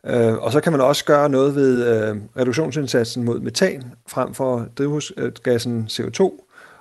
Øh, 0.05 0.33
og 0.33 0.51
så 0.51 0.61
kan 0.61 0.71
man 0.71 0.81
også 0.81 1.05
gøre 1.05 1.29
noget 1.29 1.55
ved 1.55 1.87
øh, 1.87 2.17
reduktionsindsatsen 2.37 3.23
mod 3.23 3.39
metan 3.39 3.83
frem 4.07 4.33
for 4.33 4.67
drivhusgassen 4.77 5.87
CO2. 5.91 6.21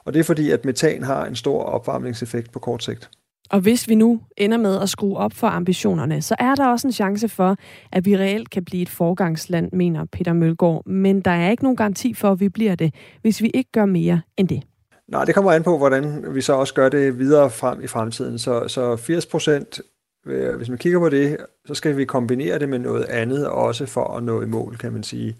Og 0.04 0.14
det 0.14 0.20
er 0.20 0.24
fordi, 0.24 0.50
at 0.50 0.64
metan 0.64 1.02
har 1.02 1.26
en 1.26 1.36
stor 1.36 1.62
opvarmningseffekt 1.62 2.52
på 2.52 2.58
kort 2.58 2.84
sigt. 2.84 3.10
Og 3.50 3.60
hvis 3.60 3.88
vi 3.88 3.94
nu 3.94 4.20
ender 4.36 4.58
med 4.58 4.80
at 4.80 4.88
skrue 4.88 5.16
op 5.16 5.32
for 5.32 5.46
ambitionerne, 5.46 6.22
så 6.22 6.34
er 6.38 6.54
der 6.54 6.66
også 6.66 6.86
en 6.86 6.92
chance 6.92 7.28
for, 7.28 7.56
at 7.92 8.06
vi 8.06 8.16
reelt 8.16 8.50
kan 8.50 8.64
blive 8.64 8.82
et 8.82 8.88
forgangsland, 8.88 9.72
mener 9.72 10.04
Peter 10.12 10.32
Mølgaard. 10.32 10.86
Men 10.86 11.20
der 11.20 11.30
er 11.30 11.50
ikke 11.50 11.62
nogen 11.62 11.76
garanti 11.76 12.14
for, 12.14 12.32
at 12.32 12.40
vi 12.40 12.48
bliver 12.48 12.74
det, 12.74 12.94
hvis 13.22 13.42
vi 13.42 13.50
ikke 13.54 13.72
gør 13.72 13.84
mere 13.84 14.20
end 14.36 14.48
det. 14.48 14.62
Nej, 15.08 15.24
det 15.24 15.34
kommer 15.34 15.52
an 15.52 15.62
på, 15.62 15.78
hvordan 15.78 16.24
vi 16.34 16.40
så 16.40 16.52
også 16.52 16.74
gør 16.74 16.88
det 16.88 17.18
videre 17.18 17.50
frem 17.50 17.82
i 17.82 17.86
fremtiden. 17.86 18.38
Så, 18.38 18.68
så 18.68 18.96
80 18.96 19.26
procent 19.26 19.80
øh, 20.26 20.56
hvis 20.56 20.68
man 20.68 20.78
kigger 20.78 20.98
på 20.98 21.08
det, 21.08 21.36
så 21.66 21.74
skal 21.74 21.96
vi 21.96 22.04
kombinere 22.04 22.58
det 22.58 22.68
med 22.68 22.78
noget 22.78 23.04
andet 23.04 23.48
også 23.48 23.86
for 23.86 24.16
at 24.16 24.22
nå 24.22 24.42
i 24.42 24.46
mål, 24.46 24.76
kan 24.76 24.92
man 24.92 25.02
sige. 25.02 25.36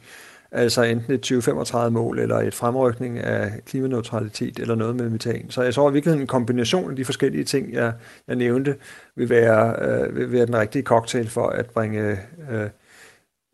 Altså 0.53 0.82
enten 0.82 1.12
et 1.12 1.32
2035-mål 1.32 2.18
eller 2.18 2.36
et 2.36 2.55
fremrykning 2.55 3.18
af 3.18 3.64
klimaneutralitet 3.66 4.59
eller 4.59 4.74
noget 4.74 4.96
med 4.96 5.11
metan. 5.11 5.51
Så 5.51 5.62
jeg 5.62 5.74
tror 5.74 5.88
at 5.88 5.94
virkeligheden 5.94 6.22
en 6.22 6.26
kombination 6.26 6.90
af 6.90 6.96
de 6.96 7.05
forskellige 7.05 7.44
ting, 7.44 7.72
jeg, 7.72 7.92
jeg 8.28 8.36
nævnte, 8.36 8.76
vil 9.16 9.28
være, 9.28 9.76
øh, 9.80 10.16
vil 10.16 10.32
være 10.32 10.46
den 10.46 10.59
rigtige 10.59 10.82
cocktail 10.82 11.28
for 11.28 11.46
at 11.46 11.66
bringe 11.66 12.18
øh, 12.51 12.70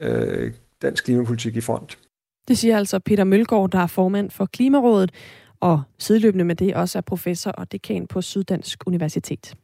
øh, 0.01 0.53
dansk 0.83 1.05
klimapolitik 1.05 1.57
i 1.57 1.61
front. 1.61 1.99
Det 2.49 2.59
siger 2.59 2.77
altså 2.79 2.99
Peter 2.99 3.25
Mølgaard, 3.25 3.71
der 3.71 3.79
er 3.79 3.87
formand 3.87 4.31
for 4.31 4.47
Klimarådet, 4.47 5.11
og 5.61 5.83
sideløbende 5.99 6.45
med 6.45 6.57
det 6.57 6.75
også 6.75 6.99
er 6.99 7.03
professor 7.03 7.51
og 7.51 7.73
dekan 7.73 8.07
på 8.07 8.23
Syddansk 8.23 8.83
Universitet. 8.87 9.55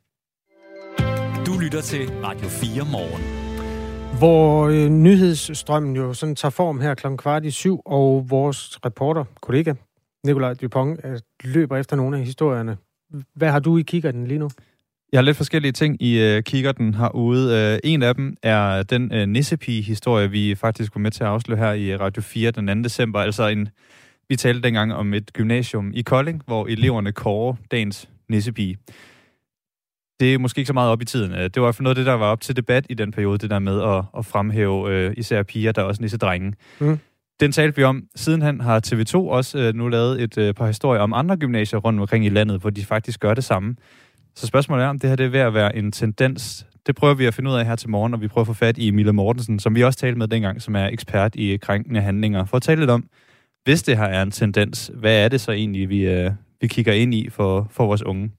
Du 1.47 1.59
lytter 1.59 1.81
til 1.81 2.11
Radio 2.11 2.49
4 2.49 2.87
morgen. 2.93 3.42
Hvor 4.23 4.69
øh, 4.69 4.89
nyhedsstrømmen 4.89 5.97
jo 5.97 6.15
sådan 6.15 6.35
tager 6.35 6.51
form 6.51 6.81
her 6.81 6.95
klokken 6.95 7.19
kvart 7.19 7.45
i 7.45 7.51
syv, 7.51 7.83
og 7.85 8.27
vores 8.31 8.79
reporter, 8.85 9.25
kollega 9.41 9.75
Nikolaj 10.27 10.55
Dupont, 10.55 11.01
øh, 11.05 11.19
løber 11.45 11.77
efter 11.77 11.97
nogle 11.97 12.19
af 12.19 12.25
historierne. 12.25 12.77
Hvad 13.35 13.51
har 13.51 13.59
du 13.61 13.79
i 13.79 13.83
kikkerten 13.83 14.27
lige 14.27 14.39
nu? 14.39 14.51
Jeg 15.13 15.19
har 15.19 15.23
lidt 15.23 15.37
forskellige 15.37 15.73
ting 15.73 16.03
i 16.03 16.19
øh, 16.21 16.43
kikkerten 16.43 16.95
herude. 16.95 17.73
Øh, 17.75 17.91
en 17.91 18.03
af 18.03 18.15
dem 18.15 18.37
er 18.43 18.83
den 18.83 19.15
øh, 19.15 19.29
nissepige-historie, 19.29 20.31
vi 20.31 20.55
faktisk 20.55 20.95
var 20.95 21.01
med 21.01 21.11
til 21.11 21.25
at 21.25 21.31
afsløre 21.31 21.59
her 21.59 21.73
i 21.73 21.97
Radio 21.97 22.23
4 22.23 22.51
den 22.51 22.67
2. 22.67 22.75
december. 22.75 23.21
Altså 23.21 23.49
en, 23.49 23.69
vi 24.29 24.37
talte 24.37 24.63
dengang 24.63 24.95
om 24.95 25.15
et 25.15 25.33
gymnasium 25.33 25.91
i 25.95 26.03
Kolding, 26.03 26.43
hvor 26.47 26.67
eleverne 26.67 27.13
kårer 27.13 27.55
dagens 27.71 28.09
nissepige 28.29 28.79
det 30.23 30.35
er 30.35 30.39
måske 30.39 30.59
ikke 30.59 30.67
så 30.67 30.73
meget 30.73 30.91
op 30.91 31.03
i 31.03 31.05
tiden. 31.05 31.33
Øh, 31.33 31.51
det 31.55 31.63
var 31.63 31.73
for 31.73 31.83
noget 31.83 31.97
af 31.97 32.01
det, 32.01 32.07
der 32.07 32.13
var 32.13 32.27
op 32.27 32.41
til 32.41 32.57
debat 32.57 32.87
i 32.91 32.95
den 32.95 33.13
periode, 33.13 33.39
det 33.39 33.51
der 33.51 33.59
med 33.59 33.83
at, 33.83 34.05
at 34.19 34.27
fremhæve 34.27 34.91
øh, 34.91 35.15
især 35.17 35.43
piger, 35.43 35.73
der 35.73 35.83
er 35.83 35.87
også 35.87 36.03
nisse 36.03 36.19
drenge. 36.19 36.53
Mm. 36.81 36.99
Den 37.41 37.53
talte 37.53 37.77
vi 37.77 37.83
om. 37.83 38.03
Sidenhen 38.17 38.61
har 38.61 38.81
TV2 38.87 39.17
også 39.17 39.59
øh, 39.59 39.75
nu 39.75 39.89
lavet 39.89 40.23
et 40.23 40.39
øh, 40.39 40.55
par 40.55 40.67
historier 40.67 41.01
om 41.01 41.13
andre 41.13 41.37
gymnasier 41.37 41.79
rundt 41.79 42.01
omkring 42.01 42.27
i 42.27 42.29
landet, 42.29 42.61
hvor 42.61 42.71
de 42.71 42.85
faktisk 42.85 43.21
gør 43.21 43.35
det 43.35 43.45
samme. 43.45 43.77
Så 44.37 44.47
spørgsmålet 44.47 44.85
er, 44.85 44.89
om 44.89 44.99
det 44.99 45.11
her 45.11 45.17
det 45.17 45.27
er 45.27 45.31
ved 45.31 45.41
at 45.41 45.55
være 45.55 45.77
en 45.77 45.93
tendens. 45.93 46.67
Det 46.87 46.97
prøver 46.97 47.15
vi 47.15 47.27
at 47.27 47.35
finde 47.35 47.51
ud 47.51 47.57
af 47.57 47.67
her 47.67 47.77
til 47.77 47.91
morgen, 47.91 48.15
og 48.15 48.21
vi 48.21 48.29
prøver 48.29 48.43
at 48.43 48.47
få 48.47 48.55
fat 48.55 48.79
i 48.79 48.89
Emilie 48.89 49.13
Mortensen, 49.13 49.59
som 49.59 49.75
vi 49.75 49.83
også 49.85 49.99
talte 49.99 50.19
med 50.19 50.29
dengang, 50.29 50.63
som 50.63 50.77
er 50.77 50.87
ekspert 50.87 51.35
i 51.35 51.57
krænkende 51.57 52.01
handlinger, 52.01 52.45
for 52.45 52.57
at 52.57 52.63
tale 52.63 52.81
lidt 52.81 52.91
om, 52.91 53.05
hvis 53.65 53.83
det 53.83 53.97
her 53.97 54.05
er 54.05 54.23
en 54.23 54.31
tendens, 54.31 54.91
hvad 54.95 55.25
er 55.25 55.29
det 55.29 55.41
så 55.41 55.53
egentlig, 55.53 55.89
vi, 55.89 56.07
øh, 56.07 56.31
vi 56.61 56.67
kigger 56.67 56.93
ind 56.93 57.15
i 57.15 57.29
for, 57.31 57.69
for 57.71 57.87
vores 57.87 58.03
unge? 58.03 58.31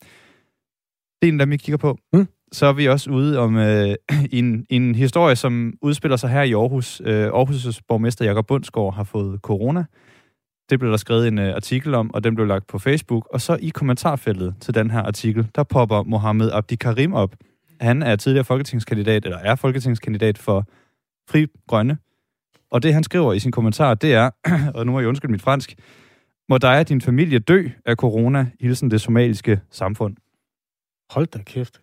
Det 1.23 1.29
er 1.29 1.33
en 1.33 1.41
af 1.41 1.45
dem, 1.45 1.51
vi 1.51 1.57
kigger 1.57 1.77
på. 1.77 1.97
Mm. 2.13 2.27
Så 2.51 2.65
er 2.65 2.73
vi 2.73 2.87
også 2.87 3.09
ude 3.09 3.39
om 3.39 3.57
øh, 3.57 3.95
en, 4.39 4.65
en 4.69 4.95
historie, 4.95 5.35
som 5.35 5.73
udspiller 5.81 6.17
sig 6.17 6.29
her 6.29 6.41
i 6.41 6.53
Aarhus. 6.53 7.01
Øh, 7.05 7.27
Aarhus' 7.27 7.79
borgmester 7.87 8.25
Jakob 8.25 8.47
Bundsgaard 8.47 8.95
har 8.95 9.03
fået 9.03 9.39
corona. 9.41 9.85
Det 10.69 10.79
blev 10.79 10.91
der 10.91 10.97
skrevet 10.97 11.27
en 11.27 11.39
øh, 11.39 11.55
artikel 11.55 11.95
om, 11.95 12.13
og 12.13 12.23
den 12.23 12.35
blev 12.35 12.47
lagt 12.47 12.67
på 12.67 12.79
Facebook. 12.79 13.27
Og 13.33 13.41
så 13.41 13.57
i 13.61 13.69
kommentarfeltet 13.69 14.55
til 14.61 14.75
den 14.75 14.91
her 14.91 15.01
artikel, 15.01 15.47
der 15.55 15.63
popper 15.63 16.03
Mohammed 16.03 16.51
Abdi 16.51 16.75
Karim 16.75 17.13
op. 17.13 17.35
Han 17.81 18.03
er 18.03 18.15
tidligere 18.15 18.45
folketingskandidat, 18.45 19.25
eller 19.25 19.37
er 19.37 19.55
folketingskandidat 19.55 20.37
for 20.37 20.65
Fri 21.29 21.45
Grønne. 21.67 21.97
Og 22.71 22.83
det, 22.83 22.93
han 22.93 23.03
skriver 23.03 23.33
i 23.33 23.39
sin 23.39 23.51
kommentar, 23.51 23.93
det 23.93 24.13
er, 24.13 24.29
og 24.75 24.85
nu 24.85 24.91
må 24.91 24.99
jeg 24.99 25.09
undskylde 25.09 25.31
mit 25.31 25.41
fransk, 25.41 25.75
må 26.49 26.57
dig 26.57 26.79
og 26.79 26.89
din 26.89 27.01
familie 27.01 27.39
dø 27.39 27.67
af 27.85 27.95
corona, 27.95 28.47
hilsen 28.59 28.91
det 28.91 29.01
somaliske 29.01 29.59
samfund. 29.71 30.15
Hold 31.09 31.27
da 31.27 31.39
kæft. 31.43 31.81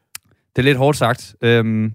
Det 0.57 0.63
er 0.63 0.63
lidt 0.63 0.79
hårdt 0.79 0.97
sagt. 0.97 1.37
Øhm, 1.43 1.95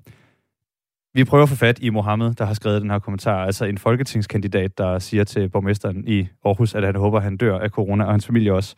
vi 1.13 1.23
prøver 1.23 1.43
at 1.43 1.49
få 1.49 1.55
fat 1.55 1.79
i 1.81 1.89
Mohammed, 1.89 2.33
der 2.33 2.45
har 2.45 2.53
skrevet 2.53 2.81
den 2.81 2.89
her 2.89 2.99
kommentar. 2.99 3.45
Altså 3.45 3.65
en 3.65 3.77
folketingskandidat, 3.77 4.77
der 4.77 4.99
siger 4.99 5.23
til 5.23 5.49
borgmesteren 5.49 6.07
i 6.07 6.27
Aarhus, 6.45 6.75
at 6.75 6.83
han 6.85 6.95
håber, 6.95 7.17
at 7.17 7.23
han 7.23 7.37
dør 7.37 7.59
af 7.59 7.69
corona, 7.69 8.05
og 8.05 8.11
hans 8.11 8.25
familie 8.25 8.53
også. 8.53 8.75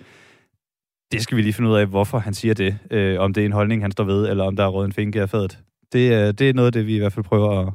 Det 1.12 1.22
skal 1.22 1.38
vi 1.38 1.42
lige 1.42 1.54
finde 1.54 1.70
ud 1.70 1.76
af, 1.76 1.88
hvorfor 1.88 2.20
han 2.20 2.34
siger 2.34 2.54
det. 2.54 2.78
Øh, 2.92 3.20
om 3.20 3.34
det 3.34 3.42
er 3.42 3.46
en 3.46 3.52
holdning, 3.52 3.82
han 3.82 3.92
står 3.92 4.04
ved, 4.04 4.30
eller 4.30 4.44
om 4.44 4.56
der 4.56 4.64
er 4.64 4.68
råd 4.68 4.86
en 4.86 4.94
finke 4.94 5.22
af 5.22 5.30
fadet. 5.30 5.60
Det, 5.94 6.12
øh, 6.12 6.34
det 6.34 6.50
er 6.50 6.54
noget 6.54 6.66
af 6.66 6.72
det, 6.72 6.88
vi 6.88 6.96
i 6.96 7.00
hvert 7.00 7.14
fald 7.14 7.26
prøver 7.26 7.62
at, 7.62 7.68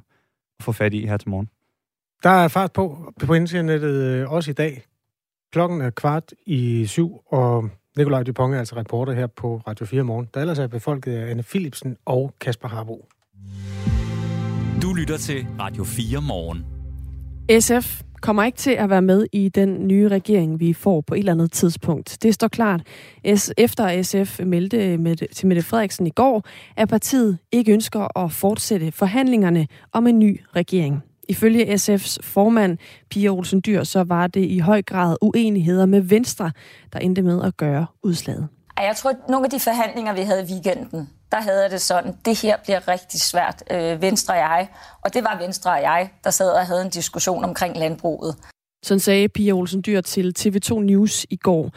at 0.58 0.64
få 0.64 0.72
fat 0.72 0.94
i 0.94 1.06
her 1.06 1.16
til 1.16 1.28
morgen. 1.28 1.48
Der 2.22 2.30
er 2.30 2.48
fart 2.48 2.72
på 2.72 3.12
på 3.26 3.34
internettet 3.34 3.94
øh, 4.02 4.32
også 4.32 4.50
i 4.50 4.54
dag. 4.54 4.82
Klokken 5.52 5.80
er 5.80 5.90
kvart 5.90 6.32
i 6.46 6.86
syv, 6.86 7.20
og 7.26 7.70
Nikolaj 7.96 8.22
Dupont 8.22 8.54
er 8.54 8.58
altså 8.58 8.76
reporter 8.76 9.12
her 9.12 9.26
på 9.26 9.62
Radio 9.66 9.86
4 9.86 10.02
morgen, 10.02 10.28
der 10.34 10.40
ellers 10.40 10.58
er 10.58 10.66
befolket 10.66 11.12
af 11.12 11.30
Anne 11.30 11.42
Philipsen 11.42 11.96
og 12.04 12.34
Kasper 12.40 12.68
Harbo. 12.68 13.08
Du 14.82 14.94
lytter 14.94 15.16
til 15.16 15.46
Radio 15.60 15.84
4 15.84 16.20
morgen. 16.20 16.66
SF 17.60 18.02
kommer 18.20 18.44
ikke 18.44 18.58
til 18.58 18.70
at 18.70 18.90
være 18.90 19.02
med 19.02 19.26
i 19.32 19.48
den 19.48 19.88
nye 19.88 20.08
regering, 20.08 20.60
vi 20.60 20.72
får 20.72 21.00
på 21.00 21.14
et 21.14 21.18
eller 21.18 21.32
andet 21.32 21.52
tidspunkt. 21.52 22.18
Det 22.22 22.34
står 22.34 22.48
klart. 22.48 22.82
Efter 23.56 24.02
SF 24.02 24.40
meldte 24.44 24.98
med, 24.98 25.34
til 25.34 25.46
Mette 25.46 25.62
Frederiksen 25.62 26.06
i 26.06 26.10
går, 26.10 26.44
at 26.76 26.88
partiet 26.88 27.38
ikke 27.52 27.72
ønsker 27.72 28.18
at 28.18 28.32
fortsætte 28.32 28.92
forhandlingerne 28.92 29.66
om 29.92 30.06
en 30.06 30.18
ny 30.18 30.40
regering. 30.56 31.02
Ifølge 31.28 31.74
SF's 31.74 32.16
formand, 32.22 32.78
Pia 33.10 33.28
Olsen 33.28 33.62
Dyr, 33.66 33.84
så 33.84 34.04
var 34.04 34.26
det 34.26 34.44
i 34.44 34.58
høj 34.58 34.82
grad 34.82 35.16
uenigheder 35.20 35.86
med 35.86 36.00
Venstre, 36.00 36.52
der 36.92 36.98
endte 36.98 37.22
med 37.22 37.42
at 37.42 37.56
gøre 37.56 37.86
udslaget. 38.02 38.48
Jeg 38.78 38.96
tror, 38.96 39.10
at 39.10 39.16
nogle 39.28 39.46
af 39.46 39.50
de 39.50 39.60
forhandlinger, 39.60 40.12
vi 40.12 40.20
havde 40.20 40.42
i 40.42 40.52
weekenden, 40.52 41.08
der 41.32 41.40
havde 41.40 41.70
det 41.70 41.80
sådan, 41.80 42.14
det 42.24 42.42
her 42.42 42.56
bliver 42.64 42.88
rigtig 42.88 43.20
svært, 43.20 43.62
øh, 43.70 44.02
Venstre 44.02 44.34
og 44.34 44.38
jeg. 44.38 44.68
Og 45.04 45.14
det 45.14 45.24
var 45.24 45.38
Venstre 45.40 45.70
og 45.70 45.82
jeg, 45.82 46.10
der 46.24 46.30
sad 46.30 46.50
og 46.50 46.66
havde 46.66 46.82
en 46.82 46.90
diskussion 46.90 47.44
omkring 47.44 47.76
landbruget. 47.76 48.36
Sådan 48.84 49.00
sagde 49.00 49.28
Pia 49.28 49.52
Olsen 49.52 49.82
Dyr 49.86 50.00
til 50.00 50.34
TV2 50.38 50.74
News 50.80 51.26
i 51.30 51.36
går. 51.36 51.70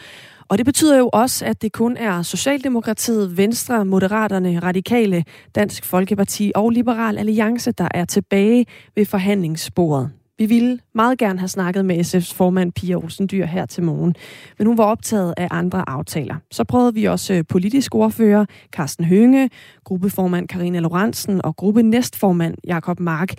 Og 0.49 0.57
det 0.57 0.65
betyder 0.65 0.97
jo 0.97 1.09
også, 1.13 1.45
at 1.45 1.61
det 1.61 1.71
kun 1.71 1.97
er 1.97 2.21
Socialdemokratiet, 2.21 3.37
Venstre, 3.37 3.85
Moderaterne, 3.85 4.59
Radikale, 4.59 5.23
Dansk 5.55 5.85
Folkeparti 5.85 6.51
og 6.55 6.69
Liberal 6.69 7.17
Alliance, 7.17 7.71
der 7.71 7.87
er 7.91 8.05
tilbage 8.05 8.65
ved 8.95 9.05
forhandlingsbordet. 9.05 10.09
Vi 10.37 10.45
ville 10.45 10.79
meget 10.95 11.17
gerne 11.17 11.39
have 11.39 11.47
snakket 11.47 11.85
med 11.85 11.99
SF's 11.99 12.33
formand 12.33 12.71
Pia 12.71 12.95
Olsen 12.95 13.27
Dyr 13.31 13.45
her 13.45 13.65
til 13.65 13.83
morgen, 13.83 14.15
men 14.57 14.67
hun 14.67 14.77
var 14.77 14.83
optaget 14.83 15.33
af 15.37 15.47
andre 15.51 15.89
aftaler. 15.89 16.35
Så 16.51 16.63
prøvede 16.63 16.93
vi 16.93 17.05
også 17.05 17.33
øh, 17.33 17.43
politisk 17.49 17.95
ordfører 17.95 18.45
Carsten 18.71 19.05
Hønge, 19.05 19.49
gruppeformand 19.83 20.47
Karina 20.47 20.79
Lorentzen 20.79 21.45
og 21.45 21.55
gruppe 21.55 21.83
næstformand 21.83 22.55
Jakob 22.67 22.99
Mark. 22.99 23.33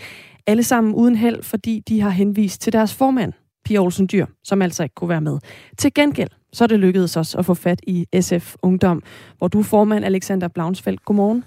Alle 0.46 0.62
sammen 0.62 0.94
uden 0.94 1.16
held, 1.16 1.42
fordi 1.42 1.82
de 1.88 2.00
har 2.00 2.10
henvist 2.10 2.60
til 2.60 2.72
deres 2.72 2.94
formand, 2.94 3.32
Pia 3.64 3.78
Olsen 3.78 4.08
Dyr, 4.12 4.26
som 4.44 4.62
altså 4.62 4.82
ikke 4.82 4.94
kunne 4.94 5.08
være 5.08 5.20
med. 5.20 5.38
Til 5.78 5.94
gengæld 5.94 6.30
så 6.56 6.64
er 6.64 6.68
det 6.68 6.78
lykkedes 6.78 7.16
os 7.16 7.34
at 7.34 7.44
få 7.44 7.54
fat 7.54 7.80
i 7.86 8.06
SF 8.20 8.54
Ungdom, 8.62 9.02
hvor 9.38 9.48
du 9.48 9.58
er 9.58 9.64
formand 9.64 10.04
Alexander 10.04 10.48
Blaunsfeldt. 10.48 11.04
Godmorgen. 11.04 11.44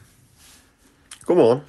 Godmorgen. 1.26 1.60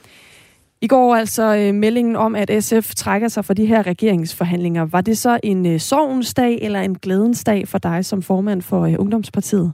I 0.80 0.86
går 0.86 1.16
altså 1.16 1.56
øh, 1.56 1.74
meldingen 1.74 2.16
om, 2.16 2.34
at 2.34 2.64
SF 2.64 2.94
trækker 2.94 3.28
sig 3.28 3.44
fra 3.44 3.54
de 3.54 3.66
her 3.66 3.86
regeringsforhandlinger. 3.86 4.84
Var 4.84 5.00
det 5.00 5.18
så 5.18 5.40
en 5.42 5.66
øh, 5.66 5.80
sorgens 5.80 6.34
dag 6.34 6.58
eller 6.62 6.80
en 6.80 6.94
glædens 6.98 7.44
dag 7.44 7.68
for 7.68 7.78
dig 7.78 8.04
som 8.04 8.22
formand 8.22 8.62
for 8.62 8.82
øh, 8.82 8.94
Ungdomspartiet? 8.98 9.72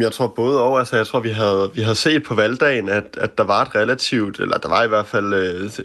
Jeg 0.00 0.12
tror 0.12 0.26
både 0.26 0.62
og. 0.62 0.78
Altså, 0.78 0.96
jeg 0.96 1.06
tror, 1.06 1.20
vi 1.20 1.30
havde, 1.30 1.70
vi 1.74 1.82
havde 1.82 1.94
set 1.94 2.22
på 2.22 2.34
valgdagen, 2.34 2.88
at, 2.88 3.18
at 3.20 3.38
der 3.38 3.44
var 3.44 3.62
et 3.62 3.74
relativt, 3.74 4.40
eller 4.40 4.58
der 4.58 4.68
var 4.68 4.84
i 4.84 4.88
hvert 4.88 5.06
fald 5.06 5.34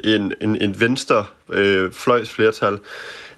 en, 0.04 0.34
en, 0.42 0.62
en 0.62 0.80
venstre 0.80 1.26
øh, 1.50 1.92
fløjs 1.92 2.30
flertal. 2.30 2.80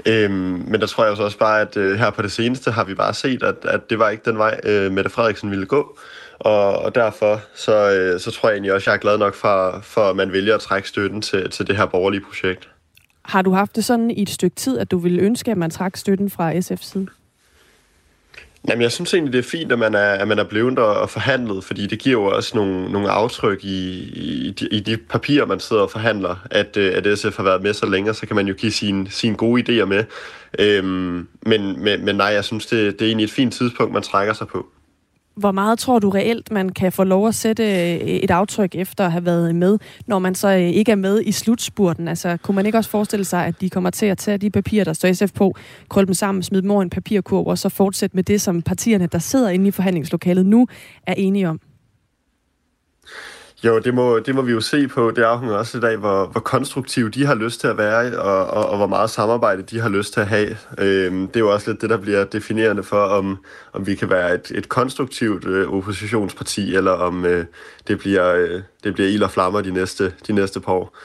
Øhm, 0.06 0.64
men 0.68 0.82
der 0.82 0.88
tror 0.88 1.06
jeg 1.06 1.20
også 1.20 1.38
bare, 1.38 1.62
at 1.62 1.78
øh, 1.78 2.00
her 2.00 2.10
på 2.10 2.22
det 2.22 2.32
seneste 2.32 2.72
har 2.72 2.84
vi 2.84 2.94
bare 2.94 3.14
set, 3.14 3.44
at, 3.44 3.56
at 3.64 3.90
det 3.90 4.00
var 4.00 4.10
ikke 4.10 4.30
den 4.30 4.38
vej, 4.38 4.60
øh, 4.64 4.92
Mette 4.92 5.10
Frederiksen 5.10 5.52
ville 5.52 5.66
gå. 5.66 5.98
Og, 6.40 6.80
og 6.80 6.96
derfor 6.96 7.42
så, 7.56 7.92
øh, 7.92 8.20
så 8.20 8.32
tror 8.32 8.50
jeg 8.50 8.56
egentlig 8.56 8.74
også, 8.74 8.84
at 8.84 8.88
jeg 8.88 8.94
er 8.94 9.02
glad 9.02 9.18
nok 9.18 9.36
for, 9.36 9.80
for 9.84 10.02
at 10.02 10.16
man 10.16 10.32
vælger 10.32 10.56
at 10.56 10.62
trække 10.62 10.88
støtten 10.88 11.22
til, 11.22 11.50
til 11.50 11.68
det 11.68 11.78
her 11.78 11.86
borgerlige 11.86 12.22
projekt. 12.22 12.70
Har 13.26 13.42
du 13.42 13.52
haft 13.52 13.76
det 13.76 13.86
sådan 13.86 14.12
i 14.12 14.22
et 14.22 14.30
stykke 14.30 14.56
tid, 14.56 14.80
at 14.80 14.92
du 14.92 14.98
ville 14.98 15.22
ønske, 15.22 15.52
at 15.52 15.58
man 15.58 15.70
trak 15.70 15.98
støtten 15.98 16.30
fra 16.30 16.54
SF's 16.54 16.92
side? 16.92 17.08
Jamen, 18.70 18.82
jeg 18.82 18.92
synes 18.92 19.14
egentlig, 19.14 19.34
det 19.34 19.40
er 19.40 19.50
fint, 19.50 19.72
at 19.72 19.80
man 19.80 19.96
er, 19.96 20.10
at 20.10 20.28
man 20.28 20.40
er 20.40 20.44
blevet 20.44 20.78
der 20.78 20.84
og 20.84 21.10
forhandlet, 21.10 21.64
fordi 21.64 21.88
det 21.88 22.00
giver 22.00 22.22
jo 22.22 22.26
også 22.26 22.58
nogle, 22.58 22.92
nogle 22.92 23.10
aftryk 23.10 23.64
i, 23.64 24.00
i, 24.48 24.52
de, 24.52 24.68
i 24.68 24.80
de 24.80 24.98
papirer, 24.98 25.46
man 25.46 25.60
sidder 25.60 25.82
og 25.82 25.92
forhandler, 25.92 26.36
at, 26.52 26.78
øh, 26.78 26.94
at 26.96 27.20
SF 27.20 27.38
har 27.38 27.44
været 27.44 27.64
med 27.64 27.74
så 27.74 27.86
længe, 27.86 28.14
så 28.14 28.28
kan 28.28 28.36
man 28.36 28.48
jo 28.48 28.54
give 28.54 28.72
sine, 28.72 29.12
sine 29.12 29.36
gode 29.36 29.82
idéer 29.82 29.86
med. 29.86 30.04
Øhm, 30.60 31.28
men, 31.46 31.84
men, 31.84 32.06
men 32.06 32.16
nej, 32.16 32.28
jeg 32.28 32.44
synes, 32.44 32.66
det, 32.66 33.00
det 33.00 33.02
er 33.02 33.10
egentlig 33.10 33.24
et 33.24 33.32
fint 33.32 33.54
tidspunkt, 33.54 33.94
man 33.94 34.04
trækker 34.04 34.34
sig 34.34 34.48
på. 34.48 34.68
Hvor 35.36 35.52
meget 35.52 35.80
tror 35.80 36.00
du 36.00 36.10
reelt, 36.10 36.52
man 36.52 36.70
kan 36.70 36.92
få 36.92 37.04
lov 37.04 37.28
at 37.28 37.36
sætte 37.36 37.64
øh, 37.64 38.00
et 38.00 38.32
aftryk 38.32 38.76
efter 38.76 39.06
at 39.06 39.12
have 39.12 39.26
været 39.26 39.56
med, 39.56 39.78
når 40.08 40.20
man 40.20 40.36
så 40.36 40.48
øh, 40.48 40.62
ikke 40.62 40.92
er 40.92 40.96
med 40.96 41.22
i 41.26 41.32
slutspurten? 41.32 42.08
Altså, 42.08 42.38
kunne 42.38 42.56
man 42.56 42.66
ikke 42.66 42.78
også 42.78 42.90
forestille 42.90 43.26
sig, 43.26 43.46
at 43.46 43.62
de 43.62 43.70
kommer 43.70 43.90
til 43.90 44.06
at 44.06 44.18
tage 44.18 44.38
de 44.38 44.50
papirer, 44.50 44.84
der 44.84 44.94
står 44.94 45.14
SF 45.14 45.34
på, 45.34 45.56
krølle 45.90 46.08
dem 46.08 46.14
sammen, 46.14 46.44
smide 46.44 46.62
dem 46.62 46.72
over 46.72 46.82
en 46.82 46.90
papirkurv, 46.90 47.48
og 47.48 47.58
så 47.58 47.70
fortsætte 47.70 48.16
med 48.16 48.24
det, 48.24 48.42
som 48.42 48.62
partierne, 48.62 49.08
der 49.08 49.20
sidder 49.20 49.50
inde 49.50 49.68
i 49.68 49.72
forhandlingslokalet 49.72 50.46
nu, 50.46 50.68
er 51.08 51.14
enige 51.14 51.50
om? 51.50 51.60
Jo, 53.66 53.80
det 53.80 53.94
må, 53.94 54.20
det 54.20 54.36
må 54.36 54.42
vi 54.42 54.52
jo 54.52 54.62
se 54.62 54.88
på. 54.88 55.12
Det 55.12 55.24
afhænger 55.24 55.58
også 55.58 55.78
i 55.78 55.82
dag, 55.82 55.98
hvor, 55.98 56.26
hvor 56.26 56.42
konstruktive 56.42 57.10
de 57.10 57.26
har 57.26 57.36
lyst 57.36 57.60
til 57.60 57.68
at 57.68 57.78
være, 57.78 58.18
og, 58.18 58.48
og, 58.48 58.70
og 58.70 58.78
hvor 58.78 58.88
meget 58.88 59.10
samarbejde 59.10 59.62
de 59.62 59.80
har 59.80 59.90
lyst 59.90 60.14
til 60.14 60.20
at 60.20 60.28
have. 60.28 60.58
Øhm, 60.78 61.28
det 61.28 61.36
er 61.36 61.40
jo 61.40 61.54
også 61.54 61.72
lidt 61.72 61.82
det, 61.82 61.90
der 61.90 61.98
bliver 61.98 62.24
definerende 62.24 62.84
for, 62.84 63.04
om, 63.04 63.38
om 63.74 63.88
vi 63.88 63.96
kan 63.96 64.10
være 64.10 64.34
et, 64.34 64.52
et 64.56 64.70
konstruktivt 64.70 65.46
øh, 65.46 65.74
oppositionsparti, 65.74 66.76
eller 66.76 66.92
om 66.92 67.26
øh, 67.26 67.46
det, 67.88 68.00
bliver, 68.00 68.36
øh, 68.36 68.62
det 68.84 68.94
bliver 68.94 69.10
ild 69.10 69.24
og 69.24 69.32
flammer 69.32 69.62
de 69.62 69.72
næste, 69.72 70.14
de 70.28 70.34
næste 70.34 70.60
par 70.60 70.74
år 70.74 70.98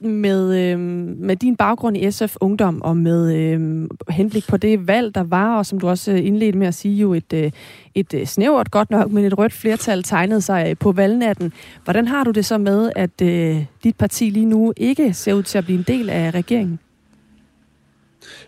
med, 0.00 0.72
øh, 0.72 0.78
med 1.18 1.36
din 1.36 1.56
baggrund 1.56 1.96
i 1.96 2.10
SF 2.10 2.36
Ungdom 2.40 2.82
og 2.82 2.96
med 2.96 3.34
øh, 3.34 3.88
henblik 4.08 4.46
på 4.48 4.56
det 4.56 4.86
valg, 4.86 5.14
der 5.14 5.22
var, 5.22 5.58
og 5.58 5.66
som 5.66 5.80
du 5.80 5.88
også 5.88 6.12
indledte 6.12 6.58
med 6.58 6.66
at 6.66 6.74
sige, 6.74 6.94
jo 6.94 7.14
et, 7.14 7.32
øh, 7.32 7.50
et 7.94 8.14
øh, 8.14 8.26
snævert 8.26 8.70
godt 8.70 8.90
nok, 8.90 9.10
men 9.10 9.24
et 9.24 9.38
rødt 9.38 9.52
flertal 9.52 10.02
tegnede 10.02 10.40
sig 10.40 10.66
øh, 10.70 10.76
på 10.76 10.92
valgnatten. 10.92 11.52
Hvordan 11.84 12.08
har 12.08 12.24
du 12.24 12.30
det 12.30 12.44
så 12.44 12.58
med, 12.58 12.90
at 12.96 13.22
øh, 13.22 13.64
dit 13.84 13.96
parti 13.96 14.30
lige 14.30 14.46
nu 14.46 14.72
ikke 14.76 15.14
ser 15.14 15.32
ud 15.32 15.42
til 15.42 15.58
at 15.58 15.64
blive 15.64 15.78
en 15.78 15.84
del 15.88 16.10
af 16.10 16.30
regeringen? 16.30 16.78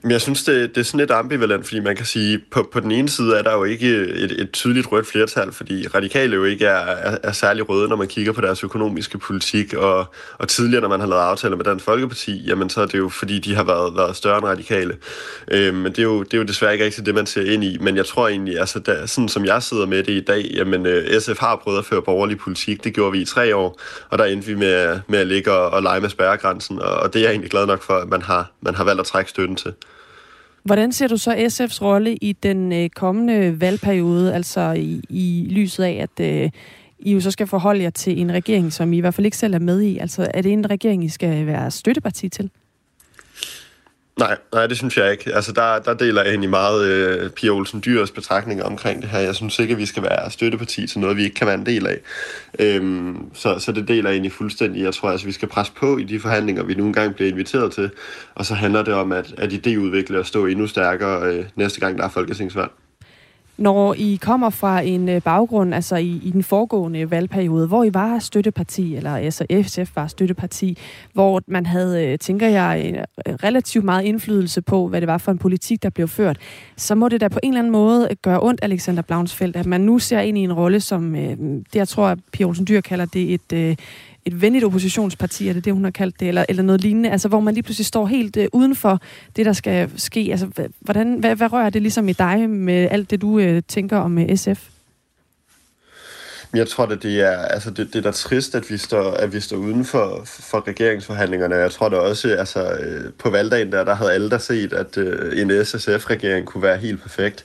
Men 0.02 0.10
jeg 0.10 0.20
synes, 0.20 0.44
det, 0.44 0.74
det 0.74 0.80
er 0.80 0.84
sådan 0.84 1.00
lidt 1.00 1.10
ambivalent, 1.10 1.66
fordi 1.66 1.80
man 1.80 1.96
kan 1.96 2.06
sige, 2.06 2.40
på, 2.50 2.68
på 2.72 2.80
den 2.80 2.90
ene 2.90 3.08
side 3.08 3.38
er 3.38 3.42
der 3.42 3.52
jo 3.52 3.64
ikke 3.64 3.96
et, 3.96 4.40
et 4.40 4.50
tydeligt 4.52 4.92
rødt 4.92 5.06
flertal, 5.06 5.52
fordi 5.52 5.88
radikale 5.88 6.36
jo 6.36 6.44
ikke 6.44 6.66
er, 6.66 6.78
er, 6.78 7.18
er 7.22 7.32
særlig 7.32 7.68
røde, 7.68 7.88
når 7.88 7.96
man 7.96 8.08
kigger 8.08 8.32
på 8.32 8.40
deres 8.40 8.64
økonomiske 8.64 9.18
politik, 9.18 9.74
og, 9.74 10.06
og 10.38 10.48
tidligere, 10.48 10.80
når 10.80 10.88
man 10.88 11.00
har 11.00 11.06
lavet 11.06 11.22
aftaler 11.22 11.56
med 11.56 11.64
Dansk 11.64 11.84
Folkeparti, 11.84 12.44
jamen 12.46 12.70
så 12.70 12.80
er 12.80 12.86
det 12.86 12.98
jo, 12.98 13.08
fordi 13.08 13.38
de 13.38 13.54
har 13.54 13.64
været, 13.64 13.96
været 13.96 14.16
større 14.16 14.38
end 14.38 14.44
radikale. 14.44 14.96
Øh, 15.50 15.74
men 15.74 15.92
det 15.92 15.98
er, 15.98 16.02
jo, 16.02 16.22
det 16.22 16.34
er 16.34 16.38
jo 16.38 16.44
desværre 16.44 16.72
ikke 16.72 16.84
rigtig 16.84 17.06
det, 17.06 17.14
man 17.14 17.26
ser 17.26 17.52
ind 17.52 17.64
i, 17.64 17.78
men 17.80 17.96
jeg 17.96 18.06
tror 18.06 18.28
egentlig, 18.28 18.58
altså 18.58 18.78
der, 18.78 19.06
sådan 19.06 19.28
som 19.28 19.44
jeg 19.44 19.62
sidder 19.62 19.86
med 19.86 20.02
det 20.02 20.12
i 20.12 20.20
dag, 20.20 20.50
jamen 20.54 20.86
øh, 20.86 21.20
SF 21.20 21.38
har 21.38 21.56
prøvet 21.56 21.78
at 21.78 21.84
føre 21.84 22.02
borgerlig 22.02 22.38
politik, 22.38 22.84
det 22.84 22.94
gjorde 22.94 23.12
vi 23.12 23.20
i 23.20 23.24
tre 23.24 23.56
år, 23.56 23.80
og 24.10 24.18
der 24.18 24.24
endte 24.24 24.46
vi 24.46 24.54
med, 24.54 25.00
med 25.08 25.18
at 25.18 25.26
ligge 25.26 25.52
og, 25.52 25.70
og 25.70 25.82
lege 25.82 26.00
med 26.00 26.08
spærregrænsen, 26.08 26.78
og, 26.78 26.90
og 26.90 27.12
det 27.12 27.18
er 27.18 27.22
jeg 27.22 27.30
egentlig 27.30 27.50
glad 27.50 27.66
nok 27.66 27.82
for, 27.82 27.94
at 27.94 28.08
man 28.08 28.22
har, 28.22 28.52
man 28.60 28.74
har 28.74 28.84
valgt 28.84 29.00
at 29.00 29.06
trække 29.06 29.30
støtten 29.30 29.56
til. 29.56 29.72
Hvordan 30.64 30.92
ser 30.92 31.08
du 31.08 31.16
så 31.16 31.34
SF's 31.34 31.82
rolle 31.82 32.16
i 32.16 32.32
den 32.32 32.72
øh, 32.72 32.88
kommende 32.88 33.60
valgperiode, 33.60 34.34
altså 34.34 34.72
i, 34.72 35.02
i 35.08 35.46
lyset 35.50 35.84
af, 35.84 36.06
at 36.10 36.44
øh, 36.44 36.50
I 36.98 37.12
jo 37.12 37.20
så 37.20 37.30
skal 37.30 37.46
forholde 37.46 37.82
jer 37.82 37.90
til 37.90 38.20
en 38.20 38.32
regering, 38.32 38.72
som 38.72 38.92
I 38.92 38.96
i 38.96 39.00
hvert 39.00 39.14
fald 39.14 39.24
ikke 39.24 39.36
selv 39.36 39.54
er 39.54 39.58
med 39.58 39.80
i? 39.80 39.98
Altså 39.98 40.30
er 40.34 40.42
det 40.42 40.52
en 40.52 40.70
regering, 40.70 41.04
I 41.04 41.08
skal 41.08 41.46
være 41.46 41.70
støtteparti 41.70 42.28
til? 42.28 42.50
Nej, 44.18 44.36
nej, 44.52 44.66
det 44.66 44.76
synes 44.76 44.96
jeg 44.96 45.12
ikke. 45.12 45.34
Altså, 45.34 45.52
der, 45.52 45.78
der 45.78 45.94
deler 45.94 46.22
jeg 46.22 46.30
egentlig 46.30 46.50
meget 46.50 46.86
øh, 46.88 47.30
Pia 47.30 47.50
Olsen 47.50 47.82
Dyrs 47.84 48.10
betragtninger 48.10 48.64
omkring 48.64 49.02
det 49.02 49.10
her. 49.10 49.18
Jeg 49.18 49.34
synes 49.34 49.58
ikke, 49.58 49.72
at 49.72 49.78
vi 49.78 49.86
skal 49.86 50.02
være 50.02 50.30
støtteparti 50.30 50.86
til 50.86 51.00
noget, 51.00 51.16
vi 51.16 51.24
ikke 51.24 51.34
kan 51.34 51.46
være 51.46 51.56
en 51.56 51.66
del 51.66 51.86
af. 51.86 51.98
Øhm, 52.58 53.34
så, 53.34 53.58
så 53.58 53.72
det 53.72 53.88
deler 53.88 54.10
jeg 54.10 54.14
egentlig 54.14 54.32
fuldstændig. 54.32 54.82
Jeg 54.82 54.94
tror, 54.94 55.08
at 55.08 55.12
altså, 55.12 55.26
vi 55.26 55.32
skal 55.32 55.48
presse 55.48 55.72
på 55.72 55.98
i 55.98 56.04
de 56.04 56.20
forhandlinger, 56.20 56.62
vi 56.62 56.74
nogle 56.74 56.92
gange 56.92 57.14
bliver 57.14 57.30
inviteret 57.30 57.72
til. 57.72 57.90
Og 58.34 58.46
så 58.46 58.54
handler 58.54 58.82
det 58.82 58.94
om 58.94 59.12
at, 59.12 59.34
at 59.38 59.52
idéudvikle 59.52 60.18
og 60.18 60.26
stå 60.26 60.46
endnu 60.46 60.66
stærkere 60.66 61.22
øh, 61.22 61.44
næste 61.56 61.80
gang, 61.80 61.98
der 61.98 62.04
er 62.04 62.08
folketingsvalg. 62.08 62.70
Når 63.58 63.94
I 63.94 64.18
kommer 64.22 64.50
fra 64.50 64.80
en 64.80 65.08
øh, 65.08 65.22
baggrund, 65.22 65.74
altså 65.74 65.96
i, 65.96 66.20
i 66.24 66.30
den 66.30 66.42
foregående 66.42 67.10
valgperiode, 67.10 67.66
hvor 67.66 67.84
I 67.84 67.94
var 67.94 68.18
støtteparti, 68.18 68.96
eller 68.96 69.16
altså 69.16 69.46
SF 69.62 69.96
var 69.96 70.06
støtteparti, 70.06 70.78
hvor 71.12 71.42
man 71.46 71.66
havde, 71.66 72.06
øh, 72.06 72.18
tænker 72.18 72.48
jeg, 72.48 72.94
øh, 73.26 73.34
relativt 73.34 73.84
meget 73.84 74.04
indflydelse 74.04 74.62
på, 74.62 74.88
hvad 74.88 75.00
det 75.00 75.06
var 75.06 75.18
for 75.18 75.32
en 75.32 75.38
politik, 75.38 75.82
der 75.82 75.90
blev 75.90 76.08
ført, 76.08 76.38
så 76.76 76.94
må 76.94 77.08
det 77.08 77.20
da 77.20 77.28
på 77.28 77.38
en 77.42 77.48
eller 77.48 77.58
anden 77.58 77.72
måde 77.72 78.08
gøre 78.22 78.40
ondt, 78.42 78.60
Alexander 78.62 79.02
Blaunsfeldt, 79.02 79.56
at 79.56 79.66
man 79.66 79.80
nu 79.80 79.98
ser 79.98 80.20
ind 80.20 80.38
i 80.38 80.40
en 80.40 80.52
rolle, 80.52 80.80
som 80.80 81.12
det, 81.12 81.76
jeg 81.76 81.88
tror, 81.88 82.16
Pia 82.32 82.46
Olsen 82.46 82.66
Dyr 82.66 82.80
kalder 82.80 83.04
det 83.04 83.34
et, 83.34 83.78
et 84.28 84.42
venligt 84.42 84.64
oppositionsparti, 84.64 85.48
er 85.48 85.52
det 85.52 85.64
det, 85.64 85.72
hun 85.72 85.84
har 85.84 85.90
kaldt 85.90 86.20
det, 86.20 86.28
eller, 86.28 86.44
eller 86.48 86.62
noget 86.62 86.80
lignende, 86.80 87.10
altså 87.10 87.28
hvor 87.28 87.40
man 87.40 87.54
lige 87.54 87.62
pludselig 87.62 87.86
står 87.86 88.06
helt 88.06 88.36
øh, 88.36 88.48
uden 88.52 88.76
for 88.76 89.00
det, 89.36 89.46
der 89.46 89.52
skal 89.52 89.90
ske. 89.96 90.28
Altså, 90.30 90.68
hvordan, 90.80 91.14
hvad, 91.14 91.34
hvad 91.34 91.52
rører 91.52 91.70
det 91.70 91.82
ligesom 91.82 92.08
i 92.08 92.12
dig 92.12 92.50
med 92.50 92.88
alt 92.90 93.10
det, 93.10 93.20
du 93.20 93.38
øh, 93.38 93.62
tænker 93.68 93.96
om 93.96 94.18
øh, 94.18 94.36
SF? 94.36 94.68
Jeg 96.54 96.68
tror, 96.68 96.86
at 96.86 97.02
det 97.02 97.20
er, 97.20 97.38
altså 97.38 97.70
det, 97.70 97.92
det 97.92 97.98
er 97.98 98.02
da 98.02 98.10
trist, 98.10 98.54
at 98.54 98.70
vi 98.70 98.76
står, 98.78 99.10
at 99.10 99.32
vi 99.32 99.40
står 99.40 99.56
uden 99.56 99.84
for, 99.84 100.22
for 100.24 100.68
regeringsforhandlingerne. 100.68 101.54
Jeg 101.54 101.70
tror 101.70 101.88
da 101.88 101.96
også, 101.96 102.28
altså 102.28 102.72
øh, 102.72 103.12
på 103.18 103.30
valgdagen 103.30 103.72
der, 103.72 103.84
der 103.84 103.94
havde 103.94 104.12
alle 104.12 104.30
der 104.30 104.38
set, 104.38 104.72
at 104.72 104.98
øh, 104.98 105.40
en 105.40 105.64
SSF-regering 105.64 106.46
kunne 106.46 106.62
være 106.62 106.76
helt 106.76 107.02
perfekt. 107.02 107.44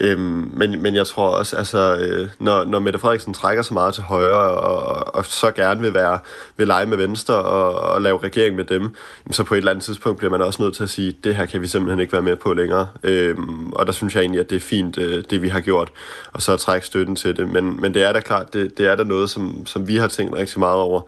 Øhm, 0.00 0.50
men, 0.54 0.82
men 0.82 0.94
jeg 0.94 1.06
tror 1.06 1.28
også, 1.28 1.56
altså, 1.56 1.96
øh, 1.96 2.28
når, 2.38 2.64
når 2.64 2.78
Mette 2.78 2.98
Frederiksen 2.98 3.34
trækker 3.34 3.62
så 3.62 3.74
meget 3.74 3.94
til 3.94 4.02
højre, 4.02 4.50
og, 4.50 5.14
og 5.14 5.26
så 5.26 5.50
gerne 5.50 5.80
vil 5.80 5.94
være 5.94 6.18
vil 6.56 6.66
lege 6.66 6.86
med 6.86 6.96
Venstre 6.96 7.34
og, 7.34 7.74
og 7.74 8.02
lave 8.02 8.18
regering 8.18 8.56
med 8.56 8.64
dem, 8.64 8.94
så 9.30 9.44
på 9.44 9.54
et 9.54 9.58
eller 9.58 9.70
andet 9.70 9.84
tidspunkt 9.84 10.18
bliver 10.18 10.30
man 10.30 10.42
også 10.42 10.62
nødt 10.62 10.76
til 10.76 10.82
at 10.82 10.90
sige, 10.90 11.14
det 11.24 11.36
her 11.36 11.46
kan 11.46 11.62
vi 11.62 11.66
simpelthen 11.66 12.00
ikke 12.00 12.12
være 12.12 12.22
med 12.22 12.36
på 12.36 12.54
længere. 12.54 12.88
Øhm, 13.02 13.72
og 13.72 13.86
der 13.86 13.92
synes 13.92 14.14
jeg 14.14 14.20
egentlig, 14.20 14.40
at 14.40 14.50
det 14.50 14.56
er 14.56 14.60
fint, 14.60 14.98
øh, 14.98 15.24
det 15.30 15.42
vi 15.42 15.48
har 15.48 15.60
gjort, 15.60 15.90
og 16.32 16.42
så 16.42 16.56
trække 16.56 16.86
støtten 16.86 17.16
til 17.16 17.36
det. 17.36 17.48
Men, 17.48 17.80
men 17.80 17.94
det 17.94 18.02
er 18.02 18.12
da 18.12 18.20
klart, 18.20 18.52
det, 18.52 18.78
det 18.78 18.86
er 18.86 18.96
da 18.96 19.04
noget, 19.04 19.30
som, 19.30 19.66
som 19.66 19.88
vi 19.88 19.96
har 19.96 20.08
tænkt 20.08 20.34
rigtig 20.34 20.58
meget 20.58 20.76
over. 20.76 21.00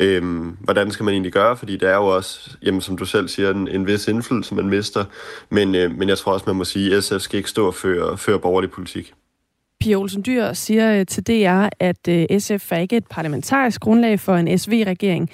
Øhm, 0.00 0.56
hvordan 0.60 0.90
skal 0.90 1.04
man 1.04 1.14
egentlig 1.14 1.32
gøre? 1.32 1.56
Fordi 1.56 1.76
det 1.76 1.88
er 1.88 1.94
jo 1.96 2.06
også, 2.06 2.50
jamen, 2.62 2.80
som 2.80 2.96
du 2.96 3.04
selv 3.04 3.28
siger, 3.28 3.50
en, 3.50 3.68
en 3.68 3.86
vis 3.86 4.08
indflydelse, 4.08 4.54
man 4.54 4.68
mister. 4.68 5.04
Men, 5.50 5.74
øh, 5.74 5.98
men 5.98 6.08
jeg 6.08 6.18
tror 6.18 6.32
også, 6.32 6.44
man 6.46 6.56
må 6.56 6.64
sige, 6.64 6.96
at 6.96 7.04
SF 7.04 7.20
skal 7.20 7.36
ikke 7.36 7.50
stå 7.50 7.66
og 7.66 7.74
føre, 7.74 8.18
føre 8.18 8.29
borgerlig 8.38 8.70
politik. 8.70 9.12
Pia 9.80 9.96
Olsen 9.96 10.22
Dyr 10.26 10.52
siger 10.52 10.98
øh, 11.00 11.06
til 11.06 11.26
DR, 11.26 11.68
at 11.80 12.08
øh, 12.08 12.40
SF 12.40 12.72
er 12.72 12.76
ikke 12.76 12.96
et 12.96 13.06
parlamentarisk 13.10 13.80
grundlag 13.80 14.20
for 14.20 14.36
en 14.36 14.58
SV-regering, 14.58 15.30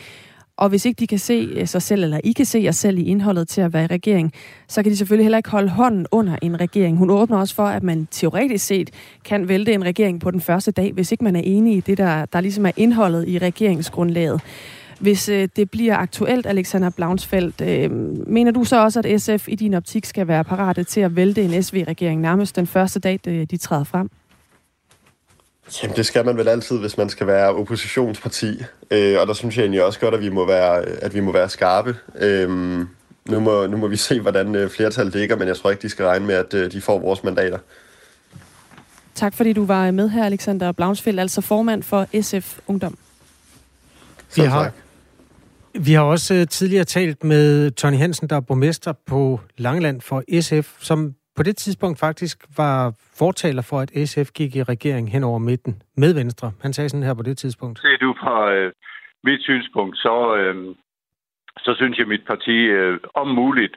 og 0.57 0.68
hvis 0.68 0.84
ikke 0.84 0.99
de 0.99 1.07
kan 1.07 1.18
se 1.18 1.49
øh, 1.57 1.66
sig 1.66 1.82
selv, 1.82 2.05
eller 2.05 2.20
I 2.24 2.32
kan 2.32 2.47
se 2.47 2.59
jer 2.59 2.70
selv 2.70 2.99
i 2.99 3.03
indholdet 3.03 3.49
til 3.49 3.61
at 3.61 3.72
være 3.72 3.84
i 3.84 3.86
regering, 3.86 4.32
så 4.68 4.82
kan 4.82 4.92
de 4.92 4.97
selvfølgelig 4.97 5.24
heller 5.24 5.38
ikke 5.38 5.51
holde 5.51 5.68
hånden 5.68 6.07
under 6.11 6.36
en 6.42 6.61
regering. 6.61 6.97
Hun 6.97 7.11
åbner 7.11 7.38
også 7.38 7.55
for, 7.55 7.66
at 7.66 7.82
man 7.82 8.09
teoretisk 8.11 8.66
set 8.66 8.90
kan 9.24 9.49
vælte 9.49 9.72
en 9.72 9.84
regering 9.84 10.20
på 10.20 10.30
den 10.30 10.40
første 10.40 10.70
dag, 10.70 10.92
hvis 10.92 11.12
ikke 11.12 11.24
man 11.24 11.36
er 11.36 11.42
enig 11.44 11.76
i 11.76 11.80
det, 11.80 11.99
der, 11.99 12.24
der 12.24 12.40
ligesom 12.40 12.66
er 12.66 12.72
indholdet 12.76 13.28
i 13.28 13.38
regeringsgrundlaget. 13.38 14.40
Hvis 14.99 15.28
øh, 15.28 15.49
det 15.57 15.70
bliver 15.70 15.97
aktuelt, 15.97 16.47
Alexander 16.47 16.90
Blaunsfeldt, 16.90 17.61
øh, 17.61 17.90
mener 18.28 18.51
du 18.51 18.64
så 18.64 18.82
også, 18.82 19.03
at 19.05 19.22
SF 19.22 19.49
i 19.49 19.55
din 19.55 19.74
optik 19.74 20.07
skal 20.07 20.28
være 20.28 20.44
parate 20.44 20.84
til 20.84 21.01
at 21.01 21.16
vælte 21.16 21.42
en 21.42 21.62
SV-regering 21.62 22.20
nærmest 22.20 22.57
den 22.57 22.66
første 22.66 23.01
dag, 23.01 23.20
de, 23.24 23.47
de 23.47 23.57
træder 23.57 23.84
frem? 23.84 24.11
Jamen, 25.82 25.97
det 25.97 26.07
skal 26.07 26.24
man 26.24 26.36
vel 26.36 26.49
altid, 26.49 26.78
hvis 26.78 26.99
man 26.99 27.09
skal 27.09 27.26
være 27.26 27.55
oppositionsparti. 27.55 28.62
Øh, 28.90 29.20
og 29.20 29.26
der 29.26 29.32
synes 29.32 29.57
jeg 29.57 29.62
egentlig 29.62 29.84
også 29.84 30.01
godt, 30.01 30.14
at 30.14 30.20
vi 30.20 30.28
må 30.28 30.47
være, 30.47 30.82
at 30.82 31.14
vi 31.14 31.20
må 31.20 31.32
være 31.32 31.49
skarpe. 31.49 31.97
Øh, 32.18 32.49
nu, 33.28 33.40
må, 33.40 33.66
nu 33.66 33.76
må 33.76 33.88
vi 33.88 33.97
se, 33.97 34.20
hvordan 34.20 34.55
øh, 34.55 34.70
flertallet 34.70 35.14
ligger, 35.14 35.36
men 35.36 35.49
jeg 35.49 35.57
tror 35.57 35.70
ikke, 35.70 35.82
de 35.82 35.88
skal 35.88 36.05
regne 36.05 36.26
med, 36.26 36.34
at 36.34 36.55
øh, 36.55 36.72
de 36.72 36.80
får 36.80 36.99
vores 36.99 37.24
mandater. 37.24 37.59
Tak 39.14 39.34
fordi 39.34 39.53
du 39.53 39.64
var 39.64 39.90
med 39.90 40.09
her, 40.09 40.24
Alexander 40.24 40.72
Blaunsfeldt, 40.72 41.20
altså 41.20 41.40
formand 41.40 41.82
for 41.82 42.22
SF 42.22 42.59
Ungdom. 42.66 42.99
Vi 44.36 44.42
har, 44.42 44.72
vi 45.85 45.93
har 45.93 46.05
også 46.05 46.35
øh, 46.35 46.47
tidligere 46.47 46.85
talt 46.85 47.24
med 47.24 47.70
Tony 47.70 47.97
Hansen, 47.97 48.29
der 48.29 48.37
er 48.37 48.41
borgmester 48.49 48.93
på 49.11 49.41
Langeland 49.59 50.01
for 50.01 50.22
SF, 50.41 50.68
som 50.81 51.14
på 51.37 51.43
det 51.43 51.57
tidspunkt 51.57 52.01
faktisk 52.01 52.37
var 52.57 52.93
fortaler 53.18 53.62
for, 53.62 53.79
at 53.81 53.91
SF 54.09 54.29
gik 54.35 54.57
i 54.57 54.62
regering 54.62 55.12
hen 55.12 55.24
over 55.24 55.39
midten 55.39 55.83
med 55.97 56.14
Venstre. 56.14 56.53
Han 56.62 56.72
sagde 56.72 56.89
sådan 56.89 57.07
her 57.07 57.14
på 57.14 57.22
det 57.22 57.39
tidspunkt. 57.39 57.79
Se 57.79 57.97
du 58.01 58.14
fra 58.20 58.53
øh, 58.53 58.72
mit 59.24 59.43
synspunkt, 59.43 59.97
så, 59.97 60.37
øh, 60.37 60.74
så 61.59 61.74
synes 61.77 61.97
jeg, 61.99 62.05
at 62.05 62.09
mit 62.09 62.27
parti 62.27 62.57
øh, 62.79 62.99
om 63.14 63.29
muligt 63.29 63.77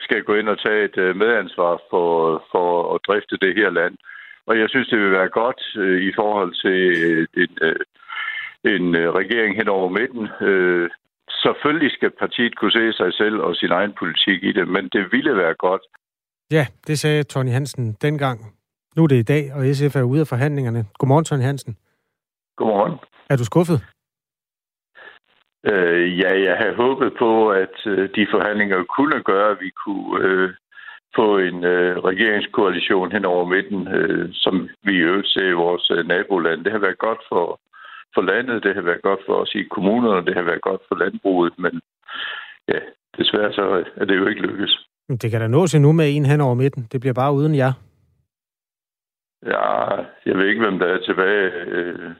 skal 0.00 0.22
gå 0.22 0.34
ind 0.34 0.48
og 0.48 0.58
tage 0.64 0.84
et 0.84 0.98
øh, 0.98 1.16
medansvar 1.16 1.80
for, 1.90 2.08
for 2.52 2.94
at 2.94 3.00
drifte 3.06 3.36
det 3.44 3.54
her 3.54 3.70
land. 3.70 3.94
Og 4.46 4.58
jeg 4.58 4.68
synes, 4.68 4.88
det 4.88 4.98
vil 4.98 5.10
være 5.10 5.28
godt 5.28 5.62
øh, 5.76 6.02
i 6.02 6.12
forhold 6.14 6.52
til 6.64 6.80
øh, 7.06 7.26
en, 7.42 7.58
øh, 7.62 7.80
en 8.74 8.94
øh, 8.94 9.10
regering 9.14 9.56
hen 9.56 9.68
over 9.68 9.88
midten. 9.88 10.28
Øh, 10.48 10.90
selvfølgelig 11.30 11.92
skal 11.92 12.10
partiet 12.10 12.58
kunne 12.58 12.72
se 12.72 12.92
sig 12.92 13.12
selv 13.14 13.36
og 13.40 13.56
sin 13.56 13.70
egen 13.70 13.92
politik 13.98 14.44
i 14.44 14.52
det, 14.52 14.68
men 14.68 14.88
det 14.88 15.12
ville 15.12 15.36
være 15.36 15.54
godt. 15.54 15.82
Ja, 16.50 16.66
det 16.86 16.98
sagde 16.98 17.22
Tony 17.22 17.50
Hansen 17.50 17.92
dengang. 18.02 18.38
Nu 18.96 19.02
er 19.02 19.06
det 19.06 19.16
i 19.16 19.22
dag, 19.34 19.52
og 19.54 19.60
SF 19.74 19.96
er 19.96 20.02
ude 20.02 20.20
af 20.20 20.26
forhandlingerne. 20.26 20.84
Godmorgen, 20.98 21.24
Tony 21.24 21.42
Hansen. 21.42 21.76
Godmorgen. 22.56 22.98
Er 23.30 23.36
du 23.36 23.44
skuffet? 23.44 23.78
Øh, 25.72 26.18
ja, 26.18 26.40
jeg 26.48 26.56
havde 26.56 26.74
håbet 26.74 27.12
på, 27.18 27.50
at 27.50 27.76
øh, 27.86 28.08
de 28.16 28.26
forhandlinger 28.30 28.84
kunne 28.96 29.22
gøre, 29.22 29.50
at 29.50 29.60
vi 29.60 29.70
kunne 29.84 30.24
øh, 30.24 30.50
få 31.16 31.38
en 31.38 31.64
øh, 31.64 31.96
regeringskoalition 32.10 33.12
hen 33.12 33.24
over 33.24 33.44
midten, 33.44 33.88
øh, 33.88 34.28
som 34.32 34.68
vi 34.82 34.92
i 34.92 35.04
øvrigt 35.08 35.28
ser 35.28 35.48
i 35.48 35.60
vores 35.64 35.90
øh, 35.90 36.06
naboland. 36.08 36.64
Det 36.64 36.72
har 36.72 36.78
været 36.78 36.98
godt 36.98 37.22
for 37.28 37.60
for 38.14 38.22
landet, 38.22 38.62
det 38.64 38.74
har 38.74 38.82
været 38.82 39.02
godt 39.02 39.20
for 39.26 39.34
os 39.42 39.54
i 39.54 39.62
kommunerne, 39.62 40.26
det 40.26 40.34
har 40.34 40.42
været 40.42 40.62
godt 40.62 40.82
for 40.88 40.94
landbruget, 40.94 41.54
men 41.58 41.80
ja, 42.68 42.78
desværre 43.18 43.52
så 43.52 43.84
er 43.96 44.04
det 44.04 44.16
jo 44.16 44.26
ikke 44.26 44.42
lykkes. 44.42 44.88
Det 45.20 45.30
kan 45.30 45.40
da 45.40 45.46
nås 45.46 45.74
endnu 45.74 45.92
med 45.92 46.16
en 46.16 46.26
hen 46.26 46.40
over 46.40 46.54
midten. 46.54 46.88
Det 46.92 47.00
bliver 47.00 47.14
bare 47.14 47.32
uden 47.32 47.54
jer. 47.54 47.72
Ja, 49.46 49.96
jeg 50.26 50.34
ved 50.36 50.46
ikke, 50.48 50.60
hvem 50.60 50.78
der 50.78 50.86
er 50.86 51.00
tilbage 51.00 51.50
øh, 51.66 52.10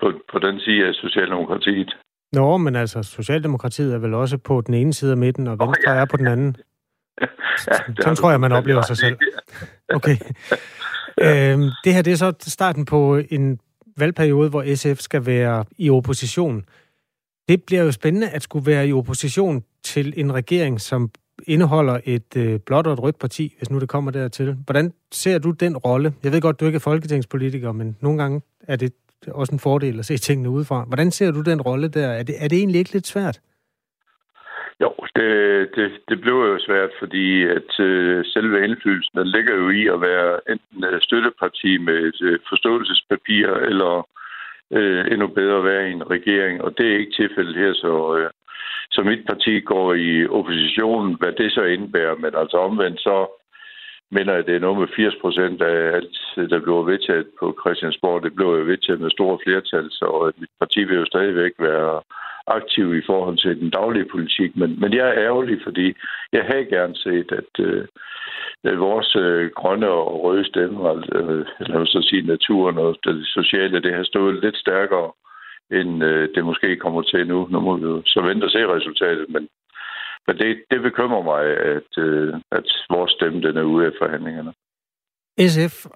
på, 0.00 0.12
på 0.32 0.38
den 0.38 0.60
side 0.60 0.86
af 0.86 0.94
Socialdemokratiet. 0.94 1.96
Nå, 2.32 2.56
men 2.56 2.76
altså, 2.76 3.02
Socialdemokratiet 3.02 3.94
er 3.94 3.98
vel 3.98 4.14
også 4.14 4.38
på 4.38 4.60
den 4.60 4.74
ene 4.74 4.92
side 4.92 5.10
af 5.12 5.16
midten, 5.18 5.46
og 5.46 5.58
Venstre 5.58 5.92
oh, 5.92 5.96
ja. 5.96 6.00
er 6.00 6.06
på 6.10 6.16
den 6.16 6.26
anden. 6.26 6.56
ja, 7.20 7.76
Sådan 8.00 8.16
tror 8.16 8.30
jeg, 8.30 8.40
man 8.40 8.52
oplever 8.52 8.82
sig 8.82 8.96
selv. 8.96 9.18
Okay. 9.88 10.16
øhm, 11.24 11.68
det 11.84 11.94
her 11.94 12.02
det 12.02 12.12
er 12.12 12.16
så 12.16 12.34
starten 12.40 12.84
på 12.84 13.20
en 13.30 13.60
valgperiode, 14.00 14.50
hvor 14.50 14.74
SF 14.74 15.00
skal 15.00 15.26
være 15.26 15.64
i 15.78 15.90
opposition. 15.90 16.64
Det 17.48 17.62
bliver 17.62 17.82
jo 17.82 17.92
spændende 17.92 18.28
at 18.28 18.42
skulle 18.42 18.66
være 18.66 18.88
i 18.88 18.92
opposition 18.92 19.64
til 19.82 20.14
en 20.16 20.34
regering, 20.34 20.80
som 20.80 21.10
indeholder 21.46 22.00
et 22.04 22.36
øh, 22.36 22.60
blåt 22.60 22.86
og 22.86 22.92
et 22.92 23.02
rødt 23.02 23.18
parti, 23.18 23.54
hvis 23.58 23.70
nu 23.70 23.80
det 23.80 23.88
kommer 23.88 24.10
dertil. 24.10 24.56
Hvordan 24.64 24.92
ser 25.12 25.38
du 25.38 25.50
den 25.50 25.76
rolle? 25.76 26.14
Jeg 26.22 26.32
ved 26.32 26.40
godt, 26.40 26.60
du 26.60 26.66
ikke 26.66 26.76
er 26.76 26.80
folketingspolitiker, 26.80 27.72
men 27.72 27.96
nogle 28.00 28.22
gange 28.22 28.42
er 28.60 28.76
det 28.76 28.92
også 29.28 29.52
en 29.52 29.58
fordel 29.58 29.98
at 29.98 30.06
se 30.06 30.16
tingene 30.16 30.50
udefra. 30.50 30.84
Hvordan 30.84 31.10
ser 31.10 31.30
du 31.30 31.40
den 31.40 31.60
rolle 31.60 31.88
der? 31.88 32.08
Er 32.08 32.22
det, 32.22 32.34
er 32.38 32.48
det 32.48 32.58
egentlig 32.58 32.78
ikke 32.78 32.92
lidt 32.92 33.06
svært? 33.06 33.40
Jo, 34.82 34.94
det, 35.16 35.30
det, 35.76 35.90
det 36.08 36.20
blev 36.20 36.34
jo 36.34 36.58
svært, 36.58 36.90
fordi 36.98 37.42
at 37.42 37.80
øh, 37.80 38.24
selve 38.24 38.64
indflydelsen 38.64 39.26
ligger 39.26 39.54
jo 39.54 39.70
i 39.70 39.86
at 39.86 40.00
være 40.00 40.40
enten 40.50 40.84
øh, 40.84 41.00
støtteparti 41.00 41.78
med 41.78 41.98
et 42.08 42.22
øh, 42.22 42.38
forståelsespapir, 42.48 43.46
eller 43.70 44.08
øh, 44.70 45.04
endnu 45.12 45.26
bedre 45.26 45.64
være 45.64 45.88
i 45.88 45.92
en 45.92 46.10
regering, 46.10 46.62
og 46.62 46.78
det 46.78 46.86
er 46.86 46.98
ikke 46.98 47.16
tilfældet 47.16 47.56
her, 47.56 47.72
så, 47.74 48.16
øh, 48.16 48.30
så 48.90 49.02
mit 49.02 49.26
parti 49.26 49.60
går 49.60 49.94
i 49.94 50.26
opposition, 50.26 51.16
hvad 51.20 51.32
det 51.32 51.52
så 51.52 51.62
indebærer, 51.62 52.14
men 52.14 52.32
altså 52.34 52.56
omvendt 52.56 53.00
så 53.00 53.16
mener 54.10 54.32
jeg, 54.34 54.46
det 54.46 54.56
er 54.56 54.64
noget 54.66 54.78
med 54.78 54.88
80 54.96 55.14
procent 55.20 55.62
af 55.62 55.96
alt, 55.96 56.18
øh, 56.36 56.50
der 56.50 56.58
bliver 56.60 56.82
vedtaget 56.82 57.26
på 57.40 57.56
Christiansborg. 57.60 58.22
Det 58.22 58.34
blev 58.34 58.46
jo 58.46 58.64
vedtaget 58.72 59.00
med 59.00 59.10
store 59.10 59.38
flertal, 59.44 59.90
så 59.90 60.08
øh, 60.26 60.40
mit 60.40 60.54
parti 60.60 60.84
vil 60.84 60.96
jo 60.96 61.06
stadigvæk 61.06 61.52
være 61.58 62.02
aktiv 62.58 62.94
i 62.94 63.02
forhold 63.06 63.38
til 63.38 63.60
den 63.60 63.70
daglige 63.70 64.10
politik. 64.14 64.56
Men, 64.56 64.80
men 64.80 64.92
jeg 64.94 65.08
er 65.08 65.22
ærgerlig, 65.28 65.60
fordi 65.64 65.94
jeg 66.32 66.44
havde 66.50 66.64
gerne 66.64 66.96
set, 66.96 67.32
at 67.32 67.52
øh, 67.66 67.84
vores 68.80 69.16
øh, 69.16 69.50
grønne 69.50 69.88
og 69.88 70.24
røde 70.24 70.44
stemmer, 70.44 70.90
øh, 71.14 71.44
lad 71.68 71.80
os 71.80 71.88
så 71.88 72.02
sige 72.02 72.26
naturen 72.26 72.78
og 72.78 72.96
det 73.04 73.26
sociale, 73.26 73.82
det 73.82 73.94
har 73.94 74.04
stået 74.04 74.42
lidt 74.42 74.56
stærkere, 74.56 75.10
end 75.70 76.04
øh, 76.04 76.28
det 76.34 76.44
måske 76.44 76.76
kommer 76.76 77.02
til 77.02 77.26
nu. 77.26 77.48
Nu 77.50 77.60
må 77.60 77.76
vi 77.76 77.82
jo 77.82 78.02
så 78.06 78.20
vente 78.20 78.44
og 78.44 78.50
se 78.50 78.66
resultatet, 78.66 79.26
men 79.28 79.48
men 80.26 80.38
det, 80.38 80.62
det 80.70 80.82
bekymrer 80.82 81.22
mig, 81.22 81.44
at, 81.74 81.92
øh, 81.98 82.34
at 82.52 82.66
vores 82.90 83.12
stemme 83.12 83.40
den 83.40 83.56
er 83.56 83.62
ude 83.62 83.86
af 83.86 83.92
forhandlingerne. 83.98 84.52
SF 85.38 85.86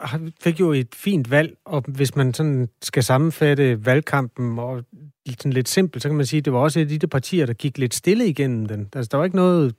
fik 0.40 0.60
jo 0.60 0.72
et 0.72 0.94
fint 0.94 1.30
valg, 1.30 1.56
og 1.64 1.84
hvis 1.88 2.16
man 2.16 2.34
sådan 2.34 2.68
skal 2.82 3.02
sammenfatte 3.02 3.86
valgkampen 3.86 4.58
og 4.58 4.84
sådan 5.28 5.52
lidt 5.52 5.68
simpelt, 5.68 6.02
så 6.02 6.08
kan 6.08 6.16
man 6.16 6.26
sige, 6.26 6.38
at 6.38 6.44
det 6.44 6.52
var 6.52 6.58
også 6.58 6.80
et 6.80 6.92
af 6.92 7.00
de 7.00 7.06
partier, 7.06 7.46
der 7.46 7.52
gik 7.52 7.78
lidt 7.78 7.94
stille 7.94 8.26
igennem 8.26 8.66
den. 8.66 8.88
Altså, 8.94 9.08
der 9.12 9.16
var 9.16 9.24
ikke 9.24 9.36
noget 9.36 9.74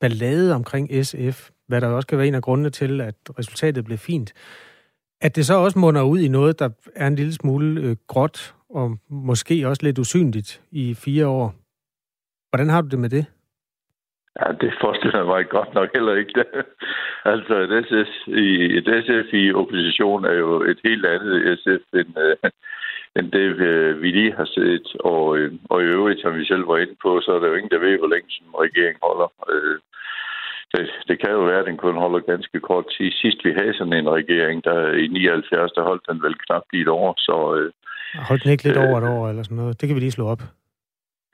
ballade 0.00 0.54
omkring 0.54 1.06
SF, 1.06 1.50
hvad 1.68 1.80
der 1.80 1.86
også 1.86 2.06
kan 2.06 2.18
være 2.18 2.28
en 2.28 2.34
af 2.34 2.42
grundene 2.42 2.70
til, 2.70 3.00
at 3.00 3.14
resultatet 3.38 3.84
blev 3.84 3.98
fint. 3.98 4.32
At 5.20 5.36
det 5.36 5.46
så 5.46 5.54
også 5.54 5.78
munder 5.78 6.02
ud 6.02 6.18
i 6.18 6.28
noget, 6.28 6.58
der 6.58 6.68
er 6.96 7.06
en 7.06 7.16
lille 7.16 7.32
smule 7.32 7.80
øh, 7.80 7.96
gråt, 8.06 8.54
og 8.70 8.98
måske 9.10 9.68
også 9.68 9.82
lidt 9.82 9.98
usynligt 9.98 10.62
i 10.70 10.94
fire 10.94 11.26
år. 11.26 11.54
Hvordan 12.50 12.68
har 12.68 12.80
du 12.80 12.88
det 12.88 12.98
med 12.98 13.10
det? 13.10 13.26
Ja, 14.38 14.46
det 14.60 14.72
forestiller 14.80 15.24
mig 15.24 15.48
godt 15.48 15.74
nok 15.74 15.88
heller 15.94 16.14
ikke. 16.14 16.32
Det. 16.38 16.46
altså, 17.32 17.54
et 17.64 17.72
SF, 17.86 18.12
i, 18.44 18.48
et 18.78 18.88
SF 19.04 19.28
i 19.42 19.52
opposition 19.52 20.24
er 20.24 20.36
jo 20.44 20.62
et 20.62 20.80
helt 20.84 21.06
andet 21.06 21.58
SF, 21.58 21.84
end, 22.00 22.10
uh, 22.26 22.50
end 23.16 23.32
det, 23.32 23.46
vi 24.02 24.10
lige 24.10 24.32
har 24.40 24.48
set. 24.58 24.86
Og, 25.00 25.24
uh, 25.28 25.50
og 25.70 25.82
i 25.82 25.92
øvrigt, 25.96 26.20
som 26.20 26.34
vi 26.38 26.44
selv 26.44 26.68
var 26.68 26.78
inde 26.78 26.96
på, 27.02 27.20
så 27.20 27.32
er 27.32 27.38
der 27.40 27.48
jo 27.48 27.54
ingen, 27.54 27.70
der 27.70 27.86
ved, 27.86 27.98
hvor 27.98 28.12
længe 28.14 28.30
som 28.30 28.54
regering 28.66 28.96
holder. 29.02 29.28
Uh, 29.52 29.76
det, 30.72 30.90
det 31.08 31.16
kan 31.20 31.30
jo 31.30 31.42
være, 31.50 31.60
at 31.60 31.66
den 31.66 31.76
kun 31.76 31.96
holder 32.04 32.20
ganske 32.32 32.60
kort 32.60 32.86
tid. 32.96 33.10
Sidst 33.12 33.44
vi 33.44 33.52
havde 33.58 33.74
sådan 33.74 33.92
en 33.92 34.10
regering, 34.18 34.64
der 34.64 34.92
i 34.92 35.06
79, 35.06 35.72
der 35.72 35.82
holdt 35.82 36.08
den 36.08 36.22
vel 36.22 36.34
knap 36.44 36.62
lige 36.72 36.82
et 36.82 36.88
år. 36.88 37.14
Så, 37.18 37.36
uh, 37.56 37.70
holdt 38.28 38.42
den 38.42 38.52
ikke 38.52 38.64
lidt 38.64 38.76
uh, 38.76 38.84
over 38.84 38.98
et 38.98 39.08
år 39.14 39.28
eller 39.28 39.42
sådan 39.42 39.56
noget? 39.56 39.80
Det 39.80 39.86
kan 39.86 39.96
vi 39.96 40.00
lige 40.00 40.18
slå 40.18 40.26
op. 40.26 40.42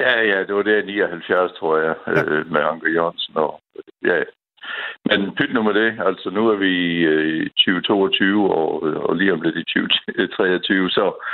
Ja, 0.00 0.20
ja, 0.20 0.44
det 0.44 0.54
var 0.54 0.62
det 0.62 0.86
79, 0.86 1.52
tror 1.52 1.78
jeg, 1.78 1.94
ja. 2.06 2.24
øh, 2.24 2.52
med 2.52 2.60
Anker 2.60 2.88
Jørgensen. 2.88 3.36
Og, 3.36 3.60
ja. 4.04 4.22
Men 5.04 5.34
pyt 5.34 5.54
nu 5.54 5.62
med 5.62 5.74
det. 5.74 6.00
Altså, 6.06 6.30
nu 6.30 6.48
er 6.48 6.56
vi 6.56 6.68
i 6.68 7.02
øh, 7.02 7.50
2022, 7.50 8.54
og, 8.54 8.82
og 8.82 9.16
lige 9.16 9.32
om 9.32 9.40
lidt 9.40 9.56
i 9.56 9.64
2023, 9.64 10.90
så 10.90 11.24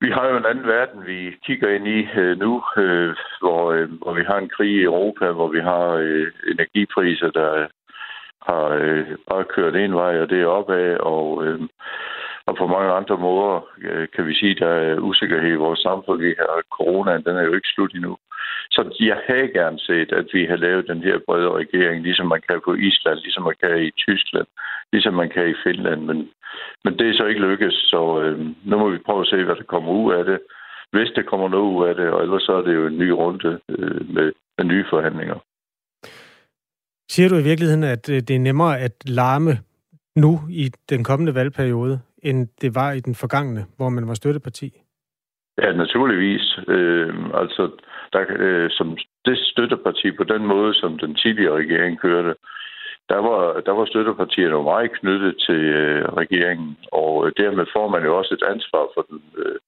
vi 0.00 0.10
har 0.10 0.26
jo 0.28 0.36
en 0.36 0.46
anden 0.46 0.66
verden, 0.66 1.06
vi 1.06 1.36
kigger 1.46 1.68
ind 1.68 1.88
i 1.88 2.08
øh, 2.16 2.38
nu, 2.38 2.62
øh, 2.76 3.16
hvor, 3.40 3.72
øh, 3.72 3.88
hvor 4.02 4.14
vi 4.14 4.22
har 4.22 4.38
en 4.38 4.48
krig 4.48 4.70
i 4.70 4.82
Europa, 4.82 5.32
hvor 5.32 5.48
vi 5.48 5.60
har 5.60 5.86
øh, 5.88 6.26
energipriser, 6.52 7.30
der 7.30 7.66
har 8.48 8.66
øh, 8.68 9.06
bare 9.30 9.44
kørt 9.44 9.76
en 9.76 9.94
vej, 9.94 10.20
og 10.20 10.30
det 10.30 10.40
er 10.40 10.46
opad, 10.46 10.96
og 10.96 11.46
øh, 11.46 11.60
og 12.46 12.56
på 12.56 12.66
mange 12.66 12.92
andre 12.92 13.16
måder 13.26 13.66
øh, 13.88 14.08
kan 14.14 14.26
vi 14.26 14.34
sige, 14.34 14.54
at 14.54 14.60
der 14.64 14.72
er 14.88 14.98
usikkerhed 14.98 15.52
i 15.52 15.62
vores 15.66 15.80
samfund. 15.80 16.20
Vi 16.20 16.34
har 16.38 16.62
coronaen, 16.76 17.24
den 17.24 17.36
er 17.36 17.42
jo 17.42 17.54
ikke 17.54 17.72
slut 17.74 17.94
endnu. 17.94 18.16
Så 18.74 18.80
jeg 19.00 19.18
havde 19.28 19.48
gerne 19.48 19.78
set, 19.78 20.12
at 20.12 20.26
vi 20.32 20.42
har 20.50 20.56
lavet 20.56 20.88
den 20.88 21.02
her 21.02 21.18
brede 21.26 21.50
regering, 21.50 22.02
ligesom 22.02 22.26
man 22.26 22.42
kan 22.48 22.60
på 22.64 22.74
Island, 22.74 23.18
ligesom 23.18 23.42
man 23.42 23.58
kan 23.62 23.74
i 23.88 23.90
Tyskland, 23.90 24.46
ligesom 24.92 25.14
man 25.14 25.30
kan 25.34 25.48
i 25.48 25.60
Finland. 25.64 26.00
Men, 26.08 26.18
men 26.84 26.98
det 26.98 27.08
er 27.08 27.14
så 27.16 27.24
ikke 27.26 27.46
lykkedes, 27.48 27.74
så 27.74 28.20
øh, 28.22 28.38
nu 28.68 28.78
må 28.78 28.88
vi 28.90 28.98
prøve 29.06 29.20
at 29.20 29.26
se, 29.26 29.44
hvad 29.44 29.56
der 29.56 29.72
kommer 29.74 29.92
ud 29.92 30.12
af 30.14 30.24
det. 30.24 30.38
Hvis 30.92 31.10
det 31.16 31.26
kommer 31.26 31.48
noget 31.48 31.68
ud 31.76 31.88
af 31.88 31.94
det, 31.94 32.08
og 32.10 32.22
ellers 32.22 32.42
så 32.42 32.52
er 32.52 32.62
det 32.62 32.74
jo 32.74 32.86
en 32.86 32.98
ny 32.98 33.08
runde 33.08 33.60
øh, 33.68 34.14
med, 34.14 34.32
med 34.58 34.64
nye 34.64 34.84
forhandlinger. 34.90 35.38
Siger 37.08 37.28
du 37.28 37.36
i 37.36 37.48
virkeligheden, 37.50 37.84
at 37.84 38.10
øh, 38.10 38.16
det 38.16 38.36
er 38.36 38.46
nemmere 38.48 38.80
at 38.80 38.92
larme 39.06 39.52
nu 40.16 40.40
i 40.50 40.70
den 40.90 41.04
kommende 41.04 41.34
valgperiode, 41.34 42.00
end 42.22 42.48
det 42.60 42.74
var 42.74 42.92
i 42.92 43.00
den 43.00 43.14
forgangne, 43.14 43.66
hvor 43.76 43.88
man 43.88 44.08
var 44.08 44.14
støtteparti? 44.14 44.72
Ja, 45.62 45.72
naturligvis. 45.72 46.58
Øh, 46.68 47.14
altså, 47.34 47.70
der, 48.12 48.24
øh, 48.28 48.70
som 48.70 48.96
det 49.24 49.38
støtteparti 49.38 50.10
på 50.12 50.24
den 50.24 50.46
måde, 50.46 50.74
som 50.74 50.98
den 50.98 51.14
tidligere 51.14 51.56
regering 51.56 52.00
kørte, 52.00 52.34
der 53.08 53.18
var, 53.28 53.60
der 53.60 53.72
var 53.72 53.84
støttepartierne 53.84 54.54
jo 54.56 54.62
meget 54.62 54.92
knyttet 54.92 55.34
til 55.46 55.60
øh, 55.80 56.04
regeringen, 56.04 56.76
og 56.92 57.26
øh, 57.26 57.32
dermed 57.36 57.66
får 57.72 57.88
man 57.88 58.02
jo 58.04 58.18
også 58.18 58.34
et 58.34 58.48
ansvar 58.54 58.84
for 58.94 59.06
den 59.10 59.22
øh, 59.36 59.58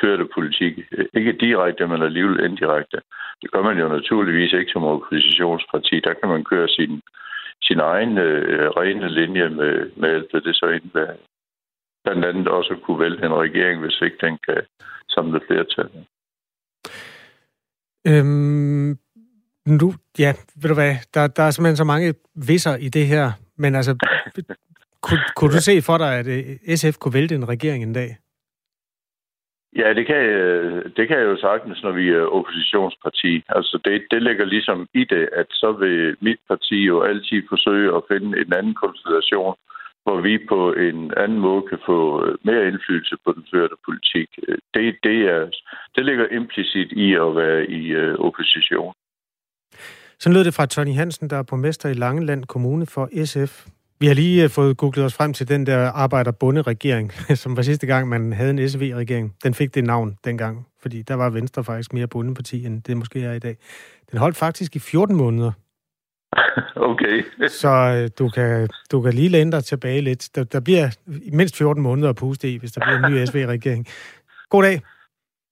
førte 0.00 0.26
politik. 0.34 0.74
Ikke 1.14 1.32
direkte, 1.32 1.86
men 1.86 2.02
alligevel 2.02 2.44
indirekte. 2.44 2.98
Det 3.42 3.50
gør 3.50 3.62
man 3.62 3.78
jo 3.78 3.88
naturligvis 3.88 4.52
ikke 4.52 4.72
som 4.72 4.84
oppositionsparti. 4.84 6.00
Der 6.00 6.14
kan 6.14 6.28
man 6.28 6.44
køre 6.44 6.68
sin, 6.68 7.02
sin 7.62 7.80
egen 7.80 8.18
øh, 8.18 8.70
rene 8.70 9.08
linje 9.08 9.48
med, 9.48 9.90
med 9.96 10.08
alt, 10.08 10.30
hvad 10.30 10.40
det 10.40 10.56
så 10.56 10.66
indebærer 10.66 11.16
blandt 12.04 12.24
andet 12.24 12.48
også 12.48 12.76
kunne 12.84 13.00
vælge 13.00 13.26
en 13.26 13.34
regering, 13.34 13.80
hvis 13.80 14.00
ikke 14.00 14.16
den 14.20 14.38
kan 14.46 14.60
samle 15.08 15.40
flertal. 15.46 15.90
Øhm, 18.06 18.98
nu, 19.66 19.88
ja, 20.18 20.32
ved 20.62 20.68
du 20.68 20.74
hvad, 20.74 20.94
der, 21.14 21.26
der 21.26 21.42
er 21.42 21.50
simpelthen 21.50 21.76
så 21.76 21.84
mange 21.84 22.14
visser 22.34 22.76
i 22.76 22.88
det 22.88 23.06
her, 23.06 23.32
men 23.56 23.74
altså, 23.74 23.92
kunne, 25.06 25.20
kunne 25.36 25.52
du 25.56 25.60
se 25.60 25.82
for 25.82 25.98
dig, 25.98 26.18
at 26.18 26.26
øh, 26.26 26.76
SF 26.76 26.98
kunne 26.98 27.14
vælte 27.14 27.34
en 27.34 27.48
regering 27.48 27.82
en 27.82 27.92
dag? 27.92 28.10
Ja, 29.76 29.94
det 29.94 30.06
kan, 30.06 30.22
det 30.96 31.08
kan 31.08 31.18
jeg 31.18 31.26
jo 31.32 31.36
sagtens, 31.36 31.82
når 31.82 31.92
vi 31.92 32.08
er 32.08 32.32
oppositionsparti. 32.36 33.42
Altså, 33.48 33.78
det, 33.84 34.06
det 34.10 34.22
ligger 34.22 34.44
ligesom 34.44 34.88
i 34.94 35.04
det, 35.04 35.28
at 35.32 35.46
så 35.50 35.72
vil 35.72 36.16
mit 36.20 36.40
parti 36.48 36.76
jo 36.84 37.02
altid 37.02 37.42
forsøge 37.48 37.96
at 37.96 38.02
finde 38.10 38.40
en 38.40 38.52
anden 38.52 38.74
konstellation, 38.74 39.54
hvor 40.08 40.20
vi 40.28 40.34
på 40.54 40.60
en 40.86 41.00
anden 41.22 41.40
måde 41.46 41.62
kan 41.70 41.80
få 41.90 41.98
øh, 42.24 42.32
mere 42.48 42.62
indflydelse 42.70 43.16
på 43.24 43.30
den 43.36 43.44
førte 43.52 43.76
politik. 43.86 44.28
Øh, 44.48 44.58
det, 44.74 44.84
det, 45.06 45.18
er, 45.34 45.42
det 45.94 46.02
ligger 46.08 46.26
implicit 46.38 46.90
i 46.92 47.08
at 47.24 47.30
være 47.40 47.60
i 47.78 47.82
øh, 48.02 48.14
opposition. 48.26 48.92
Sådan 50.20 50.34
lød 50.36 50.44
det 50.44 50.54
fra 50.54 50.66
Tony 50.66 50.94
Hansen, 51.00 51.30
der 51.30 51.36
er 51.36 51.42
borgmester 51.50 51.88
i 51.88 51.94
Langeland 51.94 52.44
Kommune 52.44 52.86
for 52.86 53.04
SF. 53.24 53.52
Vi 54.00 54.06
har 54.06 54.14
lige 54.14 54.48
fået 54.48 54.76
googlet 54.76 55.04
os 55.04 55.16
frem 55.16 55.32
til 55.32 55.48
den 55.48 55.66
der 55.66 55.78
arbejderbunde-regering, 56.04 57.12
som 57.42 57.56
var 57.56 57.62
sidste 57.62 57.86
gang, 57.86 58.08
man 58.08 58.32
havde 58.32 58.50
en 58.50 58.68
SV-regering. 58.68 59.34
Den 59.44 59.54
fik 59.54 59.74
det 59.74 59.84
navn 59.84 60.16
dengang, 60.24 60.66
fordi 60.82 61.02
der 61.02 61.14
var 61.14 61.30
Venstre 61.30 61.64
faktisk 61.64 61.92
mere 61.92 62.08
bundeparti, 62.08 62.66
end 62.66 62.82
det 62.82 62.96
måske 62.96 63.20
er 63.22 63.32
i 63.32 63.38
dag. 63.38 63.56
Den 64.10 64.18
holdt 64.18 64.36
faktisk 64.36 64.76
i 64.76 64.78
14 64.78 65.16
måneder. 65.16 65.52
Okay. 66.90 67.22
så 67.48 67.68
øh, 67.68 68.10
du, 68.18 68.28
kan, 68.28 68.68
du 68.92 69.02
kan 69.02 69.12
lige 69.14 69.28
læne 69.28 69.52
dig 69.52 69.64
tilbage 69.64 70.00
lidt. 70.00 70.28
Der, 70.34 70.44
der 70.44 70.60
bliver 70.60 70.88
mindst 71.32 71.56
14 71.56 71.82
måneder 71.82 72.08
at 72.08 72.16
puste 72.16 72.50
i, 72.50 72.58
hvis 72.58 72.72
der 72.72 72.80
bliver 72.80 73.06
en 73.06 73.12
ny 73.12 73.24
SV-regering. 73.24 73.86
God 74.52 74.62
dag. 74.62 74.80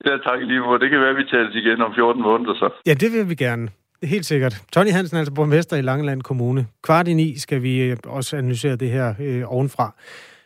Ja, 0.07 0.11
tak 0.11 0.39
lige 0.41 0.61
måde. 0.61 0.81
Det 0.81 0.91
kan 0.91 1.01
være, 1.01 1.11
at 1.11 1.17
vi 1.17 1.25
tales 1.25 1.55
igen 1.55 1.83
om 1.83 1.93
14 1.95 2.23
måneder 2.23 2.55
så. 2.55 2.71
Ja, 2.87 2.95
det 2.95 3.13
vil 3.13 3.29
vi 3.29 3.35
gerne. 3.35 3.69
Helt 4.03 4.27
sikkert. 4.27 4.63
Tony 4.73 4.91
Hansen 4.91 5.17
er 5.17 5.21
altså 5.21 5.35
borgmester 5.35 5.77
i 5.77 5.83
Langeland 5.83 6.23
Kommune. 6.23 6.67
Kvart 6.83 7.09
i 7.09 7.15
ni 7.15 7.39
skal 7.39 7.63
vi 7.63 7.83
øh, 7.83 7.97
også 8.07 8.37
analysere 8.37 8.77
det 8.77 8.91
her 8.91 9.15
øh, 9.21 9.43
ovenfra. 9.47 9.95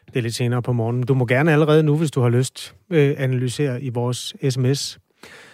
Det 0.07 0.17
er 0.17 0.23
lidt 0.23 0.35
senere 0.35 0.63
på 0.63 0.73
morgenen. 0.73 1.07
Du 1.07 1.15
må 1.15 1.27
gerne 1.27 1.53
allerede 1.53 1.83
nu, 1.83 1.97
hvis 1.97 2.11
du 2.11 2.21
har 2.21 2.29
lyst, 2.29 2.75
øh, 2.91 3.15
analysere 3.19 3.83
i 3.83 3.91
vores 3.95 4.35
sms 4.51 4.99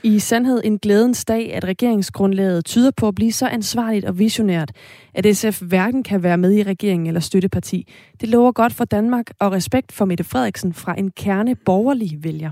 i 0.03 0.19
sandhed 0.19 0.61
en 0.65 0.79
glædens 0.79 1.25
dag, 1.25 1.55
at 1.55 1.65
regeringsgrundlaget 1.65 2.65
tyder 2.65 2.91
på 2.97 3.09
at 3.09 3.15
blive 3.15 3.33
så 3.33 3.49
ansvarligt 3.49 4.05
og 4.05 4.19
visionært, 4.19 4.73
at 5.15 5.37
SF 5.37 5.63
hverken 5.63 6.03
kan 6.03 6.23
være 6.23 6.39
med 6.39 6.53
i 6.53 6.63
regeringen 6.63 7.07
eller 7.07 7.21
støtteparti. 7.21 7.93
Det 8.21 8.29
lover 8.29 8.53
godt 8.53 8.73
for 8.73 8.85
Danmark 8.85 9.31
og 9.41 9.53
respekt 9.53 9.93
for 9.93 10.05
Mette 10.05 10.25
Frederiksen 10.25 10.75
fra 10.75 10.99
en 10.99 11.11
kerne 11.11 11.55
borgerlig 11.55 12.25
vælger. 12.25 12.51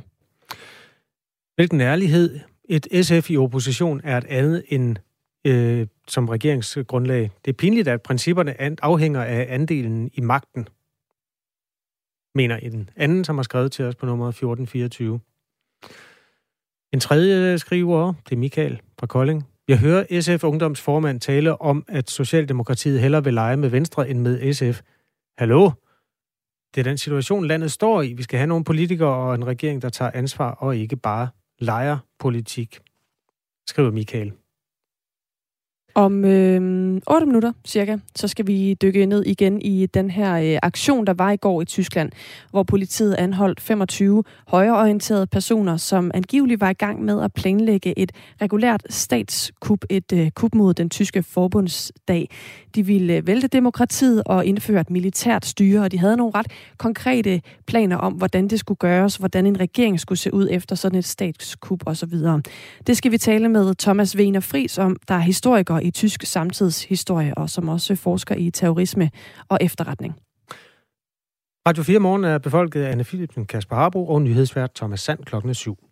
Hvilken 1.57 1.81
ærlighed. 1.81 2.41
Et 2.69 2.87
SF 3.03 3.31
i 3.31 3.37
opposition 3.37 4.01
er 4.05 4.19
et 4.19 4.25
andet 4.25 4.65
end 4.69 4.97
øh, 5.47 5.87
som 6.09 6.29
regeringsgrundlag. 6.29 7.31
Det 7.45 7.51
er 7.51 7.57
pinligt, 7.57 7.89
at 7.89 8.03
principperne 8.03 8.83
afhænger 8.83 9.23
af 9.23 9.47
andelen 9.49 10.11
i 10.15 10.21
magten, 10.21 10.69
mener 12.35 12.57
en 12.57 12.91
anden, 12.97 13.25
som 13.25 13.37
har 13.37 13.43
skrevet 13.43 13.73
til 13.73 13.85
os 13.85 13.95
på 13.95 14.07
nummer 14.07 14.29
1424. 14.29 15.21
En 16.95 17.01
tredje 17.01 17.53
øh, 17.53 17.59
skriver, 17.59 18.13
det 18.29 18.33
er 18.33 18.37
Michael 18.37 18.81
fra 18.99 19.07
Kolding. 19.07 19.45
Jeg 19.69 19.79
hører 19.79 20.21
SF 20.21 20.45
Ungdomsformand 20.45 21.21
tale 21.21 21.61
om, 21.61 21.85
at 21.89 22.11
Socialdemokratiet 22.11 23.01
hellere 23.01 23.25
vil 23.25 23.35
lege 23.35 23.57
med 23.57 23.69
Venstre 23.69 24.09
end 24.09 24.21
med 24.21 24.53
SF. 24.53 24.81
Hallo? 25.39 25.71
Det 26.75 26.81
er 26.81 26.85
den 26.85 26.99
situation, 26.99 27.47
landet 27.47 27.73
står 27.73 28.03
i. 28.03 28.13
Vi 28.13 28.23
skal 28.23 28.39
have 28.39 28.47
nogle 28.47 28.65
politikere 28.65 29.15
og 29.15 29.35
en 29.35 29.47
regering, 29.47 29.83
der 29.83 29.89
tager 29.89 30.11
ansvar 30.15 30.51
og 30.51 30.77
ikke 30.77 30.97
bare 30.97 31.29
leger 31.59 31.99
politik, 32.19 32.79
skriver 33.69 33.91
Michael. 33.91 34.33
Om 35.97 36.25
øh, 36.25 37.01
8 37.07 37.27
minutter 37.27 37.53
cirka, 37.65 37.97
så 38.17 38.29
skal 38.29 38.47
vi 38.47 38.75
dykke 38.83 39.07
ned 39.07 39.23
igen 39.27 39.63
i 39.63 39.87
den 39.87 40.11
her 40.11 40.35
øh, 40.35 40.59
aktion, 40.63 41.07
der 41.07 41.15
var 41.15 41.31
i 41.31 41.37
går 41.37 41.63
i 41.63 41.65
Tyskland, 41.65 42.13
hvor 42.51 42.63
politiet 42.63 43.15
anholdt 43.15 43.61
25 43.61 44.25
højreorienterede 44.49 45.27
personer, 45.27 45.77
som 45.77 46.11
angiveligt 46.15 46.61
var 46.61 46.71
i 46.71 46.75
gang 46.75 47.05
med 47.05 47.23
at 47.23 47.33
planlægge 47.33 47.99
et 47.99 48.13
regulært 48.43 48.83
statskup, 48.91 49.85
et 49.91 50.13
øh, 50.13 50.31
kup 50.31 50.55
mod 50.55 50.75
den 50.75 50.91
tyske 50.91 51.23
forbundsdag. 51.23 52.31
De 52.75 52.87
ville 52.87 53.17
øh, 53.17 53.27
vælte 53.27 53.49
demokratiet 53.49 54.23
og 54.27 54.47
indføre 54.47 54.81
et 54.81 54.91
militært 54.91 55.47
styre, 55.47 55.83
og 55.83 55.93
de 55.93 55.99
havde 55.99 56.17
nogle 56.17 56.33
ret 56.35 56.47
konkrete 56.79 57.43
planer 57.67 57.97
om, 57.97 58.13
hvordan 58.13 58.49
det 58.49 58.61
skulle 58.61 58.79
gøres, 58.79 59.17
hvordan 59.17 59.47
en 59.47 59.61
regering 59.61 60.01
skulle 60.01 60.19
se 60.19 60.35
ud 60.35 60.49
efter 60.51 60.77
sådan 60.77 60.99
et 60.99 61.05
statskup 61.05 61.83
osv. 61.87 62.15
Det 62.87 62.97
skal 62.97 63.13
vi 63.13 63.19
tale 63.19 63.49
med 63.49 63.75
Thomas 63.75 64.17
Wiener 64.17 64.41
Fris 64.41 64.79
om, 64.79 64.97
der 65.09 65.15
er 65.15 65.19
historiker 65.19 65.84
i 65.85 65.91
tysk 65.91 66.23
samtidshistorie, 66.23 67.39
og 67.39 67.51
som 67.51 67.69
også 67.69 67.97
forsker 67.97 68.35
i 68.35 68.51
terrorisme 68.51 69.11
og 69.49 69.59
efterretning. 69.61 70.15
Radio 71.69 71.83
4 71.83 71.99
Morgen 71.99 72.25
er 72.25 72.39
befolket 72.39 72.83
af 72.83 72.91
Anne 72.91 73.05
Philipsen, 73.05 73.47
Kasper 73.47 73.77
Harbo 73.77 74.07
og 74.09 74.23
nyhedsvært 74.23 74.75
Thomas 74.75 75.01
Sand 75.01 75.25
klokken 75.25 75.55
7. 75.55 75.84